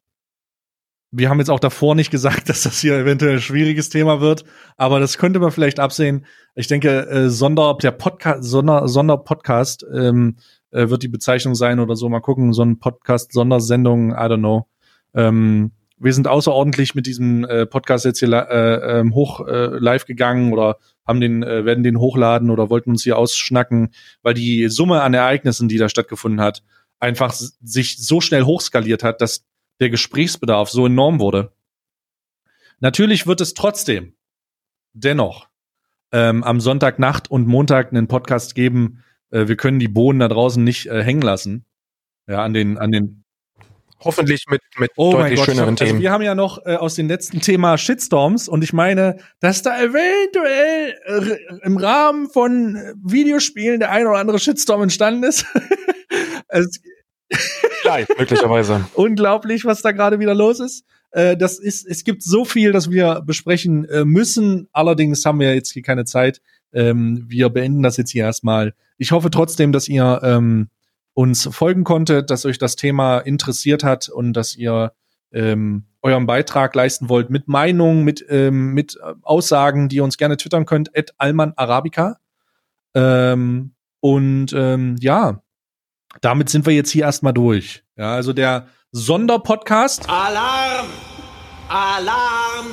wir 1.12 1.30
haben 1.30 1.40
jetzt 1.40 1.50
auch 1.50 1.60
davor 1.60 1.96
nicht 1.96 2.12
gesagt, 2.12 2.50
dass 2.50 2.64
das 2.64 2.80
hier 2.80 2.98
eventuell 2.98 3.36
ein 3.36 3.42
schwieriges 3.42 3.90
Thema 3.90 4.22
wird, 4.22 4.44
aber 4.76 5.00
das 5.00 5.18
könnte 5.18 5.40
man 5.40 5.52
vielleicht 5.52 5.80
absehen. 5.80 6.26
Ich 6.56 6.68
denke, 6.68 7.08
äh, 7.08 7.30
Sonder, 7.30 7.78
der 7.82 7.92
Podcast, 7.92 8.44
Sonder, 8.44 8.88
Sonderpodcast 8.88 9.86
ähm, 9.94 10.38
äh, 10.72 10.90
wird 10.90 11.04
die 11.04 11.08
Bezeichnung 11.08 11.56
sein 11.56 11.80
oder 11.80 11.96
so. 11.96 12.10
Mal 12.10 12.20
gucken, 12.20 12.54
so 12.54 12.64
ein 12.64 12.80
Podcast, 12.80 13.32
Sondersendung, 13.32 14.12
I 14.12 14.16
don't 14.16 14.40
know. 14.40 14.68
Ähm, 15.14 15.72
wir 16.00 16.14
sind 16.14 16.28
außerordentlich 16.28 16.94
mit 16.94 17.08
diesem 17.08 17.44
äh, 17.46 17.66
Podcast 17.66 18.06
jetzt 18.06 18.20
hier 18.20 18.32
äh, 18.32 19.00
ähm, 19.00 19.16
hoch 19.16 19.48
äh, 19.48 19.78
live 19.80 20.06
gegangen 20.06 20.54
oder 20.54 20.78
haben 21.08 21.22
den, 21.22 21.42
äh, 21.42 21.66
werden 21.66 21.84
den 21.84 21.98
hochladen 21.98 22.52
oder 22.52 22.70
wollten 22.70 22.92
uns 22.92 23.04
hier 23.04 23.18
ausschnacken, 23.18 23.90
weil 24.22 24.36
die 24.36 24.68
Summe 24.68 25.02
an 25.02 25.16
Ereignissen, 25.16 25.68
die 25.68 25.78
da 25.78 25.90
stattgefunden 25.90 26.42
hat, 26.42 26.62
einfach 27.00 27.34
sich 27.34 27.98
so 27.98 28.22
schnell 28.22 28.44
hochskaliert 28.44 29.04
hat, 29.04 29.22
dass 29.22 29.46
der 29.80 29.90
Gesprächsbedarf 29.90 30.70
so 30.70 30.86
enorm 30.86 31.20
wurde. 31.20 31.52
Natürlich 32.80 33.28
wird 33.28 33.42
es 33.42 33.54
trotzdem 33.54 34.14
dennoch 34.94 35.48
ähm, 36.12 36.44
am 36.44 36.60
Sonntagnacht 36.60 37.30
und 37.30 37.48
Montag 37.48 37.92
einen 37.92 38.08
Podcast 38.08 38.56
geben. 38.56 39.04
Äh, 39.32 39.48
wir 39.48 39.58
können 39.58 39.80
die 39.80 39.88
Bohnen 39.88 40.20
da 40.20 40.28
draußen 40.28 40.64
nicht 40.64 40.88
äh, 40.88 41.04
hängen 41.04 41.22
lassen. 41.22 41.66
Ja, 42.28 42.44
an 42.44 42.54
den, 42.54 42.78
an 42.78 42.92
den. 42.92 43.24
Hoffentlich 44.04 44.46
mit, 44.48 44.62
mit 44.78 44.92
oh 44.96 45.14
deutlich 45.14 45.40
Gott, 45.40 45.46
schöneren 45.46 45.72
hab, 45.72 45.78
Themen. 45.78 45.92
Also 45.92 46.02
wir 46.02 46.12
haben 46.12 46.22
ja 46.22 46.36
noch 46.36 46.64
äh, 46.66 46.76
aus 46.76 46.94
den 46.94 47.08
letzten 47.08 47.42
Thema 47.42 47.80
Shitstorms 47.80 48.48
und 48.48 48.64
ich 48.64 48.72
meine, 48.72 49.18
dass 49.40 49.64
da 49.64 49.82
eventuell 49.82 50.96
äh, 51.06 51.66
im 51.66 51.78
Rahmen 51.78 52.30
von 52.30 52.78
Videospielen 53.04 53.80
der 53.80 53.90
ein 53.90 54.06
oder 54.06 54.20
andere 54.20 54.38
Shitstorm 54.38 54.84
entstanden 54.84 55.24
ist. 55.24 55.48
es, 56.50 56.80
Vielleicht, 57.30 58.18
möglicherweise. 58.18 58.86
Unglaublich, 58.94 59.66
was 59.66 59.82
da 59.82 59.92
gerade 59.92 60.20
wieder 60.20 60.36
los 60.36 60.60
ist. 60.60 60.86
Äh, 61.12 61.38
das 61.38 61.60
ist, 61.60 61.86
es 61.86 62.04
gibt 62.04 62.24
so 62.24 62.46
viel, 62.46 62.72
das 62.72 62.90
wir 62.90 63.22
besprechen 63.26 63.86
äh, 63.86 64.06
müssen. 64.06 64.68
Allerdings 64.72 65.26
haben 65.26 65.40
wir 65.40 65.54
jetzt 65.54 65.72
hier 65.72 65.84
keine 65.84 66.06
Zeit. 66.06 66.42
Ähm, 66.74 67.26
wir 67.28 67.50
beenden 67.50 67.84
das 67.84 67.98
jetzt 67.98 68.12
hier 68.12 68.26
erstmal. 68.26 68.74
Ich 68.98 69.12
hoffe 69.12 69.30
trotzdem, 69.30 69.72
dass 69.72 69.88
ihr 69.88 70.20
ähm, 70.24 70.70
uns 71.14 71.48
folgen 71.52 71.84
konntet, 71.84 72.30
dass 72.30 72.46
euch 72.46 72.58
das 72.58 72.76
Thema 72.76 73.20
interessiert 73.20 73.84
hat 73.84 74.10
und 74.10 74.34
dass 74.34 74.56
ihr 74.56 74.94
ähm, 75.32 75.86
euren 76.02 76.26
Beitrag 76.26 76.76
leisten 76.76 77.10
wollt 77.10 77.30
mit 77.30 77.48
Meinungen, 77.48 78.04
mit, 78.04 78.26
ähm, 78.30 78.74
mit 78.74 78.98
Aussagen, 79.24 79.90
die 79.90 79.98
ihr 79.98 80.04
uns 80.04 80.18
gerne 80.18 80.38
twittern 80.38 80.66
könnt, 80.66 80.96
at 80.98 81.14
Alman 81.18 81.54
Arabica. 81.56 82.18
Ähm, 82.94 83.74
und 84.00 84.54
ähm, 84.54 84.96
ja, 85.00 85.42
damit 86.22 86.50
sind 86.50 86.66
wir 86.66 86.74
jetzt 86.74 86.92
hier 86.92 87.04
erstmal 87.04 87.34
durch. 87.34 87.84
Ja, 87.96 88.14
also 88.14 88.34
der 88.34 88.68
Sonderpodcast. 88.92 90.10
Alarm! 90.10 90.88
Alarm! 91.70 92.68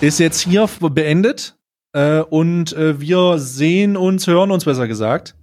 Ist 0.00 0.18
jetzt 0.18 0.40
hier 0.40 0.68
beendet. 0.80 1.56
Äh, 1.92 2.20
und 2.20 2.74
äh, 2.74 3.00
wir 3.00 3.38
sehen 3.38 3.96
uns, 3.96 4.26
hören 4.26 4.50
uns 4.50 4.66
besser 4.66 4.86
gesagt, 4.86 5.34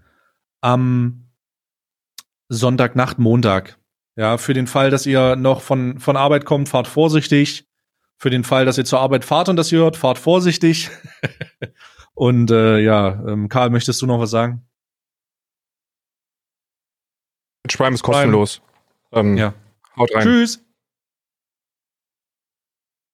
am 0.62 1.32
Sonntagnacht, 2.48 3.18
Montag. 3.18 3.80
Ja, 4.16 4.38
für 4.38 4.54
den 4.54 4.68
Fall, 4.68 4.92
dass 4.92 5.08
ihr 5.08 5.36
noch 5.36 5.62
von, 5.62 6.00
von 6.00 6.16
Arbeit 6.16 6.46
kommt, 6.46 6.70
fahrt 6.70 6.88
vorsichtig. 6.88 7.68
Für 8.18 8.30
den 8.30 8.44
Fall, 8.44 8.66
dass 8.66 8.78
ihr 8.78 8.86
zur 8.86 9.00
Arbeit 9.00 9.26
fahrt 9.26 9.50
und 9.50 9.56
das 9.56 9.72
ihr 9.72 9.80
hört, 9.80 9.98
fahrt 9.98 10.20
vorsichtig. 10.20 10.92
und 12.14 12.52
äh, 12.52 12.80
ja, 12.80 13.24
ähm, 13.28 13.50
Karl, 13.50 13.72
möchtest 13.72 14.02
du 14.04 14.06
noch 14.06 14.20
was 14.20 14.30
sagen? 14.30 14.68
Mit 17.64 17.78
Prime 17.78 17.94
ist 17.94 18.04
kostenlos. 18.04 18.62
Ähm, 19.12 19.38
ja. 19.38 19.54
Haut 19.98 20.14
rein. 20.14 20.24
Tschüss. 20.24 20.64